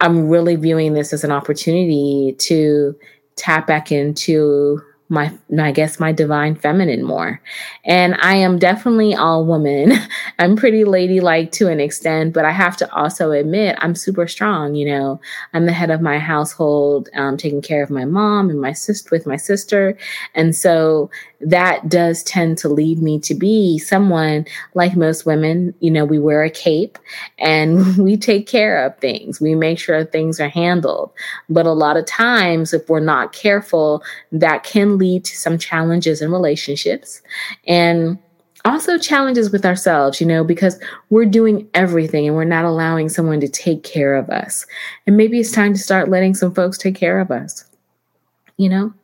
I'm 0.00 0.28
really 0.28 0.54
viewing 0.54 0.94
this 0.94 1.12
as 1.12 1.24
an 1.24 1.32
opportunity 1.32 2.36
to 2.38 2.96
tap 3.36 3.66
back 3.66 3.90
into 3.90 4.80
my, 5.08 5.32
I 5.58 5.70
guess, 5.72 6.00
my 6.00 6.12
divine 6.12 6.54
feminine 6.54 7.02
more. 7.02 7.40
And 7.84 8.16
I 8.20 8.36
am 8.36 8.58
definitely 8.58 9.14
all 9.14 9.44
woman. 9.44 9.92
I'm 10.38 10.56
pretty 10.56 10.84
ladylike 10.84 11.52
to 11.52 11.68
an 11.68 11.78
extent, 11.78 12.32
but 12.32 12.44
I 12.44 12.52
have 12.52 12.76
to 12.78 12.92
also 12.94 13.30
admit 13.32 13.76
I'm 13.80 13.94
super 13.94 14.26
strong. 14.26 14.74
You 14.74 14.86
know, 14.86 15.20
I'm 15.52 15.66
the 15.66 15.72
head 15.72 15.90
of 15.90 16.00
my 16.00 16.18
household, 16.18 17.08
um, 17.14 17.36
taking 17.36 17.60
care 17.60 17.82
of 17.82 17.90
my 17.90 18.04
mom 18.04 18.48
and 18.48 18.60
my 18.60 18.72
sister 18.72 19.08
with 19.12 19.26
my 19.26 19.36
sister. 19.36 19.96
And 20.34 20.56
so 20.56 21.10
that 21.44 21.88
does 21.88 22.22
tend 22.22 22.58
to 22.58 22.68
lead 22.68 23.00
me 23.00 23.18
to 23.20 23.34
be 23.34 23.78
someone 23.78 24.46
like 24.74 24.96
most 24.96 25.26
women. 25.26 25.74
You 25.80 25.90
know, 25.90 26.04
we 26.04 26.18
wear 26.18 26.42
a 26.42 26.50
cape 26.50 26.98
and 27.38 27.96
we 27.98 28.16
take 28.16 28.46
care 28.46 28.84
of 28.84 28.96
things. 28.98 29.40
We 29.40 29.54
make 29.54 29.78
sure 29.78 30.04
things 30.04 30.40
are 30.40 30.48
handled. 30.48 31.12
But 31.48 31.66
a 31.66 31.72
lot 31.72 31.96
of 31.96 32.06
times, 32.06 32.72
if 32.72 32.88
we're 32.88 33.00
not 33.00 33.32
careful, 33.32 34.02
that 34.32 34.64
can 34.64 34.98
lead 34.98 35.24
to 35.26 35.36
some 35.36 35.58
challenges 35.58 36.22
in 36.22 36.32
relationships 36.32 37.22
and 37.66 38.18
also 38.64 38.96
challenges 38.96 39.52
with 39.52 39.66
ourselves, 39.66 40.20
you 40.20 40.26
know, 40.26 40.42
because 40.42 40.80
we're 41.10 41.26
doing 41.26 41.68
everything 41.74 42.26
and 42.26 42.34
we're 42.34 42.44
not 42.44 42.64
allowing 42.64 43.10
someone 43.10 43.40
to 43.40 43.48
take 43.48 43.82
care 43.84 44.14
of 44.14 44.30
us. 44.30 44.64
And 45.06 45.18
maybe 45.18 45.38
it's 45.38 45.52
time 45.52 45.74
to 45.74 45.78
start 45.78 46.08
letting 46.08 46.34
some 46.34 46.54
folks 46.54 46.78
take 46.78 46.94
care 46.94 47.20
of 47.20 47.30
us, 47.30 47.66
you 48.56 48.70
know? 48.70 48.94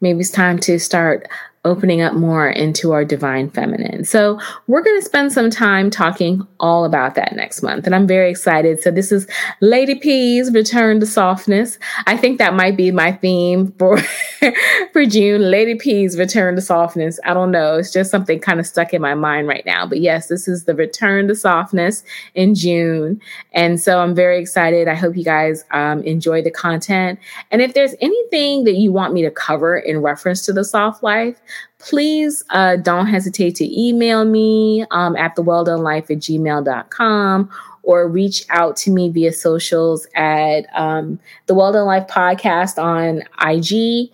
Maybe 0.00 0.20
it's 0.20 0.30
time 0.30 0.58
to 0.60 0.78
start 0.78 1.28
opening 1.64 2.02
up 2.02 2.14
more 2.14 2.48
into 2.48 2.92
our 2.92 3.04
divine 3.04 3.50
feminine. 3.50 4.04
So, 4.04 4.38
we're 4.66 4.82
going 4.82 4.98
to 4.98 5.04
spend 5.04 5.32
some 5.32 5.50
time 5.50 5.90
talking 5.90 6.46
all 6.60 6.84
about 6.84 7.14
that 7.14 7.34
next 7.34 7.62
month. 7.62 7.86
And 7.86 7.94
I'm 7.94 8.06
very 8.06 8.30
excited. 8.30 8.82
So, 8.82 8.90
this 8.90 9.10
is 9.10 9.26
Lady 9.60 9.94
P's 9.94 10.52
Return 10.52 11.00
to 11.00 11.06
Softness. 11.06 11.78
I 12.06 12.16
think 12.16 12.38
that 12.38 12.54
might 12.54 12.76
be 12.76 12.90
my 12.90 13.12
theme 13.12 13.72
for, 13.78 13.98
for 14.92 15.04
June 15.06 15.50
Lady 15.50 15.74
P's 15.74 16.18
Return 16.18 16.56
to 16.56 16.62
Softness. 16.62 17.18
I 17.24 17.34
don't 17.34 17.50
know. 17.50 17.76
It's 17.76 17.92
just 17.92 18.10
something 18.10 18.40
kind 18.40 18.60
of 18.60 18.66
stuck 18.66 18.92
in 18.92 19.00
my 19.00 19.14
mind 19.14 19.48
right 19.48 19.64
now. 19.64 19.86
But 19.86 20.00
yes, 20.00 20.28
this 20.28 20.46
is 20.46 20.64
the 20.64 20.74
Return 20.74 21.28
to 21.28 21.34
Softness 21.34 22.04
in 22.34 22.54
June. 22.54 23.20
And 23.52 23.80
so, 23.80 24.00
I'm 24.00 24.14
very 24.14 24.38
excited. 24.38 24.88
I 24.88 24.94
hope 24.94 25.16
you 25.16 25.24
guys 25.24 25.64
um, 25.70 26.02
enjoy 26.02 26.42
the 26.42 26.50
content. 26.50 27.18
And 27.50 27.62
if 27.62 27.74
there's 27.74 27.94
anything 28.00 28.64
that 28.64 28.74
you 28.74 28.92
want 28.92 29.14
me 29.14 29.22
to 29.22 29.30
cover 29.30 29.76
in 29.78 30.02
reference 30.02 30.44
to 30.46 30.52
the 30.52 30.64
soft 30.64 31.02
life, 31.02 31.40
please 31.78 32.44
uh, 32.50 32.76
don't 32.76 33.06
hesitate 33.06 33.54
to 33.56 33.80
email 33.80 34.24
me 34.24 34.86
um, 34.90 35.16
at 35.16 35.36
thewelldonelife 35.36 36.10
at 36.10 36.18
gmail.com 36.18 37.50
or 37.82 38.08
reach 38.08 38.44
out 38.48 38.76
to 38.76 38.90
me 38.90 39.10
via 39.10 39.32
socials 39.32 40.06
at 40.14 40.66
um, 40.74 41.18
the 41.46 41.54
Well 41.54 41.72
Done 41.72 41.86
Life 41.86 42.06
podcast 42.08 42.82
on 42.82 43.22
IG 43.46 44.10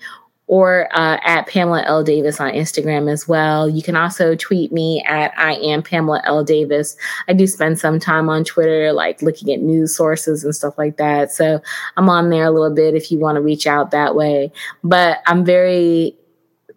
or 0.51 0.88
uh, 0.99 1.16
at 1.22 1.47
Pamela 1.47 1.84
L. 1.86 2.03
Davis 2.03 2.41
on 2.41 2.51
Instagram 2.51 3.09
as 3.09 3.28
well. 3.28 3.68
You 3.68 3.84
can 3.84 3.95
also 3.95 4.34
tweet 4.34 4.72
me 4.72 5.01
at 5.07 5.32
I 5.38 5.55
am 5.55 5.80
Pamela 5.80 6.20
L. 6.24 6.43
Davis. 6.43 6.97
I 7.28 7.34
do 7.34 7.47
spend 7.47 7.78
some 7.78 8.01
time 8.01 8.28
on 8.28 8.43
Twitter, 8.43 8.93
like 8.93 9.22
looking 9.22 9.53
at 9.53 9.61
news 9.61 9.95
sources 9.95 10.43
and 10.43 10.53
stuff 10.53 10.76
like 10.76 10.97
that. 10.97 11.30
So 11.30 11.62
I'm 11.97 12.09
on 12.09 12.30
there 12.30 12.47
a 12.47 12.51
little 12.51 12.74
bit 12.74 12.97
if 12.97 13.12
you 13.12 13.20
want 13.20 13.36
to 13.36 13.41
reach 13.41 13.68
out 13.68 13.93
that 13.93 14.16
way. 14.16 14.51
But 14.82 15.18
I'm 15.26 15.45
very 15.45 16.16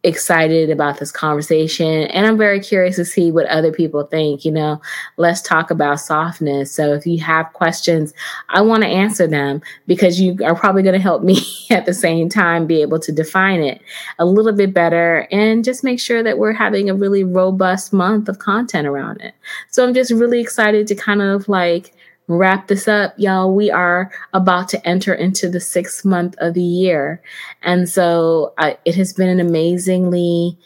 excited 0.04 0.70
about 0.70 1.00
this 1.00 1.12
conversation 1.12 2.04
and 2.08 2.28
I'm 2.28 2.38
very 2.38 2.60
curious 2.60 2.98
to 2.98 3.06
see 3.06 3.32
what 3.32 3.46
other 3.46 3.72
people 3.72 4.04
think. 4.04 4.44
You 4.44 4.52
know, 4.52 4.82
let's 5.16 5.42
talk 5.42 5.72
about 5.72 6.02
softness. 6.02 6.72
So 6.72 6.94
if 6.94 7.06
you 7.06 7.20
have 7.22 7.54
questions, 7.54 8.14
I 8.50 8.62
want 8.62 8.84
to 8.84 8.90
answer 8.90 9.28
them 9.28 9.62
because 9.88 10.20
you 10.20 10.38
are 10.44 10.56
probably 10.56 10.84
going 10.84 10.94
to 10.94 11.00
help 11.00 11.24
me 11.24 11.38
at 11.70 11.86
the 11.86 11.94
same 11.94 12.28
time 12.28 12.68
be 12.68 12.82
able 12.82 13.00
to 13.00 13.12
define 13.14 13.62
it 13.62 13.82
a 14.20 14.26
little 14.26 14.52
bit 14.52 14.74
better 14.74 15.28
and 15.32 15.64
just 15.64 15.84
make 15.84 16.02
sure 16.02 16.22
that 16.22 16.38
we're 16.38 16.54
having 16.54 16.90
a 16.90 16.96
really 16.96 17.24
robust 17.24 17.94
month 17.94 18.28
of 18.28 18.40
content 18.40 18.88
around 18.88 19.22
it. 19.22 19.34
So 19.70 19.88
I'm 19.88 19.94
just 19.94 20.12
really 20.12 20.42
excited 20.42 20.86
to 20.88 20.96
kind 20.96 21.22
of 21.22 21.48
like 21.48 21.94
wrap 22.28 22.68
this 22.68 22.88
up, 22.88 23.14
y'all. 23.18 23.54
We 23.54 23.70
are 23.70 24.12
about 24.34 24.70
to 24.70 24.88
enter 24.88 25.14
into 25.14 25.50
the 25.50 25.60
sixth 25.60 26.06
month 26.06 26.36
of 26.40 26.54
the 26.54 26.62
year. 26.62 27.22
And 27.62 27.90
so 27.90 28.54
uh, 28.58 28.74
it 28.86 28.96
has 28.96 29.14
been 29.14 29.30
an 29.30 29.40
amazingly 29.40 30.58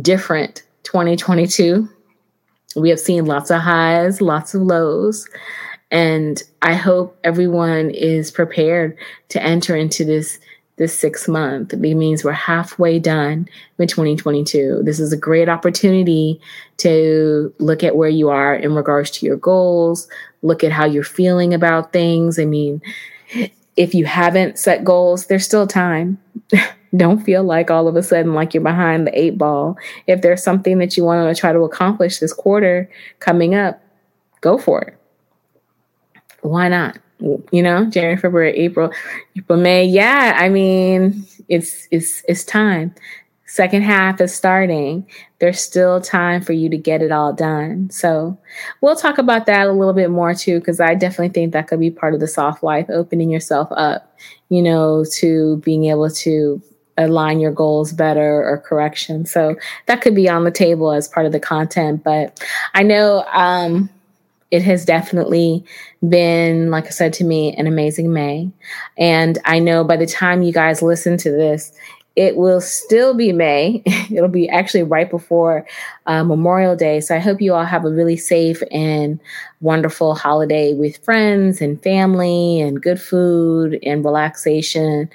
different 0.00 0.62
2022. 0.84 1.88
We 2.76 2.88
have 2.90 3.00
seen 3.00 3.26
lots 3.26 3.50
of 3.50 3.60
highs, 3.60 4.20
lots 4.20 4.54
of 4.54 4.62
lows. 4.62 5.28
And 5.90 6.42
I 6.62 6.72
hope 6.72 7.18
everyone 7.22 7.90
is 7.90 8.30
prepared 8.30 8.96
to 9.28 9.42
enter 9.42 9.76
into 9.76 10.04
this 10.04 10.38
this 10.76 10.98
sixth 10.98 11.28
month. 11.28 11.74
It 11.74 11.78
means 11.78 12.24
we're 12.24 12.32
halfway 12.32 12.98
done 12.98 13.46
with 13.76 13.90
2022. 13.90 14.80
This 14.82 14.98
is 14.98 15.12
a 15.12 15.18
great 15.18 15.48
opportunity 15.48 16.40
to 16.78 17.54
look 17.58 17.84
at 17.84 17.94
where 17.94 18.08
you 18.08 18.30
are 18.30 18.54
in 18.54 18.74
regards 18.74 19.10
to 19.12 19.26
your 19.26 19.36
goals, 19.36 20.08
look 20.42 20.62
at 20.64 20.72
how 20.72 20.84
you're 20.84 21.04
feeling 21.04 21.54
about 21.54 21.92
things. 21.92 22.38
I 22.38 22.44
mean, 22.44 22.82
if 23.76 23.94
you 23.94 24.04
haven't 24.04 24.58
set 24.58 24.84
goals, 24.84 25.26
there's 25.26 25.44
still 25.44 25.66
time. 25.66 26.18
Don't 26.96 27.24
feel 27.24 27.42
like 27.42 27.70
all 27.70 27.88
of 27.88 27.96
a 27.96 28.02
sudden 28.02 28.34
like 28.34 28.52
you're 28.52 28.62
behind 28.62 29.06
the 29.06 29.18
eight 29.18 29.38
ball. 29.38 29.78
If 30.06 30.20
there's 30.20 30.42
something 30.42 30.78
that 30.78 30.96
you 30.96 31.04
want 31.04 31.34
to 31.34 31.40
try 31.40 31.52
to 31.52 31.60
accomplish 31.60 32.18
this 32.18 32.34
quarter 32.34 32.90
coming 33.18 33.54
up, 33.54 33.82
go 34.42 34.58
for 34.58 34.82
it. 34.82 34.96
Why 36.42 36.68
not? 36.68 36.98
You 37.18 37.62
know, 37.62 37.86
January, 37.86 38.16
February, 38.16 38.52
April, 38.58 38.90
April, 39.38 39.58
May. 39.58 39.86
Yeah, 39.86 40.36
I 40.36 40.48
mean, 40.48 41.24
it's 41.48 41.86
it's 41.90 42.22
it's 42.28 42.44
time. 42.44 42.94
Second 43.52 43.82
half 43.82 44.18
is 44.18 44.34
starting. 44.34 45.06
There's 45.38 45.60
still 45.60 46.00
time 46.00 46.40
for 46.40 46.54
you 46.54 46.70
to 46.70 46.78
get 46.78 47.02
it 47.02 47.12
all 47.12 47.34
done. 47.34 47.90
So 47.90 48.38
we'll 48.80 48.96
talk 48.96 49.18
about 49.18 49.44
that 49.44 49.66
a 49.66 49.72
little 49.72 49.92
bit 49.92 50.08
more 50.08 50.32
too, 50.32 50.58
because 50.58 50.80
I 50.80 50.94
definitely 50.94 51.34
think 51.34 51.52
that 51.52 51.68
could 51.68 51.78
be 51.78 51.90
part 51.90 52.14
of 52.14 52.20
the 52.20 52.26
soft 52.26 52.62
life, 52.62 52.86
opening 52.88 53.28
yourself 53.28 53.68
up, 53.72 54.16
you 54.48 54.62
know, 54.62 55.04
to 55.16 55.58
being 55.58 55.84
able 55.84 56.08
to 56.08 56.62
align 56.96 57.40
your 57.40 57.52
goals 57.52 57.92
better 57.92 58.42
or 58.42 58.56
correction. 58.56 59.26
So 59.26 59.56
that 59.84 60.00
could 60.00 60.14
be 60.14 60.30
on 60.30 60.44
the 60.44 60.50
table 60.50 60.90
as 60.90 61.06
part 61.06 61.26
of 61.26 61.32
the 61.32 61.38
content. 61.38 62.02
But 62.02 62.42
I 62.72 62.82
know 62.82 63.22
um, 63.32 63.90
it 64.50 64.62
has 64.62 64.86
definitely 64.86 65.62
been, 66.08 66.70
like 66.70 66.86
I 66.86 66.90
said 66.90 67.12
to 67.14 67.24
me, 67.24 67.54
an 67.56 67.66
amazing 67.66 68.14
May. 68.14 68.50
And 68.96 69.36
I 69.44 69.58
know 69.58 69.84
by 69.84 69.98
the 69.98 70.06
time 70.06 70.42
you 70.42 70.54
guys 70.54 70.80
listen 70.80 71.18
to 71.18 71.30
this, 71.30 71.70
it 72.16 72.36
will 72.36 72.60
still 72.60 73.14
be 73.14 73.32
May. 73.32 73.82
It'll 74.10 74.28
be 74.28 74.48
actually 74.48 74.82
right 74.82 75.10
before 75.10 75.66
uh, 76.06 76.24
Memorial 76.24 76.76
Day. 76.76 77.00
So 77.00 77.14
I 77.16 77.18
hope 77.18 77.40
you 77.40 77.54
all 77.54 77.64
have 77.64 77.84
a 77.84 77.90
really 77.90 78.16
safe 78.16 78.62
and 78.70 79.18
wonderful 79.60 80.14
holiday 80.14 80.74
with 80.74 81.02
friends 81.04 81.60
and 81.60 81.82
family 81.82 82.60
and 82.60 82.82
good 82.82 83.00
food 83.00 83.78
and 83.82 84.04
relaxation 84.04 85.08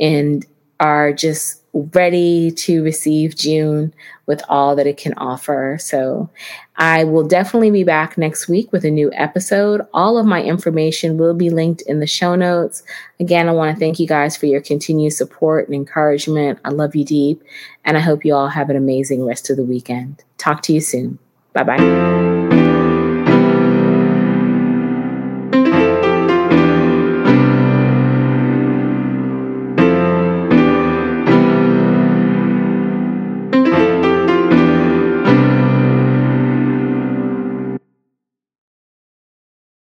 and 0.00 0.46
are 0.80 1.12
just 1.12 1.57
ready 1.72 2.50
to 2.50 2.82
receive 2.82 3.36
June 3.36 3.92
with 4.26 4.42
all 4.48 4.76
that 4.76 4.86
it 4.86 4.96
can 4.96 5.14
offer. 5.14 5.76
So 5.80 6.28
I 6.76 7.04
will 7.04 7.26
definitely 7.26 7.70
be 7.70 7.84
back 7.84 8.16
next 8.18 8.48
week 8.48 8.72
with 8.72 8.84
a 8.84 8.90
new 8.90 9.10
episode. 9.14 9.82
All 9.92 10.18
of 10.18 10.26
my 10.26 10.42
information 10.42 11.18
will 11.18 11.34
be 11.34 11.50
linked 11.50 11.82
in 11.82 12.00
the 12.00 12.06
show 12.06 12.34
notes. 12.34 12.82
Again, 13.20 13.48
I 13.48 13.52
want 13.52 13.74
to 13.74 13.80
thank 13.80 13.98
you 13.98 14.06
guys 14.06 14.36
for 14.36 14.46
your 14.46 14.60
continued 14.60 15.12
support 15.12 15.66
and 15.66 15.74
encouragement. 15.74 16.58
I 16.64 16.70
love 16.70 16.94
you 16.94 17.04
deep, 17.04 17.42
and 17.84 17.96
I 17.96 18.00
hope 18.00 18.24
you 18.24 18.34
all 18.34 18.48
have 18.48 18.70
an 18.70 18.76
amazing 18.76 19.24
rest 19.24 19.50
of 19.50 19.56
the 19.56 19.64
weekend. 19.64 20.22
Talk 20.36 20.62
to 20.62 20.72
you 20.72 20.80
soon. 20.80 21.18
Bye 21.52 21.64
bye. 21.64 22.37